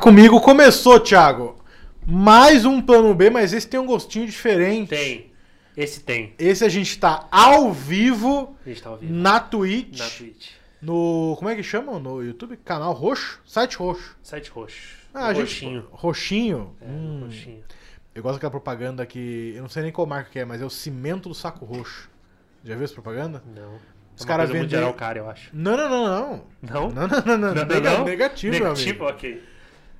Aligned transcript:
Comigo, 0.00 0.40
começou, 0.40 0.98
Thiago. 1.00 1.56
Mais 2.06 2.64
um 2.64 2.80
plano 2.80 3.14
B, 3.14 3.28
mas 3.30 3.52
esse 3.52 3.68
tem 3.68 3.78
um 3.78 3.86
gostinho 3.86 4.26
diferente. 4.26 4.88
Tem. 4.88 5.30
Esse 5.76 6.00
tem. 6.00 6.34
Esse 6.38 6.64
a 6.64 6.68
gente 6.68 6.98
tá 6.98 7.28
ao 7.30 7.72
vivo 7.72 8.56
A 8.64 8.68
gente 8.68 8.82
tá 8.82 8.90
ao 8.90 8.96
vivo. 8.96 9.12
na 9.12 9.38
Twitch. 9.40 9.98
Na 9.98 10.08
Twitch. 10.08 10.48
No. 10.82 11.34
Como 11.38 11.48
é 11.50 11.54
que 11.54 11.62
chama? 11.62 11.98
No 11.98 12.22
YouTube? 12.22 12.56
Canal 12.64 12.92
roxo? 12.92 13.40
Site 13.46 13.76
roxo. 13.76 14.16
Site 14.22 14.50
roxo. 14.50 14.96
Ah, 15.12 15.26
a 15.26 15.34
gente- 15.34 15.42
Roxinho. 15.64 15.86
Roxinho? 15.90 16.76
É, 16.80 16.86
Hum. 16.86 17.20
roxinho. 17.26 17.62
Eu 18.14 18.22
gosto 18.22 18.34
daquela 18.36 18.50
propaganda 18.50 19.04
que. 19.06 19.52
Eu 19.54 19.62
não 19.62 19.68
sei 19.68 19.82
nem 19.82 19.92
qual 19.92 20.06
marca 20.06 20.30
que 20.30 20.38
é, 20.38 20.44
mas 20.44 20.60
é 20.60 20.64
o 20.64 20.70
cimento 20.70 21.28
do 21.28 21.34
saco 21.34 21.64
roxo. 21.64 22.08
Já 22.64 22.74
viu 22.74 22.84
essa 22.84 22.94
propaganda? 22.94 23.42
Não. 23.54 23.74
Os 23.74 24.20
Os 24.20 24.24
caras 24.24 24.50
vendem... 24.50 24.68
Não, 25.52 25.76
não, 25.76 25.88
não, 25.88 26.04
não. 26.06 26.44
Não? 26.62 26.90
Não, 26.90 27.08
não, 27.08 27.22
não, 27.24 27.38
não. 27.38 27.54
Não, 27.54 27.64
Nega- 27.66 27.98
não? 27.98 28.04
Negativo, 28.04 28.56
meu 28.56 28.66
amigo. 28.66 28.78
Negativo, 28.80 29.04
ok. 29.04 29.42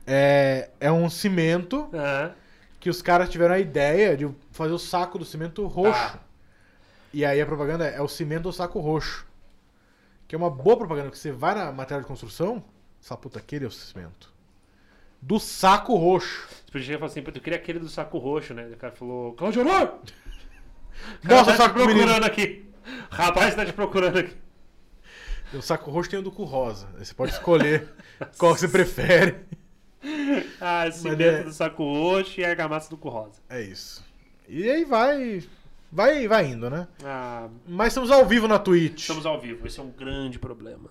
É, 0.07 0.71
é 0.81 0.91
um 0.91 1.09
cimento 1.09 1.89
Aham. 1.95 2.35
que 2.79 2.91
os 2.91 3.01
caras 3.03 3.29
tiveram 3.29 3.55
a 3.55 3.59
ideia 3.59 4.17
de 4.17 4.29
fazer 4.51 4.73
o 4.73 4.79
saco 4.79 5.19
do 5.19 5.25
cimento 5.25 5.67
roxo. 5.67 5.99
Ah. 6.17 6.19
E 7.13 7.25
aí 7.25 7.41
a 7.41 7.47
propaganda 7.47 7.87
é, 7.89 7.97
é 7.97 8.01
o 8.03 8.09
cimento 8.09 8.45
do 8.45 8.53
saco 8.53 8.81
roxo. 8.81 9.27
Que 10.27 10.35
é 10.35 10.39
uma 10.39 10.51
boa 10.51 10.77
propaganda, 10.77 11.09
porque 11.09 11.19
você 11.19 11.33
vai 11.33 11.55
na 11.55 11.73
matéria 11.73 12.03
de 12.03 12.07
construção, 12.09 12.63
essa 13.03 13.17
puta, 13.17 13.39
aquele 13.39 13.65
é 13.65 13.69
o 13.69 13.71
cimento. 13.71 14.33
Do 15.21 15.39
saco 15.41 15.95
roxo. 15.97 16.49
Você 16.49 16.73
podia 16.73 16.99
falar 16.99 17.11
assim, 17.11 17.23
"Pô, 17.23 17.31
eu 17.35 17.41
queria 17.41 17.59
aquele 17.59 17.79
do 17.79 17.89
saco 17.89 18.17
roxo, 18.19 18.55
né? 18.55 18.67
O 18.73 18.77
cara 18.77 18.93
falou, 18.93 19.33
Claudio 19.35 19.63
Honor! 19.63 19.99
O 21.25 21.29
tá 21.29 21.57
saco 21.57 21.71
te 21.71 21.73
pro 21.73 21.87
menino. 21.87 22.07
procurando 22.07 22.25
aqui. 22.27 22.69
Rapaz, 23.11 23.55
tá 23.55 23.65
te 23.65 23.73
procurando 23.73 24.19
aqui. 24.19 24.37
O 25.55 25.63
saco 25.63 25.91
roxo 25.91 26.11
tem 26.11 26.19
o 26.19 26.23
do 26.23 26.31
cu 26.31 26.45
rosa. 26.45 26.89
Você 26.99 27.15
pode 27.15 27.33
escolher 27.33 27.89
qual 28.37 28.55
que 28.55 28.61
você 28.61 28.69
prefere. 28.69 29.37
Ah, 30.61 30.91
cimento 30.91 31.23
é- 31.23 31.43
do 31.43 31.53
saco 31.53 31.83
roxo 31.85 32.41
e 32.41 32.45
argamassa 32.45 32.89
do 32.91 32.97
cu 32.97 33.09
rosa. 33.09 33.41
É 33.49 33.61
isso. 33.61 34.05
E 34.49 34.69
aí 34.71 34.85
vai. 34.85 35.43
Vai, 35.93 36.29
vai 36.29 36.47
indo, 36.47 36.71
né? 36.71 36.87
Ah, 37.05 37.49
Mas 37.67 37.89
estamos 37.89 38.11
ao 38.11 38.25
vivo 38.25 38.47
na 38.47 38.59
Twitch. 38.59 39.01
estamos 39.01 39.27
ao 39.27 39.41
vivo. 39.41 39.67
Esse 39.67 39.81
é 39.81 39.83
um 39.83 39.91
grande 39.91 40.39
problema. 40.39 40.89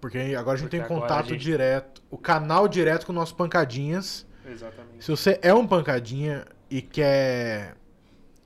Porque 0.00 0.18
agora 0.36 0.56
a 0.56 0.60
gente 0.60 0.68
Porque 0.70 0.78
tem 0.78 0.86
contato 0.86 1.28
gente- 1.28 1.40
direto. 1.40 2.02
O 2.10 2.18
canal 2.18 2.66
direto 2.68 3.06
com 3.06 3.12
o 3.12 3.14
nosso 3.14 3.34
Pancadinhas. 3.34 4.26
Exatamente. 4.44 5.04
Se 5.04 5.10
você 5.10 5.38
é 5.42 5.54
um 5.54 5.66
pancadinha 5.66 6.44
e 6.68 6.82
quer 6.82 7.76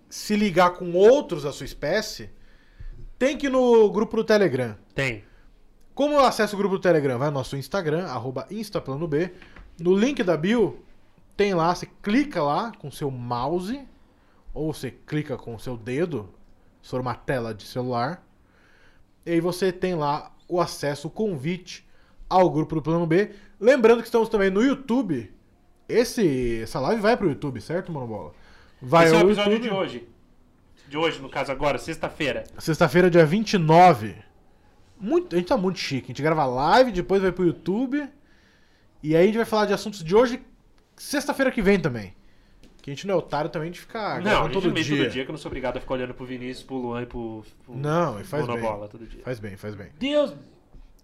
se 0.09 0.37
ligar 0.37 0.71
com 0.73 0.93
outros 0.93 1.43
da 1.45 1.53
sua 1.53 1.65
espécie, 1.65 2.31
tem 3.19 3.37
que 3.37 3.47
ir 3.47 3.51
no 3.51 3.91
grupo 3.91 4.17
do 4.17 4.25
Telegram. 4.25 4.77
Tem. 4.95 5.25
Como 5.97 6.12
eu 6.12 6.21
acesso 6.21 6.55
o 6.55 6.59
grupo 6.59 6.77
do 6.77 6.81
Telegram? 6.83 7.19
Vai 7.19 7.29
no 7.29 7.39
nosso 7.39 7.57
Instagram, 7.57 8.05
arroba 8.05 8.47
InstaPlanoB. 8.51 9.33
No 9.81 9.97
link 9.97 10.23
da 10.23 10.37
bio, 10.37 10.84
tem 11.34 11.55
lá, 11.55 11.75
você 11.75 11.89
clica 12.03 12.43
lá 12.43 12.71
com 12.79 12.91
seu 12.91 13.11
mouse, 13.11 13.81
ou 14.53 14.75
você 14.75 14.91
clica 14.91 15.39
com 15.39 15.54
o 15.54 15.59
seu 15.59 15.75
dedo, 15.75 16.28
se 16.83 16.91
for 16.91 17.01
uma 17.01 17.15
tela 17.15 17.54
de 17.54 17.65
celular. 17.65 18.22
E 19.25 19.31
aí 19.31 19.41
você 19.41 19.72
tem 19.72 19.95
lá 19.95 20.31
o 20.47 20.60
acesso, 20.60 21.09
o 21.09 21.10
convite 21.10 21.89
ao 22.28 22.51
grupo 22.51 22.75
do 22.75 22.83
Plano 22.83 23.07
B. 23.07 23.31
Lembrando 23.59 24.01
que 24.01 24.09
estamos 24.09 24.28
também 24.28 24.51
no 24.51 24.63
YouTube. 24.63 25.33
Esse, 25.89 26.60
essa 26.63 26.78
live 26.78 27.01
vai 27.01 27.16
pro 27.16 27.31
YouTube, 27.31 27.59
certo, 27.59 27.91
Monobola? 27.91 28.34
Vai 28.83 29.07
Esse 29.07 29.15
é 29.15 29.16
o 29.16 29.21
episódio 29.22 29.53
YouTube. 29.53 29.69
de 29.71 29.75
hoje. 29.75 30.09
De 30.91 30.99
hoje, 30.99 31.22
no 31.22 31.31
caso 31.31 31.51
agora, 31.51 31.78
sexta-feira. 31.78 32.45
Sexta-feira, 32.59 33.10
dia 33.10 33.25
29. 33.25 34.26
Muito, 34.98 35.34
a 35.34 35.39
gente 35.39 35.48
tá 35.48 35.57
muito 35.57 35.78
chique. 35.78 36.07
A 36.07 36.09
gente 36.09 36.22
grava 36.22 36.45
live, 36.45 36.93
depois 36.93 37.22
vai 37.22 37.33
pro 37.33 37.45
YouTube. 37.45 38.09
E 39.03 39.15
aí 39.15 39.22
a 39.22 39.27
gente 39.27 39.37
vai 39.37 39.45
falar 39.45 39.66
de 39.66 39.72
assuntos 39.72 40.03
de 40.03 40.15
hoje, 40.15 40.43
sexta-feira 40.97 41.51
que 41.51 41.63
vem 41.63 41.78
também. 41.78 42.15
Que 42.83 42.91
a 42.91 42.95
gente 42.95 43.07
não 43.07 43.15
é 43.15 43.16
otário 43.16 43.51
também 43.51 43.71
de 43.71 43.81
ficar 43.81 44.22
não, 44.22 44.45
gente 44.45 44.53
todo 44.53 44.72
dia. 44.72 44.97
todo 44.97 45.10
dia 45.10 45.25
que 45.25 45.31
eu 45.31 45.33
não 45.33 45.39
sou 45.39 45.48
obrigado 45.48 45.77
a 45.77 45.81
ficar 45.81 45.95
olhando 45.95 46.15
pro 46.15 46.25
Vinícius, 46.25 46.65
pro 46.65 46.77
Luan 46.77 47.03
e 47.03 47.07
pro, 47.07 47.45
pro 47.65 47.77
Não, 47.77 48.21
e 48.21 48.25
faz 48.25 48.47
bem. 48.47 48.57
Monobola 48.57 48.89
todo 48.89 49.04
dia. 49.07 49.22
Faz 49.25 49.41
bem, 49.41 49.57
faz 49.57 49.75
bem. 49.75 49.89
Deus! 49.98 50.34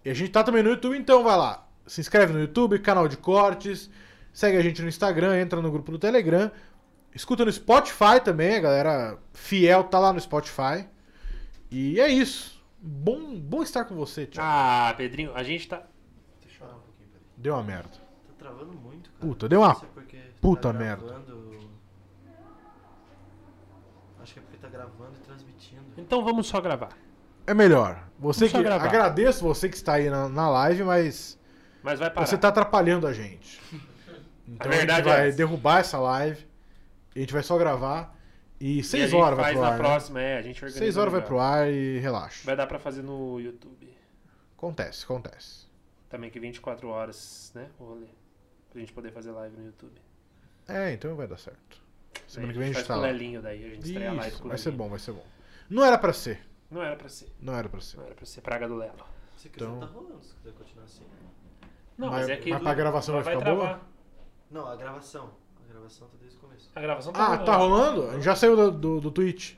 E 0.03 0.09
a 0.09 0.13
gente 0.13 0.31
tá 0.31 0.43
também 0.43 0.63
no 0.63 0.69
YouTube, 0.69 0.97
então 0.97 1.23
vai 1.23 1.37
lá. 1.37 1.67
Se 1.85 1.99
inscreve 2.01 2.33
no 2.33 2.39
YouTube, 2.39 2.79
canal 2.79 3.07
de 3.07 3.17
cortes. 3.17 3.89
Segue 4.31 4.57
a 4.57 4.61
gente 4.61 4.81
no 4.81 4.87
Instagram, 4.87 5.39
entra 5.39 5.61
no 5.61 5.69
grupo 5.69 5.91
do 5.91 5.99
Telegram. 5.99 6.49
Escuta 7.13 7.45
no 7.45 7.51
Spotify 7.51 8.19
também, 8.23 8.55
a 8.55 8.59
galera 8.59 9.17
fiel 9.33 9.83
tá 9.83 9.99
lá 9.99 10.11
no 10.11 10.19
Spotify. 10.19 10.87
E 11.69 11.99
é 11.99 12.07
isso. 12.07 12.52
Bom, 12.85 13.39
bom 13.39 13.63
estar 13.63 13.85
com 13.85 13.95
você, 13.95 14.25
Thiago. 14.25 14.45
Ah, 14.51 14.93
Pedrinho, 14.97 15.33
a 15.33 15.41
gente 15.41 15.67
tá. 15.69 15.83
Deixa 16.41 16.57
eu 16.57 16.67
chorar 16.67 16.75
um 16.77 16.81
pouquinho, 16.81 17.07
peraí. 17.09 17.25
Deu 17.37 17.53
uma 17.53 17.63
merda. 17.63 17.89
Tá 17.89 18.33
travando 18.37 18.73
muito, 18.73 19.09
cara. 19.11 19.21
Puta, 19.25 19.47
deu 19.47 19.61
uma 19.61 19.69
Não 19.69 19.75
sei 19.75 19.79
se 19.79 19.85
é 19.85 19.93
porque 19.93 20.17
puta 20.41 20.73
tá 20.73 20.77
merda. 20.77 21.05
gravando- 21.05 21.53
Acho 24.21 24.33
que 24.33 24.39
é 24.39 24.41
porque 24.41 24.57
tá 24.57 24.67
gravando 24.69 25.13
e 25.15 25.19
transmitindo. 25.25 25.83
Então 25.97 26.23
vamos 26.25 26.47
só 26.47 26.59
gravar. 26.59 26.89
É 27.47 27.53
melhor. 27.53 28.03
Você 28.19 28.39
Vamos 28.41 28.51
só 28.51 28.57
que 28.57 28.63
gravar. 28.63 28.85
agradeço 28.87 29.43
você 29.43 29.67
que 29.69 29.75
está 29.75 29.93
aí 29.93 30.09
na, 30.09 30.27
na 30.29 30.49
live, 30.49 30.83
mas 30.83 31.37
Mas 31.81 31.99
vai 31.99 32.09
parar. 32.09 32.25
você 32.27 32.37
tá 32.37 32.49
atrapalhando 32.49 33.07
a 33.07 33.13
gente. 33.13 33.61
Então 34.45 34.69
a, 34.69 34.75
verdade 34.75 34.97
gente 35.07 35.15
vai 35.15 35.29
é 35.29 35.31
derrubar 35.31 35.79
essa 35.79 35.97
live. 35.97 36.45
E 37.15 37.19
a 37.19 37.21
gente 37.21 37.31
vai 37.31 37.41
só 37.41 37.57
gravar 37.57 38.12
e 38.65 38.77
E 38.77 38.79
a 38.79 38.83
seis 38.83 39.09
gente 39.11 39.19
horas 39.21 39.35
vai 39.37 39.45
faz 39.45 39.55
pro 39.55 39.61
na 39.61 39.67
ar. 39.67 39.73
né? 39.73 39.77
próxima, 39.79 40.21
é, 40.21 40.37
a 40.37 40.41
gente 40.41 40.55
organiza. 40.57 40.79
Seis 40.79 40.97
horas 40.97 41.11
vai 41.11 41.21
pro 41.21 41.39
ar 41.39 41.69
e 41.71 41.99
relaxa. 41.99 42.45
Vai 42.45 42.55
dar 42.55 42.67
pra 42.67 42.79
fazer 42.79 43.01
no 43.01 43.39
YouTube. 43.39 43.93
Acontece, 44.57 45.03
acontece. 45.03 45.67
Também 46.09 46.29
que 46.29 46.39
24 46.39 46.87
horas, 46.89 47.51
né? 47.55 47.69
O 47.79 47.83
rolê. 47.85 48.07
Pra 48.69 48.79
gente 48.79 48.93
poder 48.93 49.11
fazer 49.11 49.31
live 49.31 49.55
no 49.57 49.65
YouTube. 49.65 49.99
É, 50.67 50.91
então 50.93 51.15
vai 51.15 51.27
dar 51.27 51.37
certo. 51.37 51.81
Semana 52.27 52.47
Daí 52.47 52.53
que 52.53 52.59
vem 52.59 52.63
a 52.63 52.65
gente 52.67 52.75
faz 52.75 52.87
tá 52.87 52.93
com 52.93 52.99
o 52.99 53.03
lá. 53.03 53.07
Lelinho 53.11 53.41
daí, 53.41 53.65
a 53.65 53.69
gente 53.69 53.85
estreia 53.85 54.09
a 54.09 54.13
live 54.13 54.29
Isso, 54.29 54.39
com 54.41 54.45
o 54.45 54.49
vai 54.49 54.57
ser 54.57 54.71
bom, 54.71 54.89
vai 54.89 54.99
ser 54.99 55.11
bom. 55.11 55.25
Não 55.69 55.83
era 55.85 55.97
pra 55.97 56.13
ser. 56.13 56.39
Não 56.71 56.81
era 56.81 56.95
pra 56.95 57.09
ser. 57.09 57.31
Não 57.39 57.53
era 57.53 57.67
pra 57.69 57.81
ser. 57.81 57.97
Não 57.97 58.05
era 58.05 58.15
pra 58.15 58.25
ser 58.25 58.41
praga 58.41 58.67
do 58.67 58.75
Lelo. 58.75 59.05
Se 59.37 59.49
quiser, 59.49 59.65
Então- 59.65 59.79
tá 59.79 59.85
rolando, 59.87 60.23
se 60.23 60.33
quiser 60.35 60.53
continuar 60.53 60.85
assim. 60.85 61.03
Não, 61.97 62.09
Mas- 62.09 62.21
mas, 62.21 62.29
é 62.29 62.37
que. 62.37 62.49
mas 62.49 62.61
pra 62.63 62.73
gravação 62.73 63.15
vai 63.15 63.23
ficar 63.23 63.39
travar. 63.39 63.81
Não, 64.49 64.67
a 64.67 64.75
gravação. 64.75 65.31
A 65.83 65.85
gravação 65.85 66.07
tá 66.07 66.17
desde 66.21 66.37
o 66.37 66.39
começo. 66.39 66.69
A 66.75 66.81
gravação 66.81 67.13
Ah, 67.15 67.37
tá 67.37 67.55
rolando? 67.57 68.09
A 68.09 68.13
gente 68.13 68.23
já 68.23 68.35
saiu 68.35 68.55
do, 68.55 68.71
do, 68.71 69.01
do 69.01 69.11
Twitch. 69.11 69.55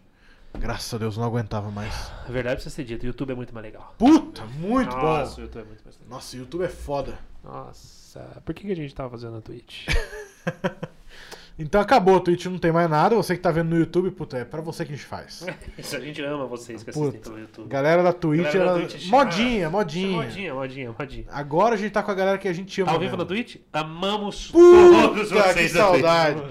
Graças 0.58 0.92
a 0.94 0.98
Deus, 0.98 1.18
não 1.18 1.26
aguentava 1.26 1.70
mais. 1.70 1.94
A 2.28 2.32
verdade 2.32 2.56
precisa 2.56 2.74
ser 2.74 2.84
dita, 2.86 3.04
o 3.04 3.08
YouTube 3.08 3.32
é 3.32 3.36
muito 3.36 3.54
mais 3.54 3.66
legal. 3.66 3.94
Puta, 3.98 4.46
muito 4.46 4.96
Nossa, 4.96 5.36
bom. 5.36 5.42
o 5.42 5.44
YouTube 5.44 5.62
é 5.62 5.66
muito 5.66 5.84
mais 5.84 5.98
legal. 5.98 6.10
Nossa, 6.16 6.38
YouTube 6.38 6.64
é 6.64 6.70
foda. 6.70 7.20
Nossa, 7.44 8.42
por 8.46 8.56
que, 8.56 8.66
que 8.66 8.72
a 8.72 8.76
gente 8.76 8.96
tava 8.96 9.10
fazendo 9.10 9.34
na 9.34 9.42
Twitch? 9.42 9.86
Então 11.58 11.80
acabou, 11.80 12.18
o 12.18 12.20
Twitch 12.20 12.46
não 12.48 12.58
tem 12.58 12.72
mais 12.72 12.90
nada. 12.90 13.16
Você 13.16 13.36
que 13.36 13.42
tá 13.42 13.50
vendo 13.50 13.70
no 13.70 13.78
YouTube, 13.78 14.12
puta, 14.12 14.38
é 14.38 14.44
pra 14.44 14.60
você 14.60 14.86
que 14.86 14.92
a 14.92 14.96
gente 14.96 15.06
faz. 15.08 15.46
Isso, 15.78 15.96
a 15.96 16.00
gente 16.02 16.22
ama 16.22 16.46
vocês 16.46 16.84
que 16.84 16.90
assistem 16.90 17.12
Puta, 17.14 17.30
pelo 17.30 17.40
YouTube. 17.40 17.70
Galera 17.70 18.04
da 18.04 18.12
Twitch, 18.12 18.44
Galera 18.44 18.66
da 18.66 18.72
ela... 18.72 18.80
Twitch, 18.80 19.08
modinha, 19.08 19.68
ah, 19.68 19.70
modinha. 19.70 20.18
Modinha, 20.18 20.54
modinha, 20.54 20.96
modinha. 20.98 21.26
Agora 21.30 21.76
a 21.76 21.78
gente 21.78 21.92
tá 21.92 22.04
com 22.04 22.12
a 22.12 22.14
galera 22.14 22.38
que 22.38 22.48
a 22.50 22.54
gente 22.54 22.82
ama. 22.82 22.90
Tá 22.90 22.94
ao 22.96 23.00
vivo 23.00 23.16
na 23.16 23.24
Twitch? 23.24 23.56
Amamos 23.72 24.52
Puta, 24.52 25.08
todos 25.08 25.30
que 25.30 25.34
vocês 25.34 25.74
da 25.74 25.80
saudade. 25.80 26.44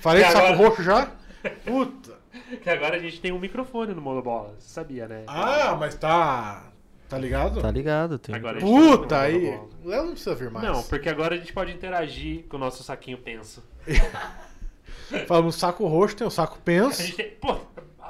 Falei 0.00 0.24
de 0.24 0.32
saco 0.32 0.46
agora? 0.46 0.68
roxo 0.68 0.82
já? 0.82 1.12
Puta. 1.64 2.18
Que 2.62 2.70
agora 2.70 2.96
a 2.96 2.98
gente 2.98 3.20
tem 3.20 3.30
um 3.30 3.38
microfone 3.38 3.94
no 3.94 4.00
Monobola, 4.00 4.54
você 4.58 4.68
sabia, 4.68 5.06
né? 5.06 5.22
Ah, 5.28 5.76
mas 5.78 5.94
tá. 5.94 6.64
Tá 7.08 7.16
ligado? 7.16 7.60
Tá 7.60 7.70
ligado, 7.70 8.18
tem. 8.18 8.34
Agora 8.34 8.58
a 8.58 8.60
Puta, 8.60 9.20
aí. 9.20 9.40
Monobola. 9.40 9.68
O 9.84 9.88
Léo 9.88 10.02
não 10.02 10.10
precisa 10.10 10.34
vir 10.34 10.50
mais. 10.50 10.66
Não, 10.66 10.82
porque 10.82 11.08
agora 11.08 11.36
a 11.36 11.38
gente 11.38 11.52
pode 11.52 11.72
interagir 11.72 12.44
com 12.48 12.56
o 12.56 12.60
nosso 12.60 12.82
saquinho 12.82 13.18
penso. 13.18 13.62
Falamos 15.26 15.56
saco 15.56 15.86
roxo, 15.86 16.16
tem 16.16 16.26
o 16.26 16.30
saco 16.30 16.56
A 16.56 16.64
penso. 16.64 17.16
tem, 17.16 17.30
pô, 17.40 17.56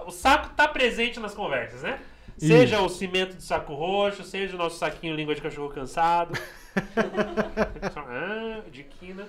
o 0.07 0.11
saco 0.11 0.51
tá 0.57 0.67
presente 0.67 1.21
nas 1.21 1.35
conversas, 1.35 1.83
né? 1.83 2.01
Seja 2.37 2.81
o 2.81 2.89
cimento 2.89 3.37
de 3.37 3.43
saco 3.43 3.75
roxo, 3.75 4.23
seja 4.23 4.55
o 4.55 4.59
nosso 4.59 4.79
saquinho 4.79 5.15
língua 5.17 5.35
de 5.35 5.43
cachorro 5.43 5.71
cansado. 5.71 6.39
ah, 7.97 8.63
de 8.71 8.85
quina. 8.85 9.27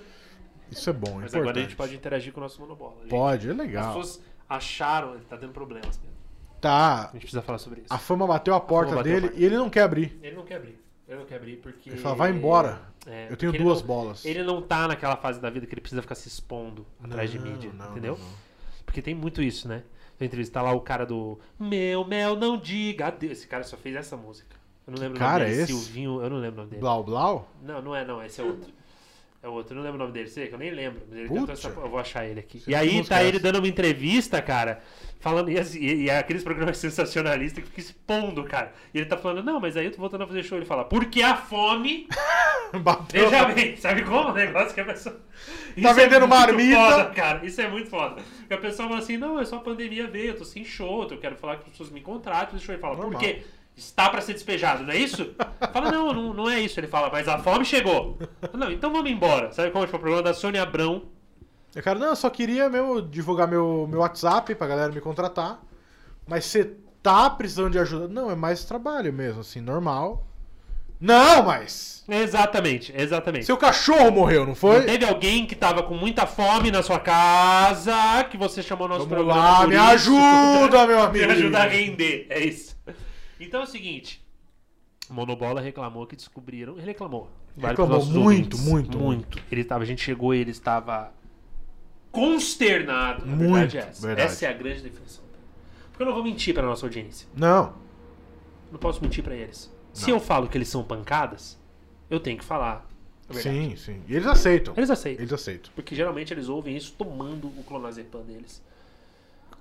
Isso 0.70 0.88
é 0.88 0.92
bom, 0.92 1.08
é 1.08 1.22
Mas 1.22 1.34
importante. 1.34 1.40
agora 1.40 1.58
a 1.58 1.62
gente 1.62 1.76
pode 1.76 1.94
interagir 1.96 2.32
com 2.32 2.38
o 2.40 2.42
nosso 2.44 2.60
monobola. 2.60 2.96
Gente, 3.00 3.10
Pode, 3.10 3.48
é 3.48 3.50
As 3.50 3.56
legal. 3.56 3.86
pessoas 3.88 4.22
acharam, 4.48 5.18
tá 5.28 5.36
tendo 5.36 5.52
problemas. 5.52 5.96
Pedro. 5.96 6.14
Tá. 6.60 7.08
A 7.08 7.12
gente 7.12 7.22
precisa 7.22 7.42
falar 7.42 7.58
sobre 7.58 7.80
isso. 7.80 7.92
A 7.92 7.98
fama 7.98 8.26
bateu 8.26 8.54
a 8.54 8.60
porta 8.60 8.94
bateu 8.94 9.00
a 9.00 9.02
dele 9.02 9.28
porta. 9.28 9.42
e 9.42 9.44
ele 9.44 9.56
não 9.56 9.68
quer 9.70 9.82
abrir. 9.82 10.18
Ele 10.22 10.36
não 10.36 10.44
quer 10.44 10.56
abrir. 10.56 10.78
Ele 11.08 11.18
não 11.18 11.26
quer 11.26 11.36
abrir 11.36 11.56
porque. 11.56 11.90
Ele 11.90 11.98
fala, 11.98 12.14
vai 12.14 12.30
embora. 12.30 12.80
É, 13.10 13.26
Eu 13.30 13.36
tenho 13.36 13.52
duas 13.52 13.78
ele 13.78 13.86
bolas. 13.86 14.24
não, 14.24 14.30
Ele 14.30 14.42
não 14.42 14.62
tá 14.62 14.86
naquela 14.88 15.16
fase 15.16 15.40
da 15.40 15.50
vida 15.50 15.66
que 15.66 15.74
ele 15.74 15.80
precisa 15.80 16.00
ficar 16.02 16.14
se 16.14 16.28
expondo 16.28 16.86
atrás 17.02 17.30
de 17.30 17.38
Não, 17.38 17.46
mídia, 17.46 17.70
não, 17.72 17.90
entendeu? 17.90 18.16
não, 18.16 18.24
não. 18.24 18.34
Porque 18.84 19.02
tem 19.02 19.14
muito 19.14 19.42
isso, 19.42 19.68
né? 19.68 19.82
Na 20.18 20.26
entrevista 20.26 20.54
tá 20.54 20.62
lá 20.62 20.72
o 20.72 20.80
cara 20.80 21.06
do 21.06 21.38
Meu 21.58 22.04
Mel, 22.04 22.36
não 22.36 22.56
diga 22.56 23.06
adeus. 23.06 23.32
Esse 23.38 23.46
cara 23.46 23.64
só 23.64 23.76
fez 23.76 23.96
essa 23.96 24.16
música. 24.16 24.56
Eu 24.86 24.92
não 24.94 25.00
lembro 25.00 25.18
cara 25.18 25.44
o 25.44 25.46
nome 25.46 25.50
dele. 25.50 25.60
é 25.60 25.64
esse? 25.64 25.72
Silvinho, 25.84 26.20
eu 26.22 26.30
não 26.30 26.36
lembro 26.38 26.54
o 26.54 26.58
nome 26.58 26.70
dele. 26.70 26.80
Blau 26.80 27.04
Blau? 27.04 27.48
Não, 27.62 27.80
não 27.80 27.96
é 27.96 28.04
não, 28.04 28.22
esse 28.22 28.40
é 28.40 28.44
outro. 28.44 28.70
É 29.42 29.48
outro, 29.48 29.72
eu 29.72 29.76
não 29.76 29.82
lembro 29.82 29.96
o 29.96 30.02
nome 30.02 30.12
dele, 30.12 30.28
sei 30.28 30.48
que 30.48 30.54
eu 30.54 30.58
nem 30.58 30.70
lembro. 30.70 31.00
Mas 31.08 31.18
ele 31.18 31.28
Puta. 31.28 31.40
cantou 31.40 31.52
essa. 31.54 31.68
Eu 31.68 31.88
vou 31.88 31.98
achar 31.98 32.26
ele 32.26 32.40
aqui. 32.40 32.58
E 32.58 32.60
que 32.60 32.74
aí 32.74 33.02
tá 33.06 33.22
é 33.22 33.28
ele 33.28 33.38
dando 33.38 33.56
uma 33.56 33.68
entrevista, 33.68 34.42
cara, 34.42 34.82
falando. 35.20 35.50
E, 35.50 35.58
assim, 35.58 35.78
e, 35.78 36.04
e 36.04 36.10
é 36.10 36.18
aqueles 36.18 36.42
programas 36.42 36.76
sensacionalistas 36.78 37.62
que 37.62 37.70
fica 37.70 37.80
expondo, 37.80 38.42
cara. 38.44 38.72
E 38.92 38.98
ele 38.98 39.06
tá 39.06 39.16
falando, 39.16 39.44
não, 39.44 39.60
mas 39.60 39.76
aí 39.76 39.86
eu 39.86 39.92
tô 39.92 39.98
voltando 39.98 40.24
a 40.24 40.26
fazer 40.26 40.42
show. 40.42 40.58
Ele 40.58 40.66
fala, 40.66 40.84
porque 40.84 41.22
a 41.22 41.36
fome 41.36 42.08
Bateu. 42.78 43.28
Veja 43.28 43.44
bem, 43.46 43.76
sabe 43.76 44.02
como 44.02 44.28
o 44.28 44.32
negócio 44.32 44.74
que 44.74 44.80
a 44.80 44.84
pessoa. 44.84 45.20
Isso 45.76 45.86
Tá 45.86 45.92
vendendo 45.92 46.24
é 46.24 46.28
marmita. 46.28 46.76
Foda, 46.76 47.04
cara, 47.06 47.44
isso 47.44 47.60
é 47.60 47.68
muito 47.68 47.88
foda. 47.88 48.22
Porque 48.38 48.54
a 48.54 48.58
pessoa 48.58 48.88
fala 48.88 49.00
assim: 49.00 49.16
não, 49.16 49.40
é 49.40 49.44
só 49.44 49.56
a 49.56 49.60
pandemia 49.60 50.06
veio, 50.06 50.28
eu 50.28 50.36
tô 50.36 50.44
sem 50.44 50.64
show, 50.64 51.06
eu 51.10 51.18
quero 51.18 51.36
falar 51.36 51.56
que 51.56 51.64
as 51.64 51.68
pessoas 51.70 51.90
me 51.90 52.00
contratem. 52.00 52.56
O 52.56 52.62
show 52.62 52.74
ele 52.74 52.80
fala: 52.80 52.96
por 52.96 53.16
quê? 53.16 53.42
Está 53.76 54.08
pra 54.10 54.20
ser 54.20 54.34
despejado, 54.34 54.84
não 54.84 54.92
é 54.92 54.98
isso? 54.98 55.34
Fala: 55.72 55.90
não, 55.90 56.12
não, 56.12 56.34
não 56.34 56.50
é 56.50 56.60
isso. 56.60 56.78
Ele 56.78 56.86
fala: 56.86 57.08
mas 57.10 57.26
a 57.28 57.38
fome 57.38 57.64
chegou. 57.64 58.18
Não, 58.52 58.70
então 58.70 58.92
vamos 58.92 59.10
embora. 59.10 59.52
Sabe 59.52 59.70
como? 59.70 59.84
Tipo, 59.84 59.96
o 59.96 60.00
problema 60.00 60.22
da 60.22 60.34
Sônia 60.34 60.62
Abrão. 60.62 61.04
Eu, 61.74 61.82
cara, 61.82 61.98
não, 61.98 62.08
eu 62.08 62.16
só 62.16 62.28
queria 62.30 62.68
mesmo 62.68 63.00
divulgar 63.02 63.46
meu, 63.46 63.86
meu 63.88 64.00
WhatsApp 64.00 64.54
pra 64.54 64.66
galera 64.66 64.92
me 64.92 65.00
contratar. 65.00 65.60
Mas 66.26 66.44
você 66.46 66.72
tá 67.02 67.30
precisando 67.30 67.70
de 67.72 67.78
ajuda? 67.78 68.08
Não, 68.08 68.30
é 68.30 68.34
mais 68.34 68.64
trabalho 68.64 69.12
mesmo, 69.12 69.40
assim, 69.40 69.60
normal. 69.60 70.26
Não, 71.00 71.44
mas. 71.44 72.04
Exatamente, 72.08 72.92
exatamente. 72.94 73.46
Seu 73.46 73.56
cachorro 73.56 74.10
morreu, 74.10 74.40
não 74.40 74.48
Não 74.48 74.54
foi? 74.54 74.84
teve 74.84 75.04
alguém 75.06 75.46
que 75.46 75.54
tava 75.54 75.82
com 75.82 75.94
muita 75.94 76.26
fome 76.26 76.70
na 76.70 76.82
sua 76.82 76.98
casa 77.00 78.24
que 78.30 78.36
você 78.36 78.62
chamou 78.62 78.86
nosso 78.88 79.06
Vamos 79.06 79.24
programa. 79.24 79.60
lá, 79.60 79.66
me 79.66 79.74
isso. 79.76 79.84
ajuda, 79.84 80.86
meu 80.86 80.96
Me 81.10 81.22
amigo. 81.22 81.32
ajuda 81.32 81.58
a 81.60 81.66
render, 81.66 82.26
é 82.28 82.40
isso. 82.40 82.76
Então 83.38 83.60
é 83.60 83.64
o 83.64 83.66
seguinte. 83.66 84.22
Monobola 85.08 85.60
reclamou 85.60 86.06
que 86.06 86.16
descobriram. 86.16 86.74
Ele 86.76 86.86
reclamou. 86.86 87.30
Vale 87.56 87.68
Reclamou 87.72 88.04
muito, 88.04 88.18
ouvintes. 88.18 88.60
muito, 88.60 88.98
muito. 88.98 89.38
Ele 89.50 89.64
tava, 89.64 89.82
a 89.82 89.86
gente 89.86 90.02
chegou 90.02 90.34
e 90.34 90.38
ele 90.38 90.50
estava 90.50 91.10
consternado. 92.10 93.22
A 93.24 93.26
Muito, 93.26 93.52
verdade 93.52 93.78
é 93.78 93.80
essa. 93.80 94.06
verdade. 94.06 94.28
Essa 94.28 94.46
é 94.46 94.48
a 94.48 94.52
grande 94.52 94.82
definição. 94.82 95.24
Porque 95.90 96.02
eu 96.02 96.06
não 96.06 96.14
vou 96.14 96.22
mentir 96.24 96.54
pra 96.54 96.62
nossa 96.62 96.86
audiência. 96.86 97.28
Não. 97.36 97.74
Não 98.70 98.78
posso 98.78 99.02
mentir 99.02 99.22
pra 99.22 99.34
eles. 99.34 99.70
Se 99.92 100.08
Não. 100.08 100.16
eu 100.16 100.20
falo 100.20 100.48
que 100.48 100.56
eles 100.56 100.68
são 100.68 100.82
pancadas, 100.84 101.58
eu 102.08 102.20
tenho 102.20 102.38
que 102.38 102.44
falar. 102.44 102.88
Sim, 103.32 103.76
sim. 103.76 104.02
E 104.08 104.14
eles 104.16 104.26
aceitam. 104.26 104.74
Eles 104.76 104.90
aceitam. 104.90 105.22
Eles 105.22 105.32
aceitam. 105.32 105.70
Porque 105.74 105.94
geralmente 105.94 106.32
eles 106.34 106.48
ouvem 106.48 106.76
isso 106.76 106.94
tomando 106.98 107.46
o 107.46 107.62
clonazepam 107.64 108.22
deles. 108.22 108.60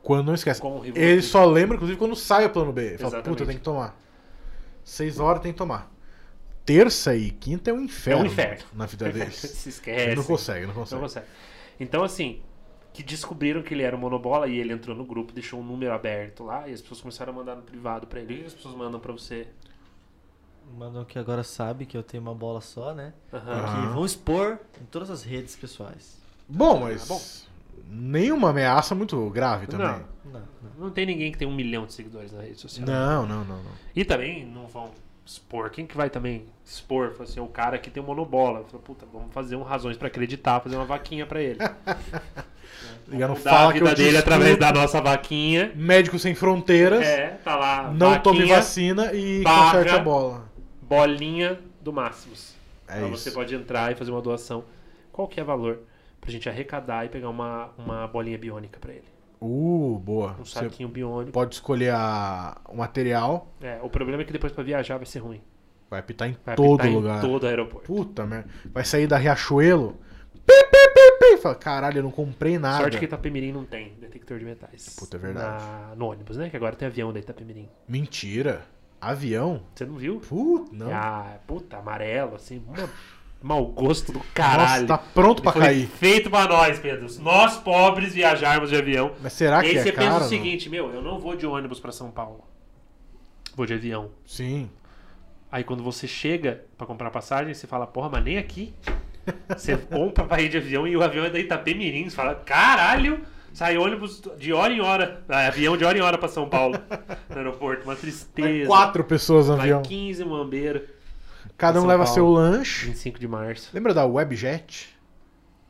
Quando 0.01 0.27
não 0.27 0.33
esquece. 0.33 0.61
Eles 0.95 1.25
só 1.25 1.45
lembram, 1.45 1.75
inclusive, 1.75 1.99
quando 1.99 2.15
sai 2.15 2.45
o 2.45 2.49
plano 2.49 2.71
B. 2.71 2.97
Fala, 2.97 3.21
puta, 3.21 3.45
tem 3.45 3.57
que 3.57 3.63
tomar. 3.63 3.95
Seis 4.83 5.19
horas 5.19 5.41
tem 5.41 5.51
que 5.51 5.57
tomar. 5.57 5.91
Terça 6.65 7.15
e 7.15 7.29
quinta 7.31 7.69
é 7.69 7.73
um 7.73 7.81
inferno. 7.81 8.21
É 8.21 8.23
um 8.23 8.31
inferno. 8.31 8.63
Na 8.73 8.85
vida 8.85 9.09
deles. 9.11 9.35
Se 9.35 9.69
esquece. 9.69 10.15
não 10.15 10.23
consegue, 10.23 10.65
não 10.65 10.73
Não 10.73 10.83
consegue. 10.99 11.25
Então, 11.79 12.03
assim, 12.03 12.41
que 12.93 13.01
descobriram 13.01 13.61
que 13.61 13.73
ele 13.73 13.83
era 13.83 13.95
o 13.95 13.99
monobola 13.99 14.47
e 14.47 14.57
ele 14.57 14.73
entrou 14.73 14.95
no 14.95 15.05
grupo, 15.05 15.31
deixou 15.31 15.59
um 15.59 15.63
número 15.63 15.93
aberto 15.93 16.43
lá 16.43 16.67
e 16.67 16.73
as 16.73 16.81
pessoas 16.81 17.01
começaram 17.01 17.31
a 17.31 17.35
mandar 17.35 17.55
no 17.55 17.61
privado 17.61 18.07
pra 18.07 18.19
ele. 18.19 18.33
O 18.33 18.37
que 18.39 18.45
as 18.45 18.53
pessoas 18.53 18.75
mandam 18.75 18.99
pra 18.99 19.11
você? 19.11 19.47
Mandam 20.77 21.03
que 21.05 21.17
agora 21.17 21.43
sabe 21.43 21.85
que 21.85 21.97
eu 21.97 22.03
tenho 22.03 22.21
uma 22.21 22.35
bola 22.35 22.61
só, 22.61 22.93
né? 22.93 23.13
Aham. 23.33 23.51
Aham. 23.51 23.87
Que 23.87 23.93
vão 23.93 24.05
expor 24.05 24.59
em 24.79 24.85
todas 24.85 25.09
as 25.09 25.23
redes 25.23 25.55
pessoais. 25.55 26.19
Bom, 26.47 26.81
mas. 26.81 27.07
Bom. 27.07 27.21
Nenhuma 27.91 28.49
ameaça 28.49 28.93
muito 28.93 29.29
grave 29.29 29.65
também. 29.65 29.87
Não. 29.87 29.99
Não, 30.25 30.39
não. 30.41 30.47
Não 30.77 30.91
tem 30.91 31.05
ninguém 31.05 31.31
que 31.31 31.37
tem 31.37 31.47
um 31.47 31.55
milhão 31.55 31.85
de 31.85 31.93
seguidores 31.93 32.31
na 32.31 32.41
rede 32.41 32.59
social. 32.59 32.85
Não, 32.85 33.25
não, 33.25 33.43
não, 33.43 33.63
não. 33.63 33.71
E 33.95 34.05
também 34.05 34.45
não 34.45 34.67
vão 34.67 34.91
expor. 35.29 35.69
Quem 35.69 35.85
que 35.85 35.95
vai 35.95 36.09
também 36.09 36.45
expor? 36.65 37.11
Fala 37.11 37.23
assim, 37.23 37.39
o 37.39 37.47
cara 37.47 37.77
que 37.77 37.89
tem 37.91 38.01
um 38.01 38.05
monobola. 38.05 38.63
Fala, 38.69 38.81
puta, 38.83 39.05
vamos 39.11 39.31
fazer 39.33 39.55
um 39.55 39.61
razões 39.63 39.95
pra 39.97 40.07
acreditar, 40.07 40.59
fazer 40.59 40.75
uma 40.75 40.85
vaquinha 40.85 41.25
pra 41.25 41.41
ele. 41.41 41.59
Ligar 43.07 43.27
no 43.27 43.35
Vamos 43.35 43.39
mudar 43.39 43.51
Fala 43.51 43.69
a 43.69 43.73
que 43.73 43.79
vida 43.79 43.91
eu 43.91 43.95
dele 43.95 44.17
através 44.17 44.57
da 44.57 44.71
nossa 44.71 45.01
vaquinha. 45.01 45.71
Médicos 45.75 46.21
Sem 46.21 46.33
Fronteiras. 46.35 47.05
É, 47.05 47.39
tá 47.43 47.55
lá. 47.55 47.91
não 47.91 48.19
tome 48.19 48.39
vaquinha, 48.39 48.55
vacina 48.57 49.13
e 49.13 49.41
barra- 49.43 49.71
conserte 49.71 49.95
a 49.95 49.99
bola. 49.99 50.49
Bolinha 50.81 51.59
do 51.81 51.91
Máximos. 51.93 52.53
É 52.87 52.97
Então 52.97 53.11
isso. 53.13 53.23
você 53.23 53.31
pode 53.31 53.53
entrar 53.55 53.91
e 53.91 53.95
fazer 53.95 54.11
uma 54.11 54.21
doação. 54.21 54.63
Qual 55.11 55.27
que 55.27 55.39
é 55.39 55.43
valor? 55.43 55.79
Pra 56.21 56.31
gente 56.31 56.49
arrecadar 56.49 57.05
e 57.05 57.09
pegar 57.09 57.29
uma, 57.29 57.69
uma 57.77 58.07
bolinha 58.07 58.37
biônica 58.37 58.79
pra 58.79 58.91
ele. 58.93 59.03
Uh, 59.41 59.97
boa. 59.99 60.35
Um 60.39 60.43
Você 60.45 60.59
saquinho 60.59 60.89
biônico. 60.89 61.31
pode 61.31 61.55
escolher 61.55 61.93
a... 61.93 62.57
o 62.67 62.75
material. 62.75 63.47
É, 63.61 63.79
o 63.81 63.89
problema 63.89 64.21
é 64.21 64.25
que 64.25 64.33
depois 64.33 64.51
pra 64.51 64.63
viajar 64.63 64.97
vai 64.97 65.05
ser 65.05 65.19
ruim. 65.19 65.41
Vai 65.89 66.01
apitar 66.01 66.29
em 66.29 66.35
Vai 66.45 66.55
todo 66.55 66.81
apitar 66.81 66.91
lugar. 66.93 67.17
Em 67.17 67.21
todo 67.27 67.47
aeroporto. 67.47 67.87
Puta 67.87 68.25
merda. 68.25 68.49
Vai 68.71 68.83
sair 68.85 69.07
da 69.07 69.17
Riachuelo. 69.17 69.97
Pi, 70.33 70.53
pi, 70.71 70.93
pi, 70.93 71.35
pi. 71.35 71.37
Fala, 71.41 71.55
caralho, 71.55 71.99
eu 71.99 72.03
não 72.03 72.11
comprei 72.11 72.59
nada. 72.59 72.77
Sorte 72.83 72.97
que 72.99 73.05
Itapemirim 73.05 73.51
não 73.51 73.63
tem 73.65 73.93
detector 73.99 74.37
de 74.39 74.45
metais. 74.45 74.95
Puta, 74.97 75.17
é 75.17 75.19
verdade. 75.19 75.63
Na- 75.63 75.95
no 75.95 76.07
ônibus, 76.11 76.37
né? 76.37 76.49
Que 76.49 76.57
agora 76.57 76.75
tem 76.75 76.87
avião 76.87 77.13
da 77.13 77.19
Itapemirim. 77.19 77.69
Mentira. 77.87 78.63
Avião? 79.01 79.61
Você 79.73 79.85
não 79.85 79.95
viu? 79.95 80.19
Puta, 80.19 80.71
não. 80.75 80.91
Ah, 80.93 81.37
puta, 81.47 81.77
amarelo, 81.77 82.35
assim. 82.35 82.61
Uma, 82.67 82.89
mau 83.41 83.65
gosto 83.67 84.11
do 84.11 84.19
caralho. 84.33 84.87
Nossa, 84.87 84.87
tá 84.87 84.97
pronto 84.97 85.41
pra 85.41 85.51
cair. 85.53 85.87
feito 85.87 86.29
pra 86.29 86.47
nós, 86.47 86.77
Pedro. 86.79 87.07
Nós 87.21 87.57
pobres 87.57 88.13
viajarmos 88.13 88.69
de 88.69 88.75
avião. 88.75 89.11
Mas 89.21 89.33
será 89.33 89.59
e 89.59 89.63
que 89.63 89.69
aí 89.71 89.77
é 89.77 89.83
você 89.83 89.91
caro? 89.91 90.07
pensa 90.13 90.25
o 90.25 90.29
seguinte, 90.29 90.69
meu, 90.69 90.93
eu 90.93 91.01
não 91.01 91.19
vou 91.19 91.35
de 91.35 91.45
ônibus 91.45 91.79
pra 91.79 91.91
São 91.91 92.11
Paulo. 92.11 92.43
Vou 93.55 93.65
de 93.65 93.73
avião. 93.73 94.09
Sim. 94.25 94.69
Aí 95.51 95.63
quando 95.63 95.83
você 95.83 96.07
chega 96.07 96.63
pra 96.77 96.85
comprar 96.85 97.09
passagem, 97.09 97.53
você 97.53 97.65
fala, 97.65 97.87
porra, 97.87 98.09
mas 98.09 98.23
nem 98.23 98.37
aqui. 98.37 98.73
Você 99.49 99.75
compra 99.89 100.23
pra 100.25 100.41
ir 100.41 100.49
de 100.49 100.57
avião 100.57 100.87
e 100.87 100.95
o 100.95 101.01
avião 101.03 101.25
é 101.25 101.29
da 101.29 101.39
Itapemirim. 101.39 102.07
Você 102.09 102.15
fala, 102.15 102.35
caralho, 102.35 103.21
sai 103.53 103.77
ônibus 103.77 104.21
de 104.37 104.53
hora 104.53 104.71
em 104.71 104.79
hora. 104.81 105.23
Ah, 105.27 105.47
avião 105.47 105.75
de 105.75 105.83
hora 105.83 105.97
em 105.97 106.01
hora 106.01 106.17
pra 106.17 106.27
São 106.27 106.47
Paulo. 106.49 106.77
No 107.29 107.37
aeroporto, 107.37 107.83
uma 107.83 107.93
Vai 107.93 108.01
tristeza. 108.01 108.67
quatro 108.67 109.03
pessoas 109.03 109.47
no 109.47 109.55
Vai 109.57 109.65
avião. 109.71 109.81
15 109.83 110.25
mambeiro. 110.25 110.83
Cada 111.59 111.79
um 111.81 111.85
leva 111.85 112.03
Paulo. 112.05 112.13
seu 112.15 112.27
lanche. 112.27 112.87
25 112.87 113.19
de 113.19 113.27
março. 113.27 113.69
Lembra 113.73 113.93
da 113.93 114.05
Webjet? 114.05 114.97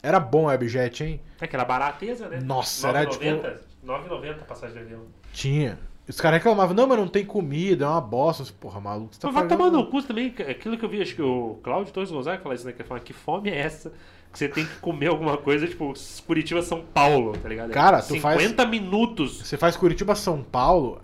Era 0.01 0.19
bom 0.19 0.47
a 0.47 0.51
Webjet, 0.51 1.03
hein? 1.03 1.21
É 1.41 1.45
aquela 1.45 1.65
barateza, 1.65 2.29
né? 2.29 2.39
Nossa, 2.41 2.87
era 2.87 3.05
tipo- 3.05 3.23
9,90 3.25 3.59
9,90 3.85 4.31
a 4.41 4.45
passagem 4.45 4.75
de 4.77 4.81
avião. 4.83 5.01
Tinha. 5.33 5.79
Os 6.07 6.19
caras 6.19 6.37
reclamavam, 6.39 6.75
não, 6.75 6.87
mas 6.87 6.97
não 6.97 7.07
tem 7.07 7.23
comida, 7.25 7.85
é 7.85 7.87
uma 7.87 8.01
bosta. 8.01 8.43
Porra, 8.59 8.79
maluco, 8.79 9.13
você 9.13 9.19
tá 9.19 9.27
Mas 9.27 9.35
vai 9.35 9.43
pagando- 9.47 9.71
tomar 9.71 9.83
no 9.83 9.89
cu 9.91 10.01
também. 10.01 10.33
Aquilo 10.49 10.77
que 10.77 10.83
eu 10.85 10.89
vi, 10.89 11.01
acho 11.01 11.13
que 11.15 11.21
o 11.21 11.59
Cláudio 11.61 11.93
Torres 11.93 12.09
Gonzaga 12.09 12.41
fala 12.41 12.55
isso, 12.55 12.65
né? 12.65 12.71
Que 12.73 12.81
ele 12.81 12.99
que 13.01 13.13
fome 13.13 13.49
é 13.49 13.59
essa? 13.59 13.91
Que 14.31 14.37
você 14.39 14.47
tem 14.47 14.65
que 14.65 14.75
comer 14.77 15.07
alguma 15.07 15.37
coisa, 15.37 15.67
tipo, 15.67 15.93
Curitiba, 16.25 16.61
São 16.61 16.81
Paulo, 16.93 17.33
tá 17.37 17.49
ligado? 17.49 17.71
Cara, 17.71 17.99
tu 18.01 18.13
50 18.13 18.65
minutos. 18.65 19.41
Você 19.41 19.57
faz 19.57 19.75
Curitiba 19.75 20.13
São 20.15 20.41
Paulo, 20.43 21.01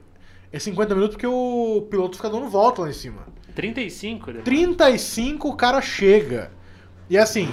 é 0.51 0.57
50 0.59 0.93
minutos 0.95 1.15
porque 1.15 1.27
o 1.27 1.87
piloto 1.89 2.17
fica 2.17 2.29
dando 2.29 2.47
volta 2.49 2.81
lá 2.83 2.89
em 2.89 2.93
cima. 2.93 3.23
35, 3.55 4.31
né? 4.31 4.41
35 4.41 5.47
o 5.49 5.55
cara 5.55 5.81
chega. 5.81 6.51
E 7.09 7.17
assim, 7.17 7.47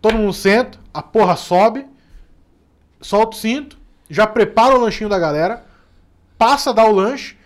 todo 0.00 0.16
mundo 0.16 0.32
senta, 0.32 0.78
a 0.92 1.02
porra 1.02 1.36
sobe, 1.36 1.86
solta 3.00 3.36
o 3.36 3.38
cinto, 3.40 3.78
já 4.08 4.26
prepara 4.26 4.74
o 4.76 4.80
lanchinho 4.80 5.08
da 5.10 5.18
galera, 5.18 5.64
passa 6.38 6.70
a 6.70 6.72
dar 6.72 6.86
o 6.86 6.92
lanche. 6.92 7.36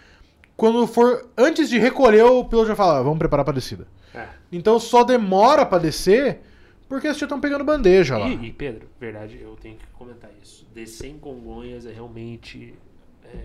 Quando 0.57 0.87
for 0.87 1.29
antes 1.37 1.69
de 1.69 1.79
recolher, 1.79 2.25
o 2.25 2.45
piloto 2.45 2.69
já 2.69 2.77
fala: 2.77 2.99
"Ah, 2.99 3.03
vamos 3.03 3.19
preparar 3.19 3.45
pra 3.45 3.53
descida. 3.55 3.89
É. 4.15 4.29
Então 4.53 4.79
só 4.79 5.03
demora 5.03 5.67
pra 5.67 5.79
descer 5.79 6.41
porque 6.89 7.09
vocês 7.09 7.19
já 7.19 7.27
estão 7.27 7.41
pegando 7.41 7.65
bandeja 7.65 8.17
lá. 8.17 8.29
E, 8.29 8.47
e, 8.47 8.53
Pedro, 8.53 8.89
verdade, 9.01 9.41
eu 9.41 9.57
tenho 9.57 9.77
que 9.77 9.87
comentar 9.95 10.31
isso. 10.41 10.65
Descer 10.73 11.09
em 11.09 11.19
Congonhas 11.19 11.87
é 11.87 11.93
realmente. 11.93 12.75
é, 13.25 13.37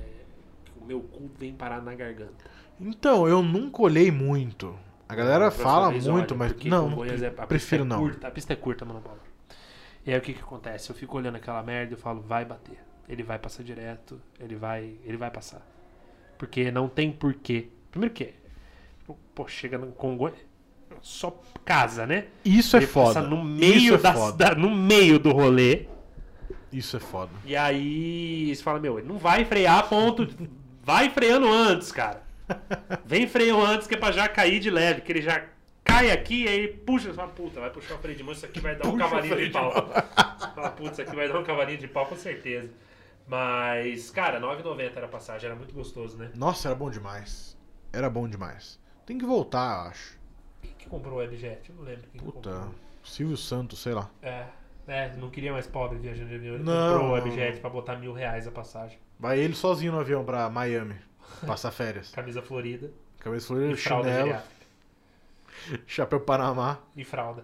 o 0.79 0.85
meu 0.85 0.99
cu 0.99 1.29
vem 1.39 1.53
parar 1.53 1.81
na 1.81 1.95
garganta. 1.95 2.45
Então, 2.79 3.27
eu 3.27 3.41
nunca 3.41 3.81
olhei 3.81 4.11
muito. 4.11 4.75
A 5.07 5.15
galera 5.15 5.49
fala 5.51 5.91
muito, 5.91 6.09
olha, 6.11 6.35
mas 6.35 6.63
não, 6.65 6.89
Congonhas 6.89 7.21
é, 7.23 7.27
a 7.27 7.47
prefiro 7.47 7.83
pista 7.83 7.95
é 7.95 7.97
não. 7.97 7.99
Curta, 7.99 8.27
a 8.27 8.31
pista 8.31 8.53
é 8.53 8.55
curta, 8.55 8.85
mano, 8.85 8.99
bola. 9.01 9.17
E 10.05 10.11
aí 10.13 10.17
o 10.17 10.21
que 10.21 10.33
que 10.33 10.41
acontece? 10.41 10.89
Eu 10.89 10.95
fico 10.95 11.17
olhando 11.17 11.35
aquela 11.35 11.61
merda 11.63 11.93
e 11.93 11.95
eu 11.95 11.99
falo, 11.99 12.21
vai 12.21 12.45
bater. 12.45 12.77
Ele 13.07 13.23
vai 13.23 13.39
passar 13.39 13.63
direto, 13.63 14.21
ele 14.39 14.55
vai, 14.55 14.93
ele 15.03 15.17
vai 15.17 15.31
passar. 15.31 15.65
Porque 16.37 16.71
não 16.71 16.87
tem 16.87 17.11
porquê. 17.11 17.69
Primeiro 17.89 18.13
que, 18.13 18.33
pô, 19.33 19.47
chega 19.47 19.77
no 19.77 19.87
Congonhas, 19.87 20.37
só 21.01 21.41
casa, 21.65 22.05
né? 22.05 22.27
Isso 22.45 22.75
é 22.77 22.79
ele 22.79 22.87
foda. 22.87 23.15
passa 23.15 23.27
no 23.27 23.43
meio 23.43 23.95
é 23.95 23.97
da, 23.97 24.13
foda. 24.13 24.49
da- 24.49 24.55
no 24.55 24.69
meio 24.69 25.17
do 25.19 25.31
rolê. 25.31 25.87
Isso 26.71 26.97
é 26.97 26.99
foda. 26.99 27.31
E 27.45 27.55
aí 27.55 28.55
você 28.55 28.61
fala, 28.61 28.79
meu, 28.79 28.99
ele 28.99 29.07
não 29.07 29.17
vai 29.17 29.43
frear 29.43 29.89
ponto. 29.89 30.27
Vai 30.83 31.09
freando 31.09 31.47
antes, 31.47 31.91
cara. 31.91 32.23
Vem 33.05 33.27
freio 33.27 33.59
antes 33.61 33.87
que 33.87 33.95
é 33.95 33.97
pra 33.97 34.11
já 34.11 34.27
cair 34.27 34.59
de 34.59 34.69
leve, 34.69 35.01
que 35.01 35.11
ele 35.11 35.21
já 35.21 35.45
cai 35.83 36.11
aqui 36.11 36.43
e 36.43 36.47
aí 36.47 36.67
puxa, 36.67 37.13
fala, 37.13 37.29
puta, 37.29 37.59
vai 37.59 37.69
puxar 37.69 37.95
o 37.95 37.97
freio 37.97 38.17
de 38.17 38.23
mão, 38.23 38.33
isso 38.33 38.45
aqui 38.45 38.59
vai 38.59 38.75
dar 38.75 38.87
um 38.87 38.91
Puxa 38.91 39.05
o 39.05 39.09
cavalinho 39.09 39.35
de 39.37 39.45
de 39.45 39.51
pau. 39.51 39.71
Fala, 40.55 40.69
putz, 40.71 40.91
isso 40.93 41.01
aqui 41.01 41.15
vai 41.15 41.27
dar 41.27 41.39
um 41.39 41.43
cavalinho 41.43 41.77
de 41.79 41.87
pau 41.87 42.05
com 42.05 42.15
certeza. 42.15 42.69
Mas, 43.27 44.09
cara, 44.09 44.39
9,90 44.39 44.91
era 44.95 45.05
a 45.05 45.09
passagem, 45.09 45.47
era 45.47 45.55
muito 45.55 45.73
gostoso, 45.73 46.17
né? 46.17 46.31
Nossa, 46.35 46.67
era 46.69 46.75
bom 46.75 46.89
demais. 46.89 47.55
Era 47.93 48.09
bom 48.09 48.27
demais. 48.27 48.79
Tem 49.05 49.17
que 49.17 49.25
voltar, 49.25 49.83
eu 49.85 49.89
acho. 49.91 50.17
Quem 50.61 50.71
que 50.77 50.87
comprou 50.89 51.15
o 51.15 51.17
Webjet? 51.17 51.69
Eu 51.69 51.75
não 51.75 51.83
lembro 51.83 52.03
quem 52.11 52.19
que 52.19 52.25
Puta, 52.25 52.49
comprou. 52.49 52.75
Silvio 53.03 53.37
Santos, 53.37 53.79
sei 53.79 53.93
lá. 53.93 54.09
É, 54.21 54.45
é, 54.87 55.15
não 55.17 55.29
queria 55.29 55.51
mais 55.51 55.67
pobre 55.67 55.97
viajando 55.99 56.29
de 56.29 56.35
avião. 56.35 56.55
Ele 56.55 56.63
Não, 56.63 56.93
comprou 56.93 57.09
o 57.09 57.13
Webjet 57.13 57.59
pra 57.59 57.69
botar 57.69 57.95
mil 57.97 58.13
reais 58.13 58.47
a 58.47 58.51
passagem. 58.51 58.97
Vai 59.19 59.39
ele 59.39 59.53
sozinho 59.53 59.91
no 59.91 59.99
avião 59.99 60.23
pra 60.23 60.49
Miami. 60.49 60.95
Passar 61.45 61.71
férias. 61.71 62.09
Camisa 62.11 62.41
florida 62.41 62.91
e 63.25 63.39
florida, 63.39 63.77
fralda 63.77 64.09
chinelo. 64.09 64.41
Chapéu 65.87 66.19
Panamá, 66.21 66.79
E 66.95 67.03
fralda. 67.03 67.43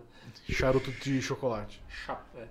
charuto 0.50 0.92
de 0.92 1.22
chocolate. 1.22 1.82
Chapéu. 1.90 2.48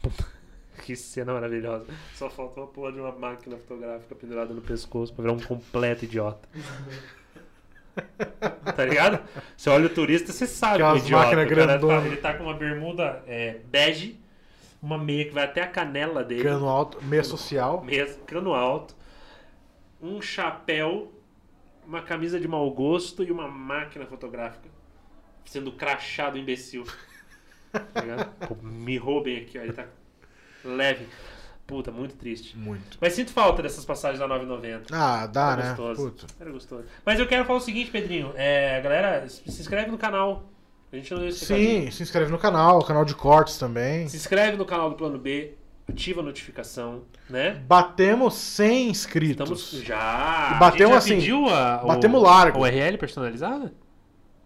Puta, 0.00 0.24
Que 0.84 0.94
cena 0.96 1.32
maravilhosa. 1.34 1.86
Só 2.14 2.30
faltou 2.30 2.64
a 2.64 2.66
porra 2.68 2.92
de 2.92 3.00
uma 3.00 3.12
máquina 3.12 3.56
fotográfica 3.56 4.14
pendurada 4.14 4.54
no 4.54 4.60
pescoço 4.60 5.12
pra 5.12 5.22
virar 5.22 5.34
um 5.34 5.40
completo 5.40 6.04
idiota. 6.04 6.48
tá 8.76 8.84
ligado? 8.84 9.20
Você 9.56 9.70
olha 9.70 9.86
o 9.86 9.88
turista, 9.88 10.32
você 10.32 10.46
sabe 10.46 10.76
que 10.76 10.82
é 10.82 10.86
Aquelas 10.86 11.02
idiota. 11.04 11.30
cara 11.30 11.42
tá, 11.42 11.48
grandonas. 11.48 12.06
ele 12.06 12.16
tá 12.16 12.34
com 12.34 12.44
uma 12.44 12.54
bermuda 12.54 13.22
é, 13.26 13.58
bege, 13.66 14.18
uma 14.80 14.96
meia 14.96 15.24
que 15.24 15.32
vai 15.32 15.44
até 15.44 15.62
a 15.62 15.66
canela 15.66 16.22
dele. 16.22 16.44
Cano 16.44 16.68
alto, 16.68 17.02
meia 17.04 17.24
social. 17.24 17.82
meia, 17.82 18.06
cano 18.26 18.54
alto, 18.54 18.94
um 20.00 20.20
chapéu, 20.20 21.12
uma 21.86 22.02
camisa 22.02 22.38
de 22.38 22.46
mau 22.48 22.70
gosto 22.70 23.22
e 23.22 23.30
uma 23.30 23.48
máquina 23.48 24.06
fotográfica. 24.06 24.68
Sendo 25.44 25.72
crachado 25.72 26.36
imbecil. 26.38 26.84
Tá 27.72 28.00
ligado? 28.00 28.30
Pô, 28.46 28.56
me 28.62 28.96
roubem 28.96 29.38
aqui, 29.38 29.58
ó. 29.58 29.62
Ele 29.62 29.72
tá 29.72 29.86
leve. 30.64 31.06
Puta, 31.66 31.90
muito 31.90 32.16
triste. 32.16 32.56
Muito. 32.56 32.96
Mas 32.98 33.12
sinto 33.12 33.30
falta 33.30 33.62
dessas 33.62 33.84
passagens 33.84 34.18
da 34.18 34.26
9,90. 34.26 34.86
Ah, 34.90 35.26
dá, 35.26 35.52
Era 35.52 35.62
né? 35.62 35.68
gostoso. 35.74 36.10
Puta. 36.10 36.26
Era 36.40 36.50
gostoso. 36.50 36.84
Mas 37.04 37.18
eu 37.18 37.26
quero 37.26 37.44
falar 37.44 37.58
o 37.58 37.62
seguinte, 37.62 37.90
Pedrinho. 37.90 38.32
É, 38.36 38.80
galera, 38.80 39.28
se 39.28 39.42
inscreve 39.46 39.90
no 39.90 39.98
canal. 39.98 40.50
A 40.90 40.96
gente 40.96 41.10
não 41.12 41.18
deu 41.20 41.28
esse 41.28 41.44
recadinho. 41.44 41.82
Sim, 41.84 41.90
se 41.90 42.02
inscreve 42.02 42.30
no 42.30 42.38
canal, 42.38 42.82
canal 42.82 43.04
de 43.04 43.14
cortes 43.14 43.58
também. 43.58 44.08
Se 44.08 44.16
inscreve 44.16 44.56
no 44.56 44.64
canal 44.64 44.88
do 44.88 44.96
Plano 44.96 45.18
B. 45.18 45.57
Ativa 45.88 46.20
a 46.20 46.24
notificação, 46.24 47.02
né? 47.30 47.60
Batemos 47.66 48.34
100 48.34 48.88
inscritos. 48.90 49.50
Estamos 49.72 49.86
já. 49.86 50.52
E 50.54 50.58
batemos 50.60 50.96
A 50.96 51.00
gente 51.00 51.08
já 51.10 51.14
assim, 51.14 51.14
Pediu 51.16 51.48
a, 51.48 51.80
o- 51.82 51.86
batemos 51.88 52.22
largo. 52.22 52.58
O 52.58 52.62
URL 52.62 52.98
personalizada? 52.98 53.72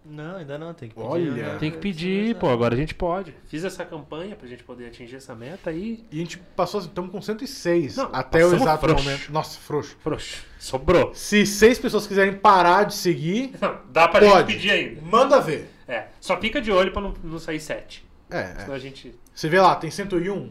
Não, 0.05 0.35
ainda 0.37 0.57
não, 0.57 0.73
tem 0.73 0.89
que 0.89 0.95
pedir. 0.95 1.07
Olha. 1.07 1.31
né? 1.31 1.57
Tem 1.59 1.71
que 1.71 1.77
pedir, 1.77 2.35
pô. 2.35 2.49
Agora 2.49 2.73
a 2.73 2.77
gente 2.77 2.93
pode. 2.93 3.33
Fiz 3.47 3.63
essa 3.63 3.85
campanha 3.85 4.35
pra 4.35 4.47
gente 4.47 4.61
poder 4.63 4.87
atingir 4.87 5.15
essa 5.15 5.33
meta 5.33 5.69
aí. 5.69 6.03
E 6.11 6.17
a 6.17 6.19
gente 6.19 6.37
passou, 6.37 6.81
estamos 6.81 7.09
com 7.11 7.21
106 7.21 7.95
Não, 7.97 8.09
até 8.11 8.45
o 8.45 8.53
exato 8.53 8.85
frouxo. 8.85 9.03
momento. 9.05 9.31
Nossa, 9.31 9.59
frouxo. 9.59 9.95
Frouxo. 10.01 10.43
Sobrou. 10.59 11.13
Se 11.13 11.45
seis 11.45 11.79
pessoas 11.79 12.05
quiserem 12.05 12.33
parar 12.33 12.83
de 12.83 12.95
seguir, 12.95 13.53
Não, 13.61 13.77
dá 13.91 14.07
pra 14.09 14.19
Pode. 14.19 14.51
gente 14.51 14.61
pedir 14.61 14.71
ainda. 14.71 15.01
manda 15.03 15.39
ver. 15.39 15.69
É. 15.87 16.07
Só 16.19 16.37
fica 16.39 16.61
de 16.61 16.69
olho 16.71 16.91
pra 16.91 17.01
não, 17.01 17.13
não 17.23 17.39
sair 17.39 17.59
7. 17.61 18.05
É, 18.29 18.55
Senão 18.59 18.73
é. 18.73 18.75
a 18.77 18.79
gente. 18.79 19.13
Você 19.33 19.47
vê 19.47 19.61
lá, 19.61 19.73
tem 19.75 19.89
101. 19.91 20.49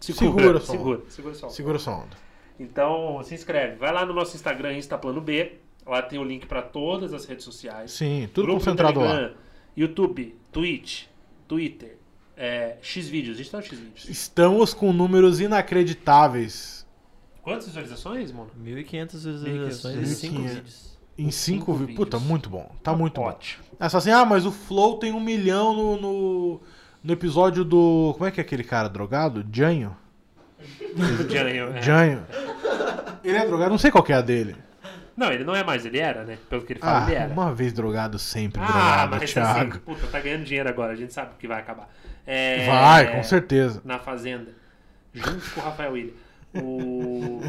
Segura, 0.00 0.30
Segura 0.32 0.60
só. 0.60 0.72
segura, 0.72 1.00
segura 1.08 1.34
só. 1.34 1.48
Segura 1.50 1.78
sua 1.78 1.96
onda. 1.98 2.16
Então, 2.58 3.22
se 3.22 3.34
inscreve. 3.34 3.76
Vai 3.76 3.92
lá 3.92 4.04
no 4.04 4.12
nosso 4.14 4.34
Instagram, 4.34 4.76
Instaplano 4.76 5.20
B. 5.20 5.58
Lá 5.86 6.02
tem 6.02 6.18
o 6.18 6.24
link 6.24 6.46
pra 6.46 6.62
todas 6.62 7.12
as 7.12 7.24
redes 7.24 7.44
sociais. 7.44 7.92
Sim, 7.92 8.28
tudo 8.32 8.46
Grupo 8.46 8.60
concentrado 8.60 9.00
lá. 9.00 9.06
Telegram, 9.06 9.36
YouTube, 9.76 10.36
Twitch, 10.52 11.04
Twitter, 11.48 11.98
é, 12.36 12.76
Xvideos. 12.82 13.36
A 13.36 13.38
gente 13.38 13.50
tá 13.50 13.58
no 13.58 13.64
Xvideos. 13.64 14.08
Estamos 14.08 14.74
com 14.74 14.92
números 14.92 15.40
inacreditáveis. 15.40 16.86
Quantas 17.42 17.66
visualizações, 17.66 18.30
mano? 18.30 18.50
1.500 18.62 19.12
visualizações 19.12 19.96
em 19.96 20.14
5 20.14 20.34
1.500. 20.34 20.48
vídeos. 20.48 21.00
Em 21.18 21.30
5 21.30 21.32
cinco 21.32 21.74
vídeos. 21.74 21.96
Puta, 21.96 22.18
muito 22.18 22.48
bom. 22.48 22.70
Tá 22.82 22.94
muito 22.94 23.20
bom. 23.20 23.26
Ótimo. 23.26 23.64
É 23.78 23.88
só 23.88 23.98
assim, 23.98 24.10
ah, 24.10 24.24
mas 24.24 24.46
o 24.46 24.52
Flow 24.52 24.98
tem 24.98 25.12
um 25.12 25.20
milhão 25.20 25.74
no, 25.74 26.00
no, 26.00 26.60
no 27.02 27.12
episódio 27.12 27.64
do. 27.64 28.12
Como 28.14 28.26
é 28.26 28.30
que 28.30 28.40
é 28.40 28.42
aquele 28.42 28.64
cara 28.64 28.88
drogado? 28.88 29.44
Janho? 29.52 29.96
Janho, 31.28 31.76
é. 31.76 31.82
Janho. 31.82 32.26
Ele 33.24 33.36
é 33.36 33.46
drogado, 33.46 33.70
não 33.70 33.78
sei 33.78 33.90
qual 33.90 34.02
que 34.04 34.12
é 34.12 34.16
a 34.16 34.20
dele. 34.20 34.56
Não, 35.16 35.30
ele 35.30 35.44
não 35.44 35.54
é 35.54 35.62
mais, 35.62 35.84
ele 35.84 35.98
era, 35.98 36.24
né? 36.24 36.38
Pelo 36.48 36.62
que 36.62 36.72
ele 36.72 36.80
fala, 36.80 37.04
Ah, 37.04 37.10
ele 37.10 37.14
era. 37.14 37.32
uma 37.32 37.52
vez 37.54 37.72
drogado, 37.72 38.18
sempre 38.18 38.62
Ah, 38.62 38.66
drogado, 38.66 39.10
mas 39.10 39.32
Thiago. 39.32 39.70
assim, 39.70 39.78
puta, 39.80 40.06
tá 40.06 40.18
ganhando 40.20 40.44
dinheiro 40.44 40.68
agora, 40.68 40.92
a 40.92 40.96
gente 40.96 41.12
sabe 41.12 41.32
que 41.38 41.46
vai 41.46 41.60
acabar. 41.60 41.90
É, 42.26 42.66
Vai, 42.66 43.16
com 43.16 43.22
certeza. 43.22 43.82
Na 43.84 43.98
Fazenda, 43.98 44.52
junto 45.12 45.50
com 45.50 45.60
o 45.60 45.64
Rafael 45.64 45.92
William. 45.92 46.14
O... 46.62 47.40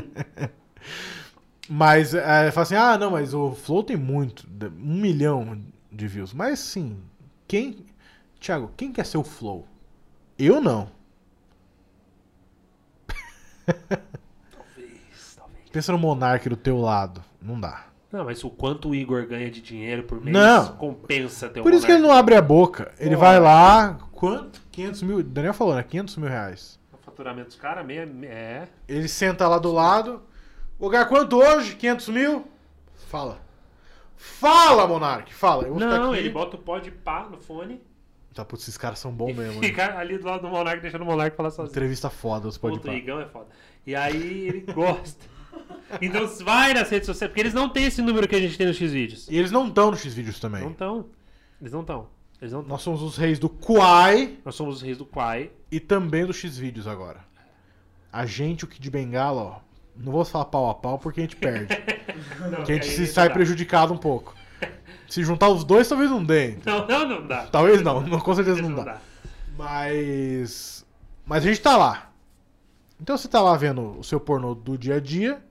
Mas 1.70 2.14
é, 2.14 2.52
fala 2.52 2.64
assim, 2.64 2.76
ah, 2.76 2.98
não, 2.98 3.12
mas 3.12 3.34
o 3.34 3.54
Flow 3.54 3.82
tem 3.84 3.96
muito, 3.96 4.46
um 4.78 4.96
milhão 5.00 5.58
de 5.90 6.08
views. 6.08 6.34
Mas 6.34 6.60
sim, 6.60 6.98
quem. 7.48 7.86
Thiago, 8.42 8.72
quem 8.76 8.92
quer 8.92 9.06
ser 9.06 9.20
o 9.20 9.24
Flow? 9.24 9.68
Eu 10.38 10.60
não. 10.60 10.90
Talvez, 14.52 15.36
talvez. 15.38 15.70
Pensa 15.72 15.92
no 15.92 16.00
Monark 16.00 16.50
do 16.50 16.56
teu 16.56 16.80
lado. 16.80 17.24
Não 17.40 17.60
dá. 17.60 17.86
Não, 18.12 18.26
mas 18.26 18.44
o 18.44 18.50
quanto 18.50 18.90
o 18.90 18.96
Igor 18.96 19.28
ganha 19.28 19.50
de 19.52 19.62
dinheiro 19.62 20.04
por 20.04 20.20
mês 20.20 20.36
Não. 20.36 20.76
compensa 20.76 21.50
ter 21.50 21.60
um 21.60 21.64
Por 21.64 21.72
isso 21.72 21.86
que 21.86 21.92
ele 21.92 22.02
não 22.02 22.12
abre 22.12 22.36
a 22.36 22.42
boca. 22.42 22.92
Ele 23.00 23.14
Pô, 23.14 23.22
vai 23.22 23.40
lá. 23.40 24.00
Quanto? 24.12 24.60
500 24.72 25.04
mil. 25.04 25.24
Daniel 25.24 25.54
falou, 25.54 25.76
né? 25.76 25.84
500 25.84 26.18
mil 26.18 26.28
reais. 26.28 26.80
O 26.92 26.98
faturamento 26.98 27.50
dos 27.50 27.58
caras 27.58 27.86
é. 28.24 28.68
Ele 28.88 29.08
senta 29.08 29.48
lá 29.48 29.60
do 29.60 29.72
lado. 29.72 30.24
O 30.80 30.86
lugar 30.86 31.08
quanto 31.08 31.38
hoje? 31.38 31.76
500 31.76 32.10
mil? 32.10 32.48
Fala. 33.08 33.40
Fala, 34.18 34.88
Monark. 34.88 35.32
Fala. 35.32 35.68
Não, 35.68 36.16
ele 36.16 36.32
bota 36.32 36.56
o 36.58 36.60
pó 36.60 36.80
de 36.80 36.90
pá 36.90 37.28
no 37.30 37.38
fone 37.38 37.80
Tá, 38.34 38.46
putz, 38.46 38.64
esses 38.64 38.78
caras 38.78 38.98
são 39.00 39.12
bons 39.12 39.36
mesmo. 39.36 39.60
né? 39.62 39.68
fica 39.68 39.98
ali 39.98 40.18
do 40.18 40.26
lado 40.26 40.42
do 40.42 40.48
Monark, 40.48 40.82
deixando 40.82 41.02
o 41.02 41.06
Monark 41.06 41.36
falar 41.36 41.52
sozinho. 41.52 41.72
Entrevista 41.72 42.10
foda, 42.10 42.48
os 42.48 42.58
pode 42.58 42.80
o 42.80 42.94
Igão 42.94 43.20
é 43.20 43.26
foda. 43.26 43.48
E 43.86 43.94
aí 43.94 44.48
ele 44.48 44.62
gosta. 44.74 45.26
Então 46.02 46.26
vai 46.46 46.74
nas 46.74 46.90
redes 46.90 47.06
sociais, 47.06 47.30
porque 47.30 47.42
eles 47.42 47.54
não 47.54 47.68
têm 47.68 47.86
esse 47.86 48.02
número 48.02 48.28
que 48.28 48.36
a 48.36 48.40
gente 48.40 48.58
tem 48.58 48.68
nos 48.68 48.78
X-Vídeos. 48.78 49.28
E 49.30 49.38
eles 49.38 49.52
não 49.52 49.68
estão 49.68 49.92
no 49.92 49.98
X-Vídeos 49.98 50.40
também. 50.40 50.62
Não 50.62 50.72
estão. 50.72 51.06
Eles 51.60 51.74
não 51.74 51.82
estão. 51.82 52.08
Eles 52.42 52.54
não 52.54 52.62
estão. 52.62 52.72
Nós 52.72 52.82
somos 52.82 53.02
os 53.02 53.18
reis 53.18 53.38
do 53.38 53.50
Quai 53.50 54.38
Nós 54.46 54.56
somos 54.56 54.78
os 54.78 54.82
reis 54.82 54.98
do 54.98 55.06
Quai. 55.06 55.52
e 55.70 55.80
também 55.80 56.26
do 56.26 56.34
X-Vídeos 56.34 56.88
agora. 56.88 57.20
A 58.12 58.26
gente, 58.26 58.64
o 58.64 58.68
Kid 58.68 58.90
Bengala, 58.90 59.42
ó. 59.42 59.60
Não 59.96 60.12
vou 60.12 60.24
falar 60.24 60.46
pau 60.46 60.70
a 60.70 60.74
pau 60.76 60.98
porque 60.98 61.20
a 61.20 61.24
gente 61.24 61.36
perde. 61.36 61.76
Porque 62.56 62.72
a 62.72 62.76
gente 62.76 62.88
se 62.88 63.08
sai 63.08 63.30
prejudicado 63.32 63.94
um 63.94 63.98
pouco. 63.98 64.36
Se 65.12 65.26
juntar 65.26 65.50
os 65.50 65.66
dois, 65.66 65.90
talvez 65.90 66.10
não 66.10 66.24
dê. 66.24 66.56
Não, 66.66 66.88
não, 66.88 67.06
não 67.06 67.28
dá. 67.28 67.46
Talvez 67.48 67.82
não, 67.82 68.00
não, 68.00 68.18
com 68.18 68.34
certeza 68.34 68.62
não 68.62 68.74
dá. 68.74 69.02
Mas. 69.58 70.86
Mas 71.26 71.44
a 71.44 71.48
gente 71.48 71.60
tá 71.60 71.76
lá. 71.76 72.14
Então 72.98 73.18
você 73.18 73.28
tá 73.28 73.42
lá 73.42 73.58
vendo 73.58 74.00
o 74.00 74.04
seu 74.06 74.22
pornô 74.22 74.56
do 74.56 74.78
dia 74.78 74.96
a 74.96 75.00
dia. 75.02 75.44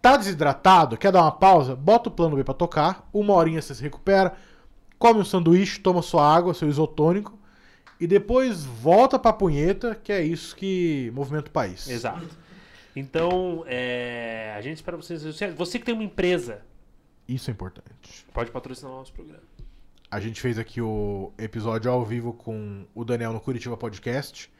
Tá 0.00 0.16
desidratado, 0.16 0.96
quer 0.96 1.12
dar 1.12 1.20
uma 1.20 1.32
pausa? 1.32 1.76
Bota 1.76 2.08
o 2.08 2.12
plano 2.12 2.34
B 2.34 2.42
pra 2.42 2.54
tocar. 2.54 3.06
Uma 3.12 3.34
horinha 3.34 3.60
você 3.60 3.74
se 3.74 3.82
recupera. 3.82 4.32
Come 4.98 5.20
um 5.20 5.24
sanduíche, 5.24 5.78
toma 5.78 6.00
sua 6.00 6.34
água, 6.34 6.54
seu 6.54 6.66
isotônico. 6.66 7.38
E 8.00 8.06
depois 8.06 8.64
volta 8.64 9.18
pra 9.18 9.34
punheta, 9.34 9.94
que 9.94 10.10
é 10.10 10.22
isso 10.22 10.56
que 10.56 11.12
movimenta 11.14 11.50
o 11.50 11.52
país. 11.52 11.86
Exato. 11.86 12.26
Então, 12.96 13.64
é, 13.66 14.54
a 14.56 14.62
gente 14.62 14.76
espera 14.76 14.96
vocês. 14.96 15.22
Você 15.58 15.78
que 15.78 15.84
tem 15.84 15.94
uma 15.94 16.04
empresa, 16.04 16.62
Isso 17.28 17.50
é 17.50 17.52
importante. 17.52 18.26
pode 18.32 18.50
patrocinar 18.50 18.90
o 18.92 18.96
nosso 18.96 19.12
programa. 19.12 19.42
A 20.10 20.18
gente 20.18 20.40
fez 20.40 20.58
aqui 20.58 20.80
o 20.80 21.30
episódio 21.36 21.90
ao 21.90 22.02
vivo 22.04 22.32
com 22.32 22.86
o 22.94 23.04
Daniel 23.04 23.32
no 23.32 23.40
Curitiba 23.40 23.76
Podcast. 23.76 24.50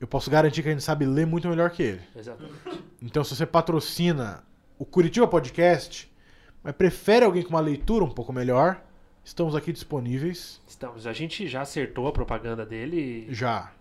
Eu 0.00 0.06
posso 0.06 0.30
garantir 0.30 0.62
que 0.62 0.68
a 0.68 0.72
gente 0.72 0.84
sabe 0.84 1.04
ler 1.04 1.26
muito 1.26 1.48
melhor 1.48 1.70
que 1.70 1.82
ele. 1.82 2.00
Exatamente. 2.14 2.54
Então, 3.00 3.24
se 3.24 3.34
você 3.34 3.44
patrocina 3.44 4.44
o 4.78 4.84
Curitiba 4.84 5.26
Podcast, 5.26 6.12
mas 6.62 6.74
prefere 6.76 7.24
alguém 7.24 7.42
com 7.42 7.50
uma 7.50 7.60
leitura 7.60 8.04
um 8.04 8.10
pouco 8.10 8.32
melhor, 8.32 8.80
estamos 9.24 9.56
aqui 9.56 9.72
disponíveis 9.72 10.60
Estamos. 10.68 11.06
A 11.06 11.12
gente 11.12 11.48
já 11.48 11.62
acertou 11.62 12.06
a 12.06 12.12
propaganda 12.12 12.64
dele 12.64 13.26
já. 13.30 13.72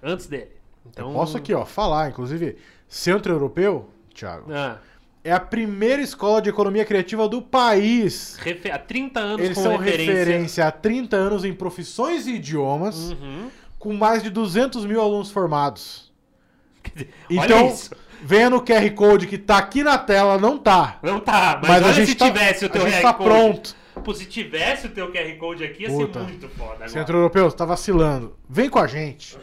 antes 0.00 0.26
dele. 0.26 0.52
Então, 0.86 1.08
Eu 1.08 1.14
posso 1.14 1.36
aqui, 1.36 1.52
ó, 1.54 1.64
falar, 1.64 2.10
inclusive, 2.10 2.56
Centro 2.86 3.32
Europeu, 3.32 3.88
Thiago, 4.14 4.52
Ah, 4.52 4.78
é 5.24 5.32
a 5.32 5.40
primeira 5.40 6.00
escola 6.02 6.40
de 6.42 6.50
economia 6.50 6.84
criativa 6.84 7.26
do 7.28 7.40
país. 7.42 8.36
refe- 8.40 8.70
há 8.70 8.78
30 8.78 9.18
anos 9.20 9.44
Eles 9.44 9.56
com 9.56 9.62
são 9.64 9.76
referência. 9.78 10.14
referência 10.14 10.66
há 10.66 10.70
30 10.70 11.16
anos 11.16 11.44
em 11.44 11.52
profissões 11.54 12.26
e 12.26 12.34
idiomas, 12.34 13.10
Uhum. 13.12 13.50
com 13.78 13.92
mais 13.94 14.22
de 14.22 14.28
200 14.30 14.84
mil 14.84 15.00
alunos 15.00 15.30
formados. 15.30 16.12
Então, 17.30 17.68
isso. 17.68 17.90
venha 18.22 18.50
no 18.50 18.60
QR 18.62 18.90
Code 18.94 19.26
que 19.26 19.38
tá 19.38 19.56
aqui 19.58 19.82
na 19.82 19.96
tela, 19.98 20.38
não 20.38 20.58
tá. 20.58 20.98
Não 21.02 21.18
tá, 21.18 21.58
mas, 21.60 21.70
Mas, 21.70 21.82
olha 21.82 21.90
a 21.90 21.92
gente 21.94 22.08
se 22.10 22.14
tá, 22.14 22.26
tivesse 22.30 22.64
o 22.66 22.68
teu 22.68 22.82
a 22.82 22.88
gente 22.90 22.98
QR 22.98 23.02
tá 23.02 23.14
Code. 23.14 23.28
pronto. 23.30 23.76
Pô, 24.04 24.12
se 24.12 24.26
tivesse 24.26 24.86
o 24.86 24.90
teu 24.90 25.10
QR 25.10 25.36
Code 25.38 25.64
aqui, 25.64 25.84
ia 25.84 25.88
Puta. 25.88 26.20
ser 26.20 26.26
muito 26.26 26.48
foda 26.50 26.72
agora. 26.74 26.88
Centro 26.88 27.16
Europeu, 27.16 27.48
você 27.50 27.56
tá 27.56 27.64
vacilando. 27.64 28.36
Vem 28.48 28.68
com 28.68 28.78
a 28.78 28.86
gente. 28.86 29.38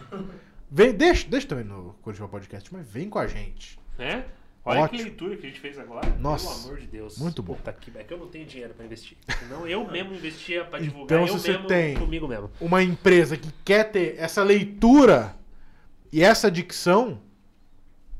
Vem, 0.70 0.94
deixa, 0.94 1.28
deixa 1.28 1.48
também 1.48 1.66
no 1.66 1.96
Curitiba 2.02 2.28
Podcast, 2.28 2.72
mas 2.72 2.86
vem 2.88 3.10
com 3.10 3.18
a 3.18 3.26
gente. 3.28 3.80
Né? 3.98 4.24
Olha 4.64 4.82
Ótimo. 4.82 4.98
que 5.00 5.04
leitura 5.06 5.36
que 5.38 5.46
a 5.46 5.50
gente 5.50 5.60
fez 5.60 5.80
agora. 5.80 6.08
Nossa, 6.20 6.48
Pelo 6.48 6.66
amor 6.66 6.80
de 6.80 6.88
Deus. 6.88 7.18
muito 7.18 7.42
bom. 7.42 7.56
Puta 7.56 7.74
que 7.74 7.92
é 7.98 8.04
que 8.04 8.14
eu 8.14 8.18
não 8.20 8.28
tenho 8.28 8.46
dinheiro 8.46 8.74
pra 8.76 8.86
investir. 8.86 9.18
Senão 9.40 9.68
eu 9.68 9.90
mesmo 9.90 10.14
investia 10.14 10.64
pra 10.66 10.80
Então, 10.80 10.88
divulgar 10.94 11.24
se 11.28 11.30
eu 11.34 11.38
você 11.40 11.52
mesmo 11.54 11.68
tem- 11.68 11.98
comigo 11.98 12.28
mesmo. 12.28 12.52
Uma 12.62 12.84
empresa 12.84 13.36
que 13.38 13.52
quer 13.66 13.86
ter 13.92 14.16
essa 14.20 14.44
leitura 14.44 15.36
e 16.12 16.22
essa 16.24 16.50
dicção, 16.52 17.20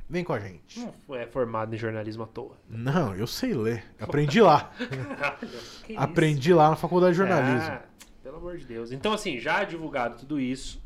Vem 0.10 0.26
com 0.26 0.34
a 0.34 0.40
gente. 0.42 0.78
Não 1.08 1.16
é 1.16 1.26
formado 1.26 1.74
em 1.74 1.78
jornalismo 1.78 2.24
à 2.24 2.28
toa. 2.28 2.58
Não, 2.68 3.16
eu 3.16 3.26
sei 3.26 3.54
ler. 3.54 3.86
Aprendi 3.98 4.42
lá. 4.42 4.70
Isso? 5.42 5.84
Aprendi 5.96 6.54
lá 6.54 6.70
na 6.70 6.76
faculdade 6.76 7.14
de 7.14 7.18
jornalismo. 7.20 7.70
Ah, 7.72 7.82
pelo 8.22 8.36
amor 8.36 8.58
de 8.58 8.66
Deus. 8.66 8.92
Então, 8.92 9.14
assim, 9.14 9.40
já 9.40 9.64
divulgado 9.64 10.18
tudo 10.18 10.38
isso. 10.38 10.82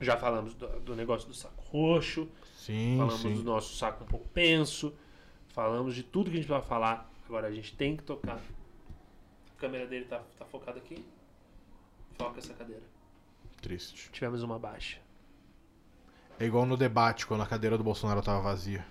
Já 0.00 0.16
falamos 0.16 0.54
do, 0.54 0.66
do 0.80 0.96
negócio 0.96 1.28
do 1.28 1.34
saco 1.34 1.62
roxo. 1.70 2.26
Sim, 2.60 2.96
falamos 2.98 3.20
sim. 3.22 3.34
do 3.34 3.42
nosso 3.42 3.74
saco 3.74 4.04
um 4.04 4.06
pouco 4.06 4.28
penso. 4.28 4.92
Falamos 5.48 5.94
de 5.94 6.02
tudo 6.02 6.30
que 6.30 6.36
a 6.36 6.40
gente 6.40 6.48
vai 6.48 6.60
falar. 6.60 7.10
Agora 7.26 7.48
a 7.48 7.50
gente 7.50 7.74
tem 7.74 7.96
que 7.96 8.02
tocar. 8.02 8.36
A 8.36 9.60
câmera 9.60 9.86
dele 9.86 10.04
tá, 10.04 10.20
tá 10.38 10.44
focada 10.44 10.78
aqui. 10.78 11.02
Foca 12.18 12.38
essa 12.38 12.52
cadeira. 12.52 12.82
Triste. 13.62 14.10
Tivemos 14.12 14.42
uma 14.42 14.58
baixa. 14.58 14.98
É 16.38 16.44
igual 16.44 16.66
no 16.66 16.76
debate, 16.76 17.26
quando 17.26 17.42
a 17.42 17.46
cadeira 17.46 17.78
do 17.78 17.84
Bolsonaro 17.84 18.20
tava 18.20 18.42
vazia. 18.42 18.84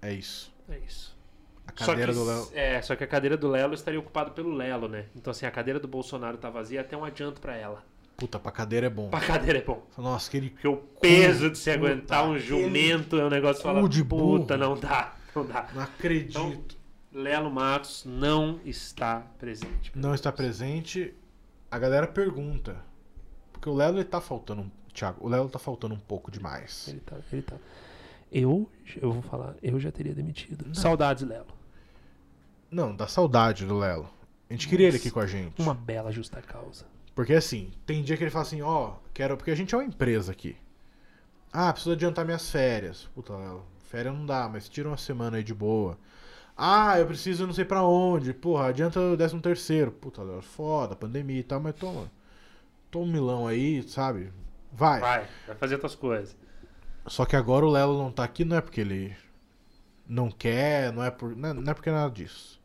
É 0.00 0.12
isso. 0.12 0.54
É 0.68 0.78
isso. 0.78 1.18
A 1.66 1.72
cadeira 1.72 2.12
que, 2.12 2.18
do 2.18 2.24
Léo. 2.24 2.48
É, 2.52 2.80
só 2.80 2.94
que 2.94 3.02
a 3.02 3.08
cadeira 3.08 3.36
do 3.36 3.48
Lelo 3.48 3.74
estaria 3.74 3.98
ocupada 3.98 4.30
pelo 4.30 4.52
Lelo, 4.52 4.88
né? 4.88 5.06
Então, 5.16 5.32
assim, 5.32 5.46
a 5.46 5.50
cadeira 5.50 5.80
do 5.80 5.88
Bolsonaro 5.88 6.38
tá 6.38 6.48
vazia, 6.48 6.80
até 6.80 6.96
um 6.96 7.04
adianto 7.04 7.40
pra 7.40 7.56
ela. 7.56 7.84
Puta, 8.20 8.38
pra 8.38 8.52
cadeira 8.52 8.86
é 8.86 8.90
bom. 8.90 9.08
Pra 9.08 9.18
cadeira 9.18 9.60
é 9.60 9.62
bom. 9.62 9.82
Nossa, 9.96 10.28
aquele. 10.28 10.50
Porque 10.50 10.68
o 10.68 10.76
peso 10.76 11.50
de 11.50 11.56
se 11.56 11.70
aguentar 11.70 12.28
um 12.28 12.38
jumento 12.38 13.18
é 13.18 13.24
um 13.24 13.30
negócio 13.30 13.62
cu 13.62 13.68
fala, 13.68 13.88
de 13.88 14.04
puta, 14.04 14.58
burro." 14.58 14.74
não 14.74 14.78
dá, 14.78 15.14
não 15.34 15.46
dá. 15.46 15.68
Não 15.74 15.82
acredito. 15.82 16.38
Então, 16.38 16.62
Lelo 17.10 17.50
Matos 17.50 18.04
não 18.04 18.60
está 18.62 19.20
presente. 19.38 19.90
Não 19.94 20.14
está 20.14 20.30
presente. 20.30 21.14
A 21.70 21.78
galera 21.78 22.06
pergunta. 22.06 22.76
Porque 23.52 23.70
o 23.70 23.74
Lelo 23.74 23.96
ele 23.96 24.04
tá 24.04 24.20
faltando. 24.20 24.70
Thiago, 24.92 25.24
o 25.24 25.28
Lelo 25.28 25.48
tá 25.48 25.58
faltando 25.58 25.94
um 25.94 25.98
pouco 25.98 26.30
demais. 26.30 26.88
Ele 26.88 27.00
tá, 27.00 27.16
ele 27.32 27.42
tá. 27.42 27.56
Eu, 28.30 28.70
eu 29.00 29.12
vou 29.12 29.22
falar, 29.22 29.54
eu 29.62 29.80
já 29.80 29.90
teria 29.90 30.12
demitido. 30.12 30.76
Saudades, 30.76 31.26
Lelo. 31.26 31.46
Não, 32.70 32.94
dá 32.94 33.08
saudade 33.08 33.64
do 33.64 33.78
Lelo. 33.78 34.10
A 34.50 34.52
gente 34.52 34.68
queria 34.68 34.88
ele 34.88 34.98
aqui 34.98 35.10
com 35.10 35.20
a 35.20 35.26
gente. 35.26 35.58
Uma 35.58 35.72
bela 35.72 36.12
justa 36.12 36.42
causa. 36.42 36.84
Porque 37.20 37.34
assim, 37.34 37.70
tem 37.84 38.02
dia 38.02 38.16
que 38.16 38.24
ele 38.24 38.30
fala 38.30 38.46
assim, 38.46 38.62
ó, 38.62 38.94
quero. 39.12 39.36
Porque 39.36 39.50
a 39.50 39.54
gente 39.54 39.74
é 39.74 39.76
uma 39.76 39.84
empresa 39.84 40.32
aqui. 40.32 40.56
Ah, 41.52 41.70
preciso 41.70 41.92
adiantar 41.92 42.24
minhas 42.24 42.50
férias. 42.50 43.10
Puta, 43.14 43.34
férias 43.90 44.14
não 44.14 44.24
dá, 44.24 44.48
mas 44.48 44.70
tira 44.70 44.88
uma 44.88 44.96
semana 44.96 45.36
aí 45.36 45.44
de 45.44 45.52
boa. 45.52 45.98
Ah, 46.56 46.98
eu 46.98 47.04
preciso 47.06 47.46
não 47.46 47.52
sei 47.52 47.66
pra 47.66 47.82
onde. 47.82 48.32
Porra, 48.32 48.68
adianta 48.68 48.98
o 48.98 49.18
décimo 49.18 49.42
terceiro. 49.42 49.92
Puta, 49.92 50.22
Lelo, 50.22 50.40
foda, 50.40 50.96
pandemia 50.96 51.40
e 51.40 51.42
tal, 51.42 51.60
mas 51.60 51.74
toma. 51.74 52.10
Toma 52.90 53.04
um 53.04 53.12
milão 53.12 53.46
aí, 53.46 53.82
sabe? 53.82 54.32
Vai. 54.72 55.00
Vai, 55.00 55.28
vai 55.46 55.56
fazer 55.56 55.74
outras 55.74 55.94
coisas. 55.94 56.34
Só 57.06 57.26
que 57.26 57.36
agora 57.36 57.66
o 57.66 57.70
Lelo 57.70 57.98
não 57.98 58.10
tá 58.10 58.24
aqui, 58.24 58.46
não 58.46 58.56
é 58.56 58.62
porque 58.62 58.80
ele 58.80 59.14
não 60.08 60.30
quer, 60.30 60.90
não 60.90 61.04
é, 61.04 61.10
por, 61.10 61.36
não 61.36 61.50
é, 61.50 61.52
não 61.52 61.70
é 61.70 61.74
porque 61.74 61.90
é 61.90 61.92
nada 61.92 62.10
disso. 62.10 62.58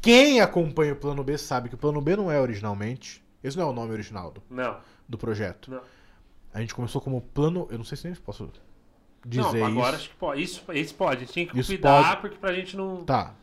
Quem 0.00 0.40
acompanha 0.40 0.92
o 0.92 0.96
Plano 0.96 1.24
B 1.24 1.36
sabe 1.36 1.68
que 1.68 1.74
o 1.74 1.78
Plano 1.78 2.00
B 2.00 2.16
não 2.16 2.30
é 2.30 2.40
originalmente. 2.40 3.24
Esse 3.42 3.56
não 3.56 3.66
é 3.66 3.70
o 3.70 3.72
nome 3.72 3.92
original 3.92 4.30
do, 4.30 4.42
Não, 4.50 4.78
do 5.08 5.16
projeto. 5.18 5.70
não. 5.70 5.80
A 6.52 6.60
gente 6.60 6.74
começou 6.74 7.00
como 7.00 7.20
plano. 7.20 7.68
Eu 7.70 7.78
não 7.78 7.84
sei 7.84 7.96
se 7.96 8.06
nem 8.08 8.16
posso 8.16 8.50
dizer 9.24 9.58
não, 9.60 9.66
agora 9.66 9.88
isso. 9.90 9.96
acho 9.96 10.10
que 10.10 10.16
pode. 10.16 10.42
Isso, 10.42 10.72
isso 10.72 10.94
pode. 10.94 11.16
A 11.16 11.20
gente 11.20 11.32
tinha 11.32 11.46
que 11.46 11.58
Isso 11.60 11.70
cuidar, 11.72 12.04
pode. 12.08 12.20
porque 12.22 12.36
pra 12.38 12.52
gente 12.54 12.76
não. 12.76 13.04
Tá. 13.04 13.34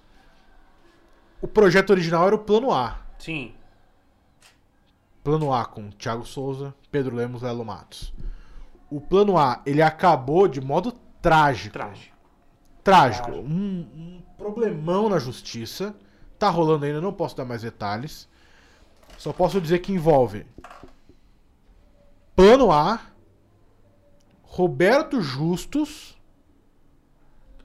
O 1.41 1.47
projeto 1.47 1.91
original 1.91 2.25
era 2.25 2.35
o 2.35 2.39
plano 2.39 2.71
A. 2.73 2.99
Sim. 3.19 3.53
Plano 5.23 5.53
A 5.53 5.65
com 5.65 5.89
Thiago 5.91 6.25
Souza, 6.25 6.73
Pedro 6.91 7.15
Lemos, 7.15 7.41
Lelo 7.41 7.63
Matos. 7.65 8.13
O 8.89 8.99
plano 8.99 9.37
A, 9.37 9.61
ele 9.65 9.81
acabou 9.81 10.47
de 10.47 10.59
modo 10.61 10.91
trágico. 11.21 11.73
Trágico. 11.73 12.15
Trágico. 12.83 13.25
Trágico. 13.27 13.47
Um, 13.47 13.87
um 13.95 14.21
problemão 14.37 15.09
na 15.09 15.19
justiça. 15.19 15.95
Tá 16.37 16.49
rolando 16.49 16.85
ainda, 16.85 16.99
não 17.01 17.13
posso 17.13 17.35
dar 17.35 17.45
mais 17.45 17.61
detalhes. 17.61 18.27
Só 19.17 19.31
posso 19.31 19.61
dizer 19.61 19.79
que 19.79 19.91
envolve 19.93 20.45
Plano 22.35 22.71
A, 22.71 22.99
Roberto 24.43 25.21
Justus 25.21 26.17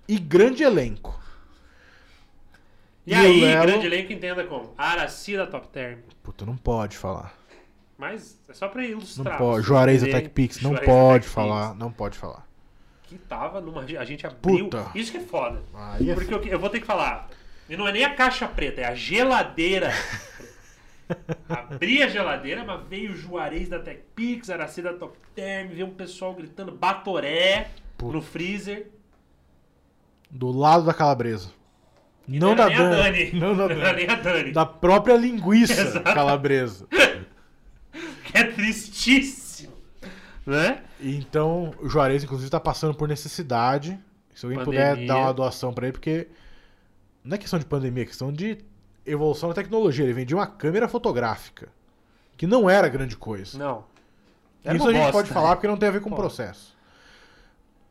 e 0.07 0.19
grande 0.19 0.63
elenco. 0.63 1.19
E, 3.07 3.11
E 3.13 3.15
aí, 3.15 3.41
Lelo- 3.41 3.63
grande 3.67 3.87
elenco 3.87 4.13
entenda 4.13 4.45
como? 4.45 4.73
Aracida 4.79 5.47
Top 5.47 5.69
Term. 5.69 5.99
Puta, 6.23 6.47
não 6.47 6.57
pode 6.57 6.97
falar. 6.97 7.35
Mas 7.99 8.39
é 8.49 8.53
só 8.55 8.69
pra 8.69 8.83
Não 8.83 8.89
ilustrar. 8.89 9.37
pode. 9.37 9.39
pra 9.39 9.47
vocês 9.55 9.67
Juarez. 9.67 10.03
Attack 10.05 10.29
Pix, 10.31 10.61
não 10.63 10.71
Juarez 10.71 10.87
pode 10.89 11.29
falar. 11.29 11.69
Pix, 11.71 11.79
Não 11.79 11.93
pode 11.93 12.19
falar. 12.19 12.47
Que 13.03 13.19
tava 13.19 13.61
numa. 13.61 13.81
A 13.83 14.05
gente 14.05 14.27
abriu. 14.27 14.65
Puta. 14.67 14.91
Isso 14.95 15.11
que 15.11 15.19
é 15.19 15.21
foda. 15.21 15.61
Aí 15.75 16.11
é 16.11 16.15
Porque 16.15 16.33
eu, 16.33 16.43
eu 16.45 16.59
vou 16.59 16.71
ter 16.71 16.81
que 16.81 16.87
falar. 16.87 17.29
E 17.71 17.77
não 17.77 17.87
é 17.87 17.93
nem 17.93 18.05
a 18.05 18.15
caixa 18.15 18.49
preta, 18.49 18.81
é 18.81 18.85
a 18.85 18.95
geladeira. 18.97 19.93
Abri 21.49 22.03
a 22.03 22.09
geladeira, 22.09 22.65
mas 22.65 22.81
veio 22.89 23.13
o 23.13 23.17
Juarez 23.17 23.69
da 23.69 23.79
TechPix, 23.79 24.51
Aracida 24.51 24.93
Top 24.95 25.17
Term, 25.35 25.69
veio 25.69 25.87
um 25.87 25.95
pessoal 25.95 26.35
gritando 26.35 26.73
Batoré 26.73 27.69
Puta. 27.97 28.13
no 28.17 28.23
freezer. 28.23 28.91
Do 30.31 30.51
lado 30.51 30.85
da 30.85 30.93
calabresa. 30.95 31.51
E 32.29 32.39
Não 32.39 32.55
da 32.55 32.67
nem 32.67 32.77
Dani. 32.77 32.95
a 32.95 33.03
Dani. 33.03 33.33
Não 33.35 33.57
da 33.57 33.67
Dani. 33.75 33.95
nem 33.95 34.09
a 34.11 34.15
Dani. 34.17 34.53
Da 34.53 34.67
própria 34.67 35.17
linguiça 35.17 35.73
Exato. 35.83 36.05
calabresa. 36.15 36.87
Que 38.25 38.39
é 38.39 38.45
tristíssimo. 38.45 39.73
Né? 40.47 40.83
Então, 41.01 41.73
o 41.81 41.89
Juarez, 41.89 42.23
inclusive, 42.25 42.51
tá 42.51 42.61
passando 42.61 42.95
por 42.95 43.09
necessidade. 43.09 43.99
Se 44.35 44.45
alguém 44.47 44.59
Pandemia. 44.65 44.91
puder 44.95 45.07
dar 45.07 45.19
uma 45.19 45.35
doação 45.35 45.73
pra 45.73 45.87
ele, 45.87 45.93
porque 45.93 46.29
não 47.25 47.35
é 47.35 47.39
questão 47.39 47.59
de 47.59 47.65
pandemia, 47.67 48.03
é 48.03 48.07
questão 48.07 48.33
de 48.33 48.59
evolução 49.07 49.49
da 49.49 49.55
tecnologia. 49.55 50.05
Ele 50.05 50.13
vendia 50.15 50.37
uma 50.37 50.47
câmera 50.47 50.89
fotográfica, 50.89 51.69
que 52.37 52.47
não 52.47 52.69
era 52.69 52.89
grande 52.89 53.17
coisa. 53.17 53.59
Não. 53.59 53.85
Era 54.65 54.77
Isso 54.77 54.89
a 54.89 54.93
gente 54.93 55.01
bosta. 55.03 55.13
pode 55.13 55.29
falar 55.31 55.57
porque 55.57 55.69
não 55.69 55.77
tem 55.77 55.89
a 55.89 55.93
ver 55.93 56.01
com 56.01 56.11
o 56.11 56.17
processo. 56.17 56.77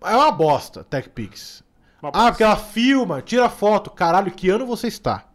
É 0.01 0.15
uma 0.15 0.31
bosta, 0.31 0.83
TechPix. 0.83 1.63
Uma 2.01 2.09
Ah, 2.09 2.11
bosta. 2.11 2.31
porque 2.31 2.43
ela 2.43 2.55
filma, 2.55 3.21
tira 3.21 3.49
foto. 3.49 3.89
Caralho, 3.89 4.31
que 4.31 4.49
ano 4.49 4.65
você 4.65 4.87
está? 4.87 5.25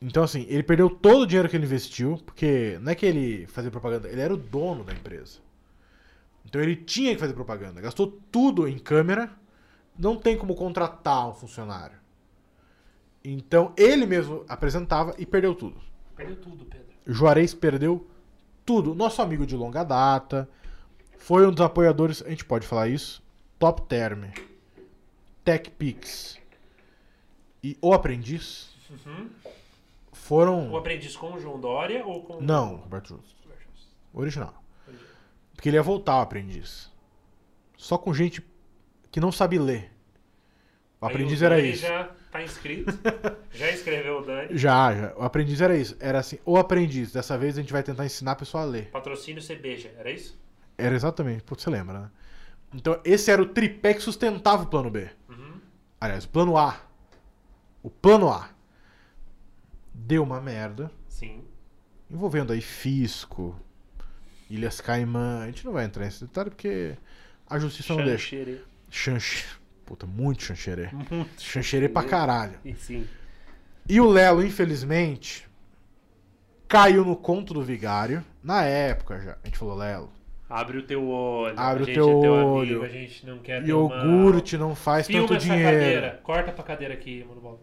Então, 0.00 0.22
assim, 0.24 0.44
ele 0.48 0.62
perdeu 0.62 0.90
todo 0.90 1.22
o 1.22 1.26
dinheiro 1.26 1.48
que 1.48 1.56
ele 1.56 1.64
investiu, 1.64 2.18
porque 2.26 2.78
não 2.82 2.92
é 2.92 2.94
que 2.94 3.06
ele 3.06 3.46
fazia 3.46 3.70
propaganda, 3.70 4.08
ele 4.08 4.20
era 4.20 4.34
o 4.34 4.36
dono 4.36 4.82
da 4.84 4.92
empresa. 4.92 5.38
Então 6.44 6.60
ele 6.60 6.76
tinha 6.76 7.14
que 7.14 7.20
fazer 7.20 7.32
propaganda. 7.32 7.80
Gastou 7.80 8.18
tudo 8.30 8.68
em 8.68 8.78
câmera, 8.78 9.30
não 9.98 10.16
tem 10.16 10.36
como 10.36 10.54
contratar 10.54 11.28
um 11.28 11.34
funcionário. 11.34 11.96
Então 13.24 13.72
ele 13.76 14.04
mesmo 14.06 14.44
apresentava 14.48 15.14
e 15.18 15.24
perdeu 15.24 15.54
tudo. 15.54 15.80
Perdeu 16.14 16.36
tudo, 16.36 16.64
Pedro. 16.66 16.86
Juarez 17.06 17.54
perdeu 17.54 18.06
tudo. 18.66 18.94
Nosso 18.94 19.22
amigo 19.22 19.46
de 19.46 19.56
longa 19.56 19.82
data. 19.82 20.48
Foi 21.18 21.46
um 21.46 21.50
dos 21.50 21.64
apoiadores, 21.64 22.22
a 22.22 22.28
gente 22.28 22.44
pode 22.44 22.66
falar 22.66 22.88
isso. 22.88 23.22
Top 23.58 23.82
Term. 23.82 24.24
TechPix. 25.44 26.38
E 27.62 27.76
O 27.80 27.92
Aprendiz 27.94 28.72
Uhum. 29.06 29.30
foram. 30.12 30.70
O 30.70 30.76
aprendiz 30.76 31.16
com 31.16 31.32
o 31.32 31.40
João 31.40 31.58
Dória 31.58 32.04
ou 32.06 32.22
com 32.22 32.40
Não, 32.40 32.76
Roberto 32.76 33.08
Justus. 33.08 33.34
Original. 34.12 34.62
Porque 35.54 35.68
ele 35.70 35.76
ia 35.76 35.82
voltar 35.82 36.18
o 36.18 36.20
aprendiz. 36.20 36.90
Só 37.76 37.96
com 37.98 38.12
gente 38.12 38.44
que 39.10 39.18
não 39.18 39.32
sabe 39.32 39.58
ler. 39.58 39.90
O 41.00 41.06
aprendiz 41.06 41.40
o 41.40 41.44
era 41.46 41.58
isso. 41.58 41.82
já 41.82 42.10
tá 42.34 42.42
inscrito. 42.42 42.92
já 43.54 43.70
escreveu 43.70 44.18
o 44.18 44.24
Dani. 44.24 44.58
Já, 44.58 44.92
já. 44.92 45.14
O 45.16 45.22
aprendiz 45.22 45.60
era 45.60 45.76
isso. 45.76 45.96
Era 46.00 46.18
assim, 46.18 46.38
o 46.44 46.56
aprendiz. 46.56 47.12
Dessa 47.12 47.38
vez 47.38 47.56
a 47.56 47.60
gente 47.60 47.72
vai 47.72 47.82
tentar 47.84 48.04
ensinar 48.04 48.32
a 48.32 48.36
pessoa 48.36 48.64
a 48.64 48.66
ler. 48.66 48.90
Patrocínio 48.90 49.40
CBJ, 49.40 49.92
era 49.96 50.10
isso? 50.10 50.36
Era 50.76 50.96
exatamente. 50.96 51.44
Putz, 51.44 51.62
você 51.62 51.70
lembra, 51.70 52.00
né? 52.00 52.10
Então, 52.74 53.00
esse 53.04 53.30
era 53.30 53.40
o 53.40 53.46
tripé 53.46 53.94
que 53.94 54.00
sustentava 54.00 54.64
o 54.64 54.66
plano 54.66 54.90
B. 54.90 55.08
Uhum. 55.28 55.60
Aliás, 56.00 56.24
o 56.24 56.28
plano 56.28 56.58
A. 56.58 56.76
O 57.84 57.88
plano 57.88 58.28
A. 58.28 58.50
Deu 59.94 60.24
uma 60.24 60.40
merda. 60.40 60.90
Sim. 61.08 61.44
Envolvendo 62.10 62.52
aí 62.52 62.60
fisco, 62.60 63.56
Ilhas 64.50 64.80
Caimã. 64.80 65.44
A 65.44 65.46
gente 65.46 65.64
não 65.64 65.72
vai 65.72 65.84
entrar 65.84 66.04
nesse 66.04 66.24
detalhe 66.24 66.50
porque 66.50 66.96
a 67.48 67.60
justiça 67.60 67.94
não 67.94 68.04
deixa. 68.04 68.36
Xanxerê. 68.90 69.63
Puta, 69.84 70.06
muito 70.06 70.42
chancherê. 70.42 70.88
Muito 70.92 71.42
Chancherê 71.42 71.88
pra 71.88 72.02
caralho. 72.02 72.58
E 72.64 72.74
sim. 72.74 73.06
E 73.88 74.00
o 74.00 74.08
Lelo, 74.08 74.42
infelizmente, 74.44 75.46
caiu 76.66 77.04
no 77.04 77.14
conto 77.16 77.52
do 77.52 77.62
vigário. 77.62 78.24
Na 78.42 78.64
época 78.64 79.20
já. 79.20 79.38
A 79.42 79.46
gente 79.46 79.58
falou, 79.58 79.74
Lelo, 79.76 80.10
Abre 80.48 80.78
o 80.78 80.82
teu 80.82 81.08
olho. 81.08 81.58
Abre 81.58 81.82
o 81.82 81.86
teu 81.86 82.18
é 82.18 82.20
teu 82.20 82.32
olho. 82.32 82.76
amigo, 82.78 82.84
a 82.84 82.88
gente 82.88 83.26
não 83.26 83.38
quer 83.38 83.66
iogurte 83.66 84.56
não 84.56 84.74
faz 84.74 85.06
Filma 85.06 85.26
tanto 85.26 85.40
dinheiro. 85.40 85.64
cadeira. 85.64 86.20
Corta 86.22 86.52
pra 86.52 86.62
cadeira 86.64 86.94
aqui, 86.94 87.24
mano. 87.28 87.40
Bola. 87.40 87.58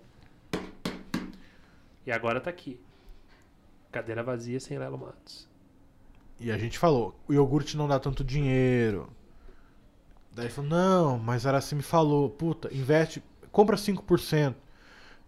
E 2.05 2.11
agora 2.11 2.41
tá 2.41 2.49
aqui. 2.49 2.79
Cadeira 3.91 4.23
vazia 4.23 4.59
sem 4.59 4.77
Lelo 4.77 4.97
Matos. 4.97 5.47
E 6.39 6.51
a 6.51 6.57
gente 6.57 6.77
falou, 6.79 7.15
o 7.27 7.33
iogurte 7.33 7.77
não 7.77 7.87
dá 7.87 7.99
tanto 7.99 8.23
dinheiro. 8.23 9.09
Daí 10.33 10.45
ele 10.45 10.53
falou, 10.53 10.69
não, 10.69 11.19
mas 11.19 11.45
Araci 11.45 11.75
me 11.75 11.81
falou, 11.81 12.29
puta, 12.29 12.73
investe, 12.73 13.21
compra 13.51 13.75
5%. 13.75 14.55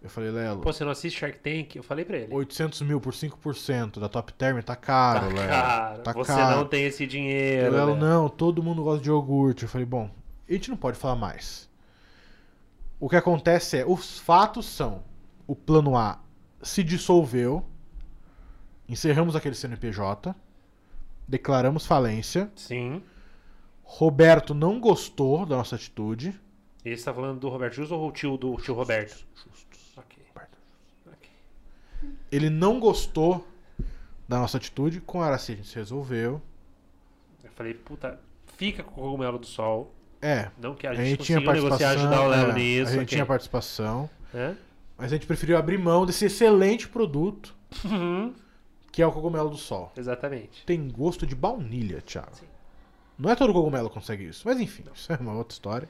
Eu 0.01 0.09
falei, 0.09 0.31
Lelo, 0.31 0.59
Pô, 0.61 0.71
você 0.73 0.83
não 0.83 0.91
assiste 0.91 1.17
Shark 1.19 1.39
Tank? 1.39 1.75
Eu 1.77 1.83
falei 1.83 2.03
pra 2.03 2.17
ele. 2.17 2.33
800 2.33 2.81
mil 2.81 2.99
por 2.99 3.13
5% 3.13 3.99
da 3.99 4.09
Top 4.09 4.33
Term 4.33 4.59
tá 4.59 4.75
caro, 4.75 5.27
tá 5.29 5.33
Lelo. 5.33 5.47
caro. 5.47 6.01
Tá 6.01 6.11
você 6.11 6.33
caro. 6.33 6.57
não 6.57 6.65
tem 6.65 6.83
esse 6.85 7.07
dinheiro. 7.07 7.71
Lelo, 7.71 7.93
Lelo. 7.93 7.99
não, 7.99 8.27
todo 8.27 8.61
mundo 8.61 8.83
gosta 8.83 9.01
de 9.01 9.09
iogurte. 9.09 9.63
Eu 9.63 9.69
falei, 9.69 9.85
bom, 9.85 10.09
a 10.47 10.51
gente 10.51 10.69
não 10.69 10.75
pode 10.75 10.97
falar 10.97 11.15
mais. 11.15 11.69
O 12.99 13.07
que 13.09 13.15
acontece 13.15 13.77
é, 13.77 13.85
os 13.85 14.19
fatos 14.19 14.65
são, 14.65 15.03
o 15.47 15.55
plano 15.55 15.95
A 15.97 16.19
se 16.61 16.83
dissolveu, 16.83 17.65
encerramos 18.87 19.35
aquele 19.37 19.55
CNPJ, 19.55 20.35
declaramos 21.27 21.85
falência, 21.85 22.51
Sim. 22.55 23.01
Roberto 23.83 24.53
não 24.53 24.79
gostou 24.79 25.45
da 25.45 25.57
nossa 25.57 25.75
atitude. 25.75 26.39
E 26.83 26.95
você 26.97 27.03
tá 27.05 27.13
falando 27.13 27.39
do 27.39 27.49
Roberto 27.49 27.75
Jus 27.75 27.91
ou 27.91 28.07
o 28.07 28.11
tio 28.11 28.37
do 28.37 28.55
tio 28.57 28.73
Roberto? 28.73 29.25
Ok. 29.97 30.17
Ok. 31.07 31.29
Ele 32.31 32.49
não 32.49 32.79
gostou 32.79 33.47
da 34.27 34.39
nossa 34.39 34.57
atitude, 34.57 34.99
com 35.01 35.21
a 35.21 35.27
Araci 35.27 35.51
a 35.53 35.55
gente 35.55 35.67
se 35.67 35.75
resolveu. 35.75 36.41
Eu 37.43 37.51
falei, 37.51 37.73
puta, 37.73 38.19
fica 38.57 38.81
com 38.83 38.91
o 38.91 39.03
cogumelo 39.03 39.37
do 39.37 39.45
sol. 39.45 39.93
É, 40.21 40.49
Não 40.57 40.73
que 40.73 40.87
a 40.87 40.91
a 40.91 40.95
gente, 40.95 41.09
gente 41.09 41.23
tinha 41.23 41.39
negociar 41.41 41.91
ajudar 41.91 42.21
o 42.21 42.27
Léo 42.29 42.49
é, 42.51 42.53
nisso. 42.53 42.87
a 42.87 42.91
gente 42.93 42.99
ok. 43.03 43.05
tinha 43.07 43.25
participação, 43.25 44.09
Né? 44.33 44.55
mas 44.97 45.11
a 45.11 45.15
gente 45.17 45.27
preferiu 45.27 45.57
abrir 45.57 45.77
mão 45.77 46.05
desse 46.05 46.25
excelente 46.25 46.87
produto 46.87 47.53
Uhum. 47.83 48.33
que 48.89 49.01
é 49.01 49.05
o 49.07 49.11
cogumelo 49.11 49.49
do 49.49 49.57
sol. 49.57 49.91
Exatamente. 49.97 50.65
Tem 50.65 50.87
gosto 50.87 51.27
de 51.27 51.35
baunilha, 51.35 52.01
Thiago. 52.01 52.33
Sim. 52.35 52.45
Não 53.17 53.29
é 53.29 53.35
todo 53.35 53.53
cogumelo 53.53 53.89
que 53.89 53.93
consegue 53.93 54.25
isso, 54.25 54.43
mas 54.45 54.59
enfim, 54.59 54.83
isso 54.93 55.11
é 55.13 55.17
uma 55.17 55.33
outra 55.33 55.53
história. 55.53 55.89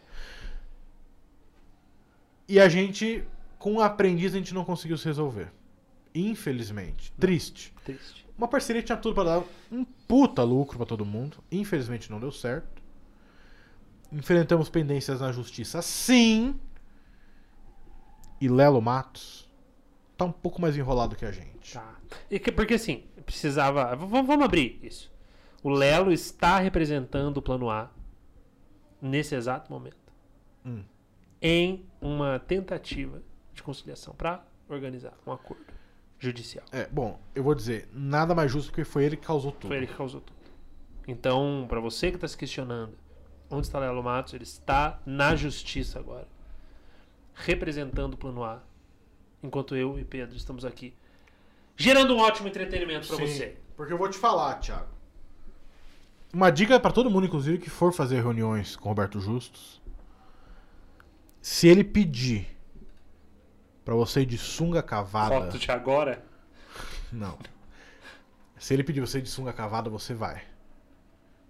E 2.47 2.59
a 2.59 2.67
gente, 2.67 3.23
com 3.57 3.75
o 3.75 3.81
aprendiz, 3.81 4.33
a 4.33 4.37
gente 4.37 4.53
não 4.53 4.65
conseguiu 4.65 4.97
se 4.97 5.05
resolver. 5.05 5.51
Infelizmente. 6.13 7.11
Triste. 7.13 7.73
Triste. 7.85 8.27
Uma 8.37 8.47
parceria 8.47 8.83
tinha 8.83 8.97
tudo 8.97 9.15
pra 9.15 9.23
dar 9.23 9.43
um 9.71 9.83
puta 9.85 10.43
lucro 10.43 10.77
pra 10.77 10.85
todo 10.85 11.05
mundo. 11.05 11.37
Infelizmente 11.51 12.11
não 12.11 12.19
deu 12.19 12.31
certo. 12.31 12.81
Enfrentamos 14.11 14.69
pendências 14.69 15.21
na 15.21 15.31
justiça, 15.31 15.81
sim. 15.81 16.59
E 18.41 18.47
Lelo 18.49 18.81
Matos 18.81 19.49
tá 20.17 20.25
um 20.25 20.31
pouco 20.31 20.61
mais 20.61 20.75
enrolado 20.77 21.15
que 21.15 21.25
a 21.25 21.31
gente. 21.31 21.73
Tá. 21.73 21.95
E 22.29 22.37
que- 22.39 22.51
porque 22.51 22.73
assim, 22.75 23.03
precisava. 23.25 23.95
v- 23.95 24.05
Vamos 24.05 24.45
abrir 24.45 24.79
isso. 24.83 25.11
O 25.63 25.69
Lelo 25.69 26.11
está 26.11 26.59
representando 26.59 27.37
o 27.37 27.41
plano 27.41 27.69
A 27.69 27.89
nesse 29.01 29.33
exato 29.33 29.71
momento. 29.71 29.95
Hum. 30.65 30.83
Em 31.41 31.85
uma 32.01 32.37
tentativa 32.37 33.23
de 33.53 33.63
conciliação 33.63 34.13
para 34.13 34.45
organizar 34.67 35.13
um 35.25 35.31
acordo 35.31 35.63
judicial. 36.19 36.65
É, 36.71 36.87
bom, 36.87 37.19
eu 37.33 37.43
vou 37.43 37.55
dizer, 37.55 37.87
nada 37.93 38.35
mais 38.35 38.51
justo 38.51 38.71
porque 38.71 38.83
foi 38.83 39.05
ele 39.05 39.17
que 39.17 39.25
causou 39.25 39.51
tudo. 39.51 39.67
Foi 39.67 39.77
ele 39.77 39.87
que 39.87 39.95
causou 39.95 40.21
tudo. 40.21 40.37
Então, 41.07 41.65
para 41.67 41.79
você 41.79 42.09
que 42.09 42.15
está 42.15 42.27
se 42.27 42.37
questionando 42.37 42.97
onde 43.49 43.67
está 43.67 43.79
Lelo 43.79 44.01
Matos, 44.01 44.33
ele 44.33 44.43
está 44.43 44.99
na 45.05 45.35
justiça 45.35 45.99
agora, 45.99 46.27
representando 47.33 48.13
o 48.15 48.17
plano 48.17 48.43
A, 48.43 48.61
enquanto 49.41 49.75
eu 49.75 49.99
e 49.99 50.03
Pedro 50.03 50.35
estamos 50.35 50.65
aqui, 50.65 50.93
gerando 51.75 52.15
um 52.15 52.19
ótimo 52.19 52.47
entretenimento 52.47 53.07
para 53.07 53.17
você. 53.17 53.57
Porque 53.75 53.91
eu 53.91 53.97
vou 53.97 54.09
te 54.09 54.17
falar, 54.17 54.55
Thiago. 54.59 54.92
Uma 56.33 56.49
dica 56.49 56.79
pra 56.79 56.91
todo 56.91 57.11
mundo, 57.11 57.27
inclusive, 57.27 57.59
que 57.59 57.69
for 57.69 57.93
fazer 57.93 58.15
reuniões 58.15 58.75
com 58.75 58.85
o 58.85 58.89
Roberto 58.89 59.19
Justus. 59.19 59.79
Se 61.39 61.67
ele 61.67 61.83
pedir 61.83 62.57
pra 63.85 63.93
você 63.93 64.21
ir 64.21 64.25
de 64.25 64.37
sunga 64.37 64.81
cavada. 64.81 65.41
Foto 65.41 65.59
de 65.59 65.71
agora. 65.71 66.25
Não. 67.11 67.37
Se 68.57 68.73
ele 68.73 68.83
pedir 68.83 69.01
você 69.01 69.19
ir 69.19 69.21
de 69.21 69.29
sunga 69.29 69.53
cavada, 69.53 69.91
você 69.91 70.15
vai. 70.15 70.41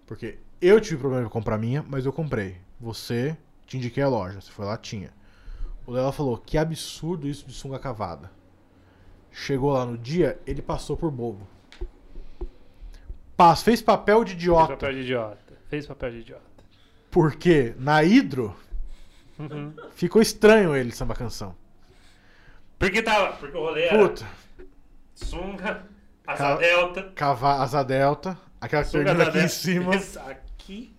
Porque 0.06 0.38
eu 0.60 0.80
tive 0.80 0.98
problema 0.98 1.24
de 1.24 1.30
comprar 1.30 1.56
minha, 1.56 1.82
mas 1.88 2.04
eu 2.04 2.12
comprei. 2.12 2.60
Você, 2.78 3.36
te 3.66 3.78
indiquei 3.78 4.02
a 4.02 4.08
loja. 4.08 4.40
Você 4.40 4.50
foi 4.50 4.66
lá, 4.66 4.76
tinha. 4.76 5.12
O 5.86 5.92
Lela 5.92 6.12
falou, 6.12 6.36
que 6.36 6.58
absurdo 6.58 7.26
isso 7.26 7.46
de 7.46 7.54
sunga 7.54 7.78
cavada. 7.78 8.30
Chegou 9.30 9.72
lá 9.72 9.86
no 9.86 9.96
dia, 9.96 10.38
ele 10.46 10.60
passou 10.60 10.96
por 10.96 11.10
bobo. 11.10 11.46
Paz, 13.36 13.62
fez 13.62 13.82
papel 13.82 14.24
de 14.24 14.30
Fez 14.32 14.42
idiota. 14.42 14.68
papel 14.74 14.92
de 14.92 15.00
idiota. 15.00 15.38
Fez 15.68 15.86
papel 15.86 16.10
de 16.12 16.18
idiota. 16.18 16.42
Porque 17.10 17.74
na 17.78 18.02
Hidro 18.02 18.54
Uhum. 19.38 19.72
ficou 19.94 20.22
estranho 20.22 20.76
ele 20.76 20.92
samba 20.92 21.14
canção. 21.14 21.54
Porque 22.78 23.02
tava. 23.02 23.32
Porque 23.36 23.56
o 23.56 23.60
rolê 23.60 23.84
era 23.84 23.98
Puta, 23.98 24.24
sunga, 25.14 25.84
asa 26.26 26.38
Ca- 26.44 26.56
delta, 26.56 27.12
cava, 27.14 27.54
asa 27.62 27.82
delta, 27.82 28.38
aquela 28.60 28.84
que 28.84 28.90
sunga 28.90 29.12
asa 29.12 29.22
aqui 29.24 29.38
em 29.38 29.48
cima. 29.48 29.92
aqui. 30.30 30.94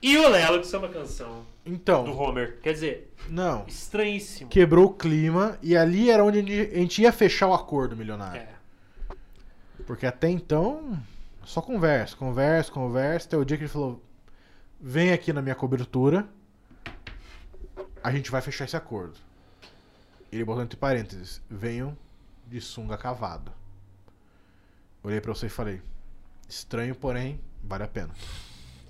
E 0.00 0.16
o 0.16 0.28
Lelo 0.28 0.60
de 0.60 0.66
samba 0.68 0.88
canção 0.88 1.44
do 1.64 1.72
Então, 1.72 2.04
Homer. 2.16 2.58
Quer 2.62 2.72
dizer, 2.72 3.12
não. 3.28 3.64
estranhíssimo. 3.66 4.48
quebrou 4.48 4.86
o 4.86 4.94
clima 4.94 5.58
e 5.62 5.76
ali 5.76 6.10
era 6.10 6.24
onde 6.24 6.38
a 6.38 6.78
gente 6.78 7.02
ia 7.02 7.12
fechar 7.12 7.48
o 7.48 7.54
acordo 7.54 7.96
milionário. 7.96 8.40
É. 8.42 8.48
Porque 9.86 10.06
até 10.06 10.28
então, 10.28 10.96
só 11.48 11.62
conversa, 11.62 12.14
conversa, 12.14 12.70
conversa, 12.70 13.26
até 13.26 13.36
o 13.38 13.44
dia 13.44 13.56
que 13.56 13.62
ele 13.62 13.70
falou: 13.70 14.02
vem 14.78 15.12
aqui 15.12 15.32
na 15.32 15.40
minha 15.40 15.54
cobertura, 15.54 16.28
a 18.04 18.12
gente 18.12 18.30
vai 18.30 18.42
fechar 18.42 18.66
esse 18.66 18.76
acordo. 18.76 19.18
Ele 20.30 20.44
botou 20.44 20.62
entre 20.62 20.76
parênteses: 20.76 21.42
venham 21.48 21.96
de 22.46 22.60
sunga 22.60 22.98
cavada. 22.98 23.50
Olhei 25.02 25.22
pra 25.22 25.32
você 25.32 25.46
e 25.46 25.48
falei: 25.48 25.80
estranho, 26.46 26.94
porém, 26.94 27.40
vale 27.64 27.84
a 27.84 27.88
pena. 27.88 28.12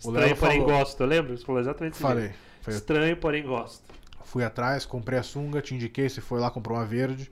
O 0.04 0.08
Estranho, 0.08 0.26
Léo 0.26 0.36
porém 0.36 0.60
falou- 0.60 0.78
gosto. 0.78 1.04
Lembra? 1.04 1.36
Você 1.36 1.44
falou 1.44 1.60
exatamente 1.60 1.92
isso. 1.92 2.02
Falei. 2.02 2.34
Estranho, 2.66 3.16
porém 3.18 3.44
gosto. 3.44 3.84
Fui 4.24 4.42
atrás, 4.42 4.84
comprei 4.84 5.20
a 5.20 5.22
sunga, 5.22 5.62
te 5.62 5.76
indiquei, 5.76 6.08
você 6.08 6.20
foi 6.20 6.40
lá, 6.40 6.50
comprou 6.50 6.76
uma 6.76 6.84
verde. 6.84 7.30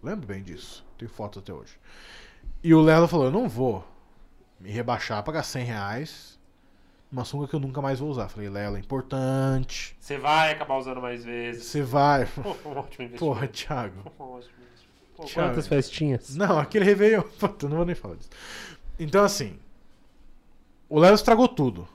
Lembro 0.00 0.24
bem 0.24 0.40
disso. 0.40 0.86
Tenho 0.96 1.10
fotos 1.10 1.42
até 1.42 1.52
hoje. 1.52 1.76
E 2.62 2.72
o 2.72 2.80
Lelo 2.80 3.08
falou, 3.08 3.26
eu 3.26 3.32
não 3.32 3.48
vou 3.48 3.84
me 4.60 4.70
rebaixar, 4.70 5.22
pagar 5.22 5.42
100 5.42 5.64
reais 5.64 6.38
uma 7.10 7.24
sunga 7.24 7.48
que 7.48 7.54
eu 7.54 7.60
nunca 7.60 7.80
mais 7.80 7.98
vou 7.98 8.10
usar. 8.10 8.28
Falei, 8.28 8.48
Lelo, 8.48 8.76
é 8.76 8.80
importante. 8.80 9.96
Você 9.98 10.18
vai 10.18 10.52
acabar 10.52 10.76
usando 10.76 11.00
mais 11.00 11.24
vezes. 11.24 11.64
Você 11.64 11.82
vai. 11.82 12.26
Pô, 12.42 12.50
um 12.68 12.78
ótimo 12.78 13.04
investimento. 13.06 13.18
Porra, 13.18 13.48
Thiago. 13.48 14.00
Um. 14.20 14.40
Pô, 15.16 15.24
Thiago. 15.24 15.48
quantas 15.48 15.66
festinhas? 15.66 16.36
Não, 16.36 16.58
aquele 16.58 16.84
Réveillon. 16.84 17.22
Puta, 17.40 17.68
não 17.68 17.76
vou 17.78 17.86
nem 17.86 17.94
falar 17.94 18.16
disso. 18.16 18.30
Então, 18.98 19.24
assim. 19.24 19.58
O 20.88 20.98
Lelo 20.98 21.14
estragou 21.14 21.48
tudo. 21.48 21.88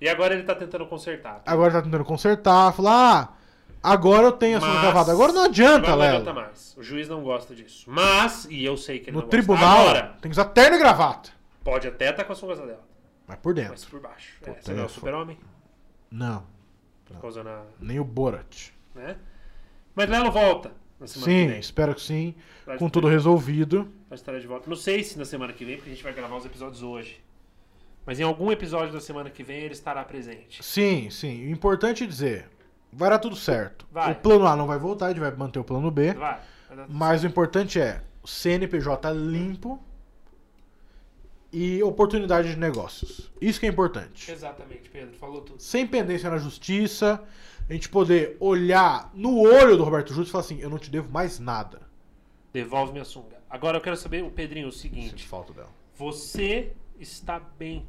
E 0.00 0.08
agora 0.08 0.34
ele 0.34 0.44
tá 0.44 0.54
tentando 0.54 0.86
consertar. 0.86 1.42
Agora 1.44 1.72
tá 1.72 1.82
tentando 1.82 2.04
consertar. 2.04 2.72
Falou, 2.72 2.90
ah, 2.92 3.34
agora 3.82 4.26
eu 4.28 4.32
tenho 4.32 4.58
a 4.58 4.60
sunga 4.60 4.80
cavada. 4.80 5.10
Agora 5.10 5.32
não 5.32 5.44
adianta, 5.44 5.88
Agora 5.90 5.92
não 5.92 5.98
Lelo. 5.98 6.16
adianta 6.18 6.32
mais. 6.34 6.76
O 6.76 6.82
juiz 6.82 7.08
não 7.08 7.22
gosta 7.22 7.52
disso. 7.54 7.84
Mas, 7.88 8.46
e 8.48 8.64
eu 8.64 8.76
sei 8.76 9.00
que 9.00 9.10
ele 9.10 9.16
No 9.16 9.22
não 9.22 9.28
tribunal, 9.28 9.76
gosta. 9.84 9.98
Agora, 9.98 10.06
tem 10.20 10.30
que 10.30 10.34
usar 10.34 10.44
terno 10.46 10.76
e 10.76 10.78
gravata. 10.78 11.30
Pode 11.68 11.86
até 11.86 12.08
estar 12.10 12.24
com 12.24 12.32
a 12.32 12.36
sunga 12.36 12.56
dela. 12.56 12.88
Mas 13.26 13.38
por 13.38 13.52
dentro. 13.52 13.72
Mas 13.72 13.84
por 13.84 14.00
baixo. 14.00 14.36
É, 14.40 14.46
Puta, 14.46 14.62
você 14.62 14.72
não 14.72 14.78
é 14.80 14.82
é 14.82 14.86
o 14.86 14.88
super-homem? 14.88 15.38
Não, 16.10 16.46
usando 17.22 17.48
a... 17.48 17.64
nem 17.78 18.00
o 18.00 18.04
Borat. 18.04 18.70
Né? 18.94 19.16
Mas 19.94 20.08
Lelo 20.08 20.30
volta 20.30 20.72
na 20.98 21.06
semana 21.06 21.30
Sim, 21.30 21.46
que 21.46 21.50
vem. 21.52 21.60
espero 21.60 21.94
que 21.94 22.00
sim. 22.00 22.34
Vai 22.64 22.78
Com 22.78 22.88
tudo 22.88 23.06
resolvido. 23.06 23.92
vai 24.08 24.16
estar 24.16 24.38
de 24.38 24.46
volta. 24.46 24.68
Não 24.68 24.76
sei 24.76 25.04
se 25.04 25.18
na 25.18 25.26
semana 25.26 25.52
que 25.52 25.64
vem, 25.64 25.76
porque 25.76 25.90
a 25.90 25.92
gente 25.92 26.02
vai 26.02 26.14
gravar 26.14 26.36
os 26.36 26.46
episódios 26.46 26.82
hoje. 26.82 27.22
Mas 28.06 28.18
em 28.18 28.22
algum 28.22 28.50
episódio 28.50 28.94
da 28.94 29.00
semana 29.00 29.28
que 29.28 29.42
vem 29.42 29.58
ele 29.58 29.74
estará 29.74 30.02
presente. 30.02 30.64
Sim, 30.64 31.10
sim. 31.10 31.46
O 31.46 31.50
importante 31.50 32.04
é 32.04 32.06
dizer: 32.06 32.48
vai 32.90 33.10
dar 33.10 33.18
tudo 33.18 33.36
certo. 33.36 33.86
Vai. 33.92 34.12
O 34.12 34.16
plano 34.16 34.46
A 34.46 34.56
não 34.56 34.66
vai 34.66 34.78
voltar, 34.78 35.06
a 35.06 35.08
gente 35.10 35.20
vai 35.20 35.30
manter 35.32 35.58
o 35.58 35.64
plano 35.64 35.90
B. 35.90 36.14
Vai. 36.14 36.40
vai 36.70 36.86
Mas 36.88 37.22
o 37.22 37.26
importante 37.26 37.78
é 37.78 38.00
o 38.22 38.26
CNPJ 38.26 39.12
limpo 39.12 39.78
e 41.52 41.82
oportunidade 41.82 42.50
de 42.50 42.56
negócios. 42.58 43.30
Isso 43.40 43.58
que 43.58 43.66
é 43.66 43.68
importante. 43.68 44.30
Exatamente, 44.30 44.88
Pedro. 44.90 45.16
Falou 45.16 45.40
tudo. 45.40 45.60
Sem 45.62 45.86
pendência 45.86 46.28
na 46.30 46.38
justiça, 46.38 47.22
a 47.68 47.72
gente 47.72 47.88
poder 47.88 48.36
olhar 48.40 49.10
no 49.14 49.40
olho 49.40 49.76
do 49.76 49.84
Roberto 49.84 50.12
Júlio 50.12 50.28
e 50.28 50.30
falar 50.30 50.44
assim: 50.44 50.60
eu 50.60 50.70
não 50.70 50.78
te 50.78 50.90
devo 50.90 51.10
mais 51.10 51.38
nada. 51.38 51.82
Devolve 52.52 52.92
minha 52.92 53.04
sunga. 53.04 53.38
Agora 53.48 53.78
eu 53.78 53.80
quero 53.80 53.96
saber, 53.96 54.22
o 54.24 54.30
Pedrinho, 54.30 54.68
o 54.68 54.72
Sinto 54.72 54.94
seguinte. 54.94 55.26
falta 55.26 55.52
dela. 55.52 55.70
Você 55.96 56.72
está 56.98 57.40
bem. 57.58 57.86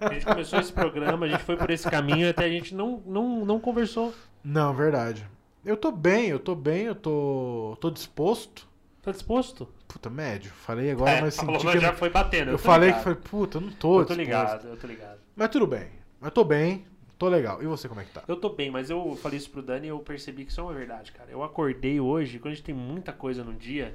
A 0.00 0.12
gente 0.12 0.24
começou 0.24 0.58
esse 0.60 0.72
programa, 0.72 1.26
a 1.26 1.28
gente 1.28 1.42
foi 1.42 1.56
por 1.56 1.70
esse 1.70 1.88
caminho, 1.88 2.28
até 2.28 2.44
a 2.44 2.48
gente 2.48 2.74
não, 2.74 3.02
não, 3.04 3.44
não 3.44 3.60
conversou. 3.60 4.14
Não, 4.42 4.72
verdade. 4.72 5.26
Eu 5.64 5.76
tô 5.76 5.90
bem, 5.90 6.28
eu 6.28 6.38
tô 6.38 6.54
bem, 6.54 6.84
eu 6.84 6.94
tô, 6.94 7.76
tô 7.80 7.90
disposto. 7.90 8.68
Tá 9.04 9.10
disposto? 9.12 9.68
Puta, 9.86 10.08
médio. 10.08 10.50
Falei 10.50 10.90
agora, 10.90 11.10
É, 11.10 11.20
mas 11.20 11.34
senti 11.34 11.66
que... 11.66 11.78
já 11.78 11.88
Eu, 11.90 11.94
foi 11.96 12.08
batendo. 12.10 12.50
eu 12.52 12.56
tô 12.56 12.62
falei 12.64 12.88
ligado. 12.88 12.98
que 13.00 13.04
foi, 13.04 13.14
puta, 13.16 13.58
eu 13.58 13.60
não 13.60 13.70
tô 13.70 14.00
Eu 14.00 14.06
tô 14.06 14.14
disposto. 14.14 14.18
ligado, 14.18 14.68
eu 14.68 14.76
tô 14.78 14.86
ligado. 14.86 15.18
Mas 15.36 15.48
tudo 15.50 15.66
bem. 15.66 15.88
Mas 16.20 16.32
tô 16.32 16.42
bem, 16.42 16.86
tô 17.18 17.28
legal. 17.28 17.62
E 17.62 17.66
você, 17.66 17.86
como 17.86 18.00
é 18.00 18.04
que 18.04 18.10
tá? 18.12 18.22
Eu 18.26 18.36
tô 18.36 18.48
bem, 18.48 18.70
mas 18.70 18.88
eu 18.88 19.14
falei 19.20 19.36
isso 19.36 19.50
pro 19.50 19.60
Dani 19.60 19.86
e 19.86 19.90
eu 19.90 19.98
percebi 19.98 20.44
que 20.46 20.50
isso 20.50 20.60
é 20.60 20.64
uma 20.64 20.72
verdade, 20.72 21.12
cara. 21.12 21.30
Eu 21.30 21.42
acordei 21.42 22.00
hoje, 22.00 22.38
quando 22.38 22.52
a 22.52 22.54
gente 22.54 22.64
tem 22.64 22.74
muita 22.74 23.12
coisa 23.12 23.44
no 23.44 23.52
dia, 23.52 23.94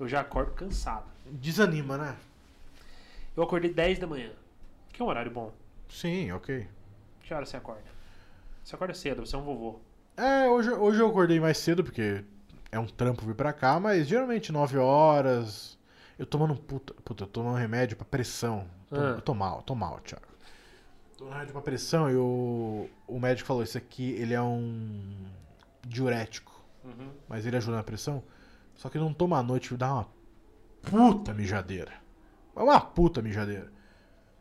eu 0.00 0.08
já 0.08 0.20
acordo 0.20 0.52
cansado. 0.52 1.04
Desanima, 1.26 1.98
né? 1.98 2.16
Eu 3.36 3.42
acordei 3.42 3.70
10 3.70 3.98
da 3.98 4.06
manhã, 4.06 4.30
que 4.90 5.02
é 5.02 5.04
um 5.04 5.08
horário 5.08 5.30
bom. 5.30 5.52
Sim, 5.90 6.32
ok. 6.32 6.66
Que 7.22 7.34
hora 7.34 7.44
você 7.44 7.58
acorda? 7.58 7.84
Você 8.64 8.74
acorda 8.74 8.94
cedo, 8.94 9.26
você 9.26 9.36
é 9.36 9.38
um 9.38 9.42
vovô. 9.42 9.78
É, 10.16 10.48
hoje, 10.48 10.70
hoje 10.70 10.98
eu 11.00 11.08
acordei 11.08 11.38
mais 11.38 11.58
cedo, 11.58 11.84
porque 11.84 12.24
é 12.76 12.80
um 12.80 12.86
trampo 12.86 13.24
vir 13.24 13.34
pra 13.34 13.52
cá, 13.52 13.78
mas 13.80 14.06
geralmente 14.06 14.52
9 14.52 14.78
horas. 14.78 15.78
Eu 16.18 16.24
tomando 16.26 16.52
um 16.54 16.56
puta. 16.56 16.94
Puta, 17.04 17.24
eu 17.24 17.28
tomando 17.28 17.54
um 17.54 17.58
remédio 17.58 17.96
pra 17.96 18.06
pressão. 18.06 18.66
Tô, 18.88 18.96
Ah. 19.00 19.04
Eu 19.16 19.20
tô 19.20 19.34
mal, 19.34 19.62
tô 19.62 19.74
mal, 19.74 19.98
Thiago. 20.00 20.24
Tô 21.16 21.24
no 21.24 21.30
remédio 21.30 21.52
pra 21.52 21.62
pressão 21.62 22.10
e 22.10 22.14
o, 22.16 22.88
o 23.06 23.18
médico 23.18 23.46
falou: 23.46 23.62
Isso 23.62 23.76
aqui 23.78 24.12
ele 24.12 24.32
é 24.34 24.40
um 24.42 25.26
diurético, 25.86 26.52
Uhum. 26.84 27.10
mas 27.28 27.46
ele 27.46 27.56
ajuda 27.56 27.76
na 27.78 27.82
pressão. 27.82 28.22
Só 28.74 28.88
que 28.88 28.98
não 28.98 29.12
toma 29.12 29.38
à 29.38 29.42
noite 29.42 29.74
dá 29.76 29.92
uma 29.94 30.08
puta 30.82 31.32
mijadeira. 31.34 31.92
É 32.54 32.60
uma 32.60 32.80
puta 32.80 33.20
mijadeira. 33.22 33.72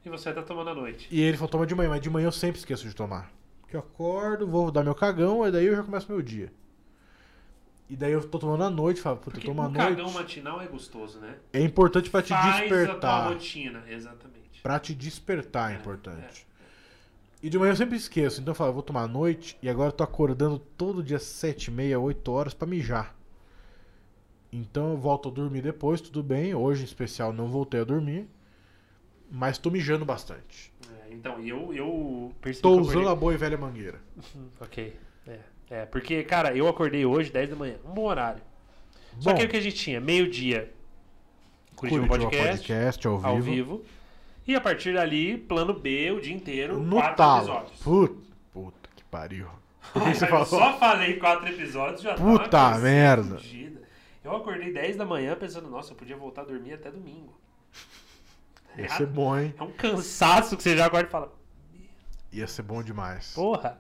E 0.04 0.10
você 0.10 0.32
tá 0.34 0.42
tomando 0.44 0.70
à 0.70 0.74
noite. 0.76 1.08
E 1.12 1.22
ele 1.22 1.38
falou: 1.38 1.50
Toma 1.50 1.66
de 1.66 1.74
manhã, 1.76 1.90
mas 1.90 2.02
de 2.02 2.10
manhã 2.10 2.28
eu 2.28 2.32
sempre 2.32 2.60
esqueço 2.60 2.88
de 2.88 2.96
tomar. 2.96 3.32
Porque 3.62 3.76
eu 3.76 3.80
acordo, 3.80 4.46
vou 4.48 4.70
dar 4.72 4.84
meu 4.84 4.94
cagão, 4.96 5.46
e 5.48 5.52
daí 5.52 5.66
eu 5.66 5.76
já 5.76 5.84
começo 5.84 6.12
meu 6.12 6.22
dia. 6.22 6.54
E 7.90 7.96
daí 7.96 8.12
eu 8.14 8.28
tô 8.28 8.40
tomando 8.40 8.64
à 8.64 8.70
noite, 8.70 9.00
falo, 9.00 9.18
puta, 9.18 9.30
eu 9.30 9.34
Porque 9.42 9.48
tomo 9.48 9.62
à 9.62 9.68
o 9.68 9.70
noite. 9.70 9.88
cagão 9.96 10.12
matinal 10.12 10.60
é 10.62 10.66
gostoso, 10.68 11.20
né? 11.20 11.38
É 11.54 11.62
importante 11.62 12.10
pra 12.10 12.22
te 12.24 12.30
Faz 12.30 12.46
a 12.46 12.52
tua 12.52 12.62
despertar. 12.78 13.28
rotina, 13.30 13.84
exatamente. 13.88 14.62
Pra 14.64 14.80
te 14.80 14.96
despertar 14.96 15.72
é 15.72 15.76
É, 15.76 15.78
importante. 15.78 16.48
E 17.44 17.50
de 17.50 17.60
manhã 17.60 17.74
eu 17.74 17.76
sempre 17.76 17.96
esqueço. 17.96 18.42
Então 18.42 18.52
eu 18.54 18.56
falo, 18.56 18.70
eu 18.72 18.74
vou 18.74 18.82
tomar 18.82 19.04
à 19.04 19.08
noite 19.08 19.56
e 19.62 19.70
agora 19.70 19.90
eu 19.90 19.94
tô 19.94 20.04
acordando 20.04 20.58
todo 20.58 21.04
dia 21.04 21.20
7 21.20 21.66
e 21.68 21.72
meia, 21.72 22.00
8 22.00 22.32
horas 22.32 22.56
pra 22.56 22.68
mijar. 22.68 23.16
Então 24.52 24.92
eu 24.92 24.98
volto 24.98 25.30
a 25.30 25.32
dormir 25.32 25.62
depois, 25.62 26.02
tudo 26.02 26.24
bem. 26.24 26.56
Hoje 26.56 26.82
em 26.82 26.86
especial 26.86 27.32
não 27.34 27.50
voltei 27.50 27.82
a 27.82 27.84
dormir. 27.84 28.28
Mas 29.30 29.58
tô 29.60 29.70
mijando 29.70 30.06
bastante. 30.06 30.74
É, 31.08 31.14
então, 31.14 31.40
e 31.40 31.50
eu, 31.50 31.74
eu 31.74 32.32
percebi 32.42 32.62
Tô 32.64 32.72
usando 32.80 32.90
acordei- 33.02 33.12
a 33.12 33.16
boa 33.16 33.34
e 33.34 33.38
velha 33.38 33.58
mangueira. 33.58 34.00
Ok. 34.62 34.98
É, 35.28 35.40
é, 35.70 35.86
porque, 35.86 36.24
cara, 36.24 36.56
eu 36.56 36.68
acordei 36.68 37.06
hoje, 37.06 37.32
10 37.32 37.50
da 37.52 37.56
manhã. 37.56 37.76
Um 37.86 37.94
bom 37.94 38.06
horário. 38.06 38.42
Só 39.20 39.32
Bom, 39.32 39.38
que 39.40 39.46
o 39.46 39.50
que 39.50 39.58
a 39.58 39.62
gente 39.62 39.76
tinha? 39.78 40.00
Meio-dia, 40.02 40.72
Curitiba, 41.76 42.08
Curitiba 42.08 42.30
Podcast, 42.32 42.58
Podcast 42.58 43.08
ao 43.08 43.18
vivo. 43.18 43.28
ao 43.28 43.42
vivo. 43.42 43.86
E 44.48 44.56
a 44.56 44.62
partir 44.62 44.94
dali, 44.94 45.38
plano 45.38 45.74
B, 45.74 46.12
o 46.12 46.22
dia 46.22 46.34
inteiro, 46.36 46.80
No 46.80 46.98
quatro 46.98 47.16
talo. 47.16 47.38
episódios. 47.42 47.80
Puta, 47.82 48.22
puta 48.54 48.90
que 48.96 49.04
pariu. 49.06 49.48
Que 49.94 50.00
Ai? 50.26 50.32
Eu 50.40 50.46
só 50.46 50.78
falei 50.78 51.18
quatro 51.18 51.48
episódios 51.48 52.02
já 52.02 52.14
Puta 52.16 52.50
tava 52.50 52.74
cansado, 52.76 52.84
merda. 52.84 53.40
Eu 54.24 54.36
acordei 54.36 54.74
10 54.74 54.98
da 54.98 55.06
manhã 55.06 55.36
pensando, 55.36 55.70
nossa, 55.70 55.94
eu 55.94 55.96
podia 55.96 56.18
voltar 56.18 56.42
a 56.42 56.46
dormir 56.46 56.74
até 56.74 56.92
domingo. 56.92 57.34
Ia 58.78 58.90
ser 58.90 59.06
bom, 59.08 59.38
hein? 59.38 59.54
É 59.58 59.64
um 59.64 59.72
cansaço 59.72 60.58
que 60.58 60.64
você 60.64 60.76
já 60.76 60.88
acorda 60.88 61.08
e 61.08 61.12
fala, 61.12 61.34
Ia 62.34 62.48
ser 62.48 62.64
bom 62.64 62.84
demais. 62.84 63.32
porra. 63.34 63.80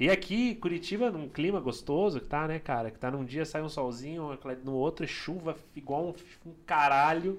E 0.00 0.08
aqui, 0.08 0.54
Curitiba, 0.54 1.10
num 1.10 1.28
clima 1.28 1.60
gostoso 1.60 2.20
que 2.20 2.26
tá, 2.26 2.48
né, 2.48 2.58
cara? 2.58 2.90
Que 2.90 2.98
tá 2.98 3.10
num 3.10 3.22
dia 3.22 3.44
sai 3.44 3.60
um 3.60 3.68
solzinho, 3.68 4.30
no 4.64 4.72
outro 4.72 5.04
é 5.04 5.06
chuva 5.06 5.54
igual 5.76 6.06
um, 6.06 6.14
um 6.48 6.54
caralho. 6.64 7.38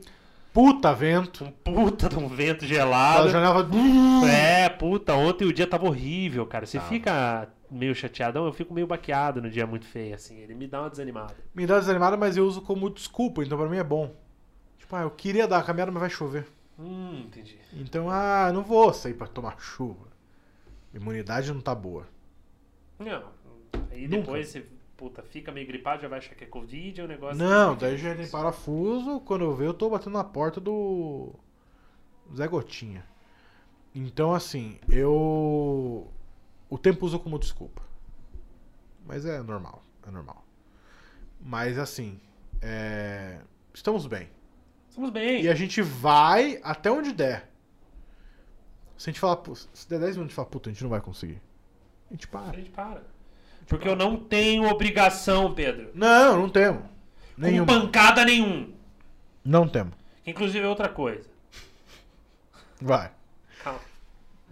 Puta 0.54 0.94
vento. 0.94 1.44
Um 1.44 1.50
puta 1.50 2.08
de 2.08 2.20
um 2.20 2.28
vento 2.28 2.64
gelado. 2.64 3.30
janela. 3.30 3.68
É, 4.30 4.70
puta, 4.70 5.16
ontem 5.16 5.46
o 5.46 5.52
dia 5.52 5.66
tava 5.66 5.88
horrível, 5.88 6.46
cara. 6.46 6.68
Você 6.68 6.78
Tava. 6.78 6.88
fica 6.88 7.50
meio 7.72 7.96
chateadão, 7.96 8.46
eu 8.46 8.54
fico 8.54 8.76
meio 8.76 8.86
baqueado 8.86 9.42
no 9.42 9.50
dia 9.50 9.66
muito 9.66 9.88
feio, 9.88 10.14
assim. 10.14 10.38
Ele 10.38 10.54
me 10.54 10.68
dá 10.68 10.82
uma 10.82 10.90
desanimada. 10.92 11.36
Me 11.56 11.66
dá 11.66 11.80
desanimada, 11.80 12.16
mas 12.16 12.38
eu 12.38 12.46
uso 12.46 12.62
como 12.62 12.92
desculpa, 12.92 13.44
então 13.44 13.58
pra 13.58 13.68
mim 13.68 13.78
é 13.78 13.84
bom. 13.84 14.14
Tipo, 14.78 14.96
ah, 14.98 15.02
eu 15.02 15.10
queria 15.10 15.48
dar 15.48 15.58
a 15.58 15.64
caminhada, 15.64 15.92
mas 15.92 16.02
vai 16.02 16.10
chover. 16.12 16.46
Hum, 16.78 17.24
entendi. 17.26 17.58
Então, 17.74 18.08
ah, 18.08 18.52
não 18.54 18.62
vou 18.62 18.94
sair 18.94 19.16
pra 19.16 19.26
tomar 19.26 19.56
chuva. 19.58 20.12
Imunidade 20.94 21.52
não 21.52 21.62
tá 21.62 21.74
boa. 21.74 22.06
Não. 23.02 23.32
Aí 23.92 24.08
Nunca. 24.08 24.18
depois 24.22 24.50
você, 24.50 24.66
puta, 24.96 25.22
fica 25.24 25.52
meio 25.52 25.68
gripado, 25.68 26.02
já 26.02 26.08
vai 26.08 26.20
achar 26.20 26.36
que 26.36 26.44
é 26.44 26.48
Covid, 26.48 27.02
é 27.02 27.04
um 27.04 27.08
negócio. 27.08 27.38
Não, 27.38 27.76
daí 27.76 27.98
já 27.98 28.16
tem 28.16 28.28
parafuso. 28.28 29.20
Quando 29.22 29.44
eu 29.44 29.56
ver, 29.56 29.68
eu 29.68 29.74
tô 29.74 29.90
batendo 29.90 30.14
na 30.14 30.24
porta 30.24 30.60
do 30.62 31.34
Zé 32.36 32.48
Gotinha. 32.48 33.06
Então, 33.94 34.34
assim, 34.34 34.80
eu. 34.90 36.10
O 36.70 36.78
tempo 36.78 37.06
usa 37.06 37.20
como 37.20 37.38
desculpa. 37.38 37.82
Mas 39.06 39.26
é 39.26 39.42
normal, 39.42 39.84
é 40.08 40.12
normal. 40.12 40.46
Mas, 41.40 41.78
assim, 41.78 42.20
é... 42.62 43.40
estamos 43.74 44.06
bem. 44.06 44.30
Estamos 44.88 45.10
bem. 45.10 45.42
E 45.42 45.50
a 45.50 45.56
gente 45.56 45.82
vai 45.82 46.60
até 46.64 46.90
onde 46.92 47.12
der. 47.12 47.50
Se 48.98 49.10
a 49.10 49.12
gente 49.12 49.20
falar, 49.20 49.38
"Pô, 49.38 49.56
se 49.56 49.90
der 49.90 50.00
10 50.00 50.16
minutos 50.16 50.30
de 50.30 50.36
falar, 50.36 50.48
puta, 50.48 50.70
a 50.70 50.74
gente 50.74 50.84
não 50.84 50.90
vai 50.90 51.02
conseguir. 51.02 51.42
A 52.12 52.14
gente 52.14 52.26
A 52.28 52.30
para. 52.30 52.58
gente 52.58 52.70
para. 52.70 53.02
Porque 53.68 53.88
eu 53.88 53.96
não 53.96 54.18
tenho 54.18 54.66
obrigação, 54.70 55.54
Pedro. 55.54 55.92
Não, 55.96 56.38
não 56.42 56.50
temos. 56.50 56.82
Com 56.84 56.90
Nenhuma. 57.42 57.66
pancada 57.66 58.26
nenhum. 58.26 58.74
Não 59.46 59.68
temos. 59.68 59.94
Inclusive 60.28 60.66
é 60.66 60.68
outra 60.68 60.90
coisa. 60.90 61.28
Vai. 62.82 63.12
Calma, 63.64 63.80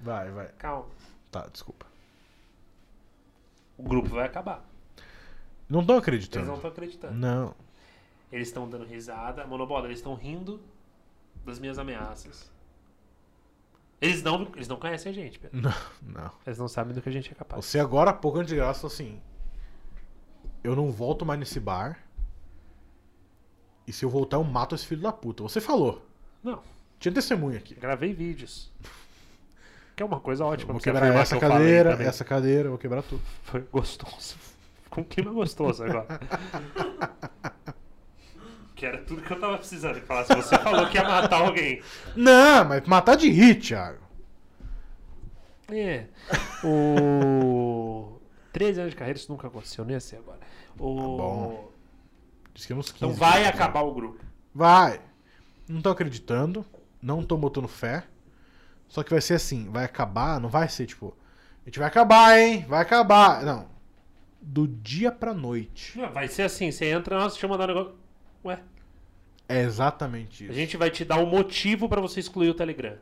Vai, 0.01 0.31
vai. 0.31 0.47
calma. 0.57 0.85
Tá, 1.31 1.47
desculpa. 1.51 1.85
O 3.77 3.83
grupo 3.83 4.09
vai 4.09 4.25
acabar. 4.25 4.63
Não 5.67 5.81
estão 5.81 5.95
Eles 5.95 6.03
acreditando. 6.03 6.45
não 6.47 6.55
estão 6.55 6.71
acreditando. 6.71 7.13
Não. 7.13 7.53
Eles 8.31 8.47
estão 8.47 8.69
dando 8.69 8.85
risada. 8.85 9.45
Monobola, 9.45 9.85
eles 9.85 9.99
estão 9.99 10.15
rindo 10.15 10.61
das 11.45 11.59
minhas 11.59 11.77
ameaças. 11.77 12.49
Eles 14.01 14.23
não, 14.23 14.49
eles 14.55 14.67
não 14.67 14.77
conhecem 14.77 15.11
a 15.11 15.15
gente, 15.15 15.37
Pedro. 15.39 15.59
Não, 15.61 15.73
não. 16.01 16.31
Eles 16.45 16.57
não 16.57 16.67
sabem 16.67 16.93
do 16.93 17.01
que 17.01 17.09
a 17.09 17.11
gente 17.11 17.31
é 17.31 17.35
capaz. 17.35 17.65
Você 17.65 17.79
agora, 17.79 18.11
há 18.11 18.13
pouco 18.13 18.37
antes 18.37 18.49
de 18.49 18.55
graça, 18.55 18.81
falou 18.81 18.93
assim: 18.93 19.21
Eu 20.63 20.75
não 20.75 20.89
volto 20.89 21.25
mais 21.25 21.39
nesse 21.39 21.59
bar. 21.59 21.99
E 23.85 23.91
se 23.91 24.05
eu 24.05 24.09
voltar, 24.09 24.37
eu 24.37 24.43
mato 24.43 24.75
esse 24.75 24.85
filho 24.85 25.01
da 25.01 25.11
puta. 25.11 25.43
Você 25.43 25.59
falou. 25.59 26.05
Não, 26.43 26.61
Tinha 26.99 27.13
testemunha 27.13 27.57
aqui. 27.57 27.75
gravei 27.75 28.13
vídeos. 28.13 28.71
Que 29.95 30.03
é 30.03 30.05
uma 30.05 30.21
coisa 30.21 30.45
ótima. 30.45 30.71
vou 30.71 30.81
pra 30.81 30.93
você 30.93 30.97
quebrar 30.97 31.13
essa 31.13 31.37
que 31.37 31.43
eu 31.43 31.49
cadeira, 31.49 31.91
essa 32.01 32.23
cadeira, 32.23 32.67
eu 32.67 32.69
vou 32.69 32.77
quebrar 32.79 33.03
tudo. 33.03 33.21
Foi 33.43 33.59
gostoso. 33.69 34.37
Com 34.89 35.01
um 35.01 35.03
clima 35.03 35.29
gostoso 35.33 35.83
agora. 35.83 36.07
que 38.79 38.85
era 38.85 38.97
tudo 38.99 39.21
que 39.21 39.31
eu 39.31 39.39
tava 39.39 39.57
precisando. 39.57 39.95
Que 39.95 40.05
falasse, 40.05 40.33
você 40.33 40.57
falou 40.57 40.87
que 40.87 40.97
ia 40.97 41.03
matar 41.03 41.41
alguém. 41.41 41.81
Não, 42.15 42.63
mas 42.63 42.87
matar 42.87 43.15
de 43.15 43.29
hit, 43.29 43.67
Thiago. 43.67 43.99
É. 45.67 46.05
O. 46.63 48.17
13 48.53 48.79
anos 48.79 48.91
de 48.93 48.97
carreira, 48.97 49.19
isso 49.19 49.31
nunca 49.31 49.47
aconteceu, 49.47 49.83
nem 49.83 49.95
ia 49.95 49.99
ser 49.99 50.15
agora. 50.15 50.39
O... 50.79 50.95
Tá 50.95 51.03
bom. 51.03 51.71
Diz 52.53 52.65
que 52.65 52.73
é 52.73 52.75
uns 52.75 52.91
15 52.91 53.05
Então 53.05 53.13
vai 53.13 53.43
né? 53.43 53.49
acabar 53.49 53.81
o 53.81 53.93
grupo. 53.93 54.23
Vai. 54.55 55.01
Não 55.67 55.81
tô 55.81 55.89
acreditando. 55.89 56.65
Não 57.01 57.21
tô 57.23 57.37
botando 57.37 57.67
fé. 57.67 58.05
Só 58.87 59.03
que 59.03 59.11
vai 59.11 59.21
ser 59.21 59.35
assim, 59.35 59.69
vai 59.69 59.85
acabar, 59.85 60.39
não 60.39 60.49
vai 60.49 60.67
ser 60.67 60.87
tipo, 60.87 61.15
a 61.61 61.69
gente 61.69 61.77
vai 61.77 61.87
acabar, 61.87 62.39
hein? 62.39 62.65
Vai 62.67 62.81
acabar. 62.81 63.43
Não. 63.43 63.67
Do 64.41 64.67
dia 64.67 65.11
pra 65.11 65.33
noite. 65.33 65.97
Não, 65.97 66.11
Vai 66.11 66.27
ser 66.27 66.41
assim, 66.43 66.71
você 66.71 66.85
entra, 66.85 67.17
nossa, 67.17 67.35
deixa 67.35 67.45
eu 67.45 67.49
mandar 67.49 67.65
um 67.65 67.67
negócio. 67.67 67.99
Ué, 68.45 68.59
É 69.47 69.61
exatamente 69.61 70.43
a 70.43 70.47
isso. 70.47 70.55
gente 70.55 70.77
vai 70.77 70.89
te 70.89 71.03
dar 71.03 71.17
um 71.19 71.25
motivo 71.25 71.89
pra 71.89 71.99
você 72.01 72.19
excluir 72.19 72.49
o 72.49 72.53
Telegram. 72.53 72.97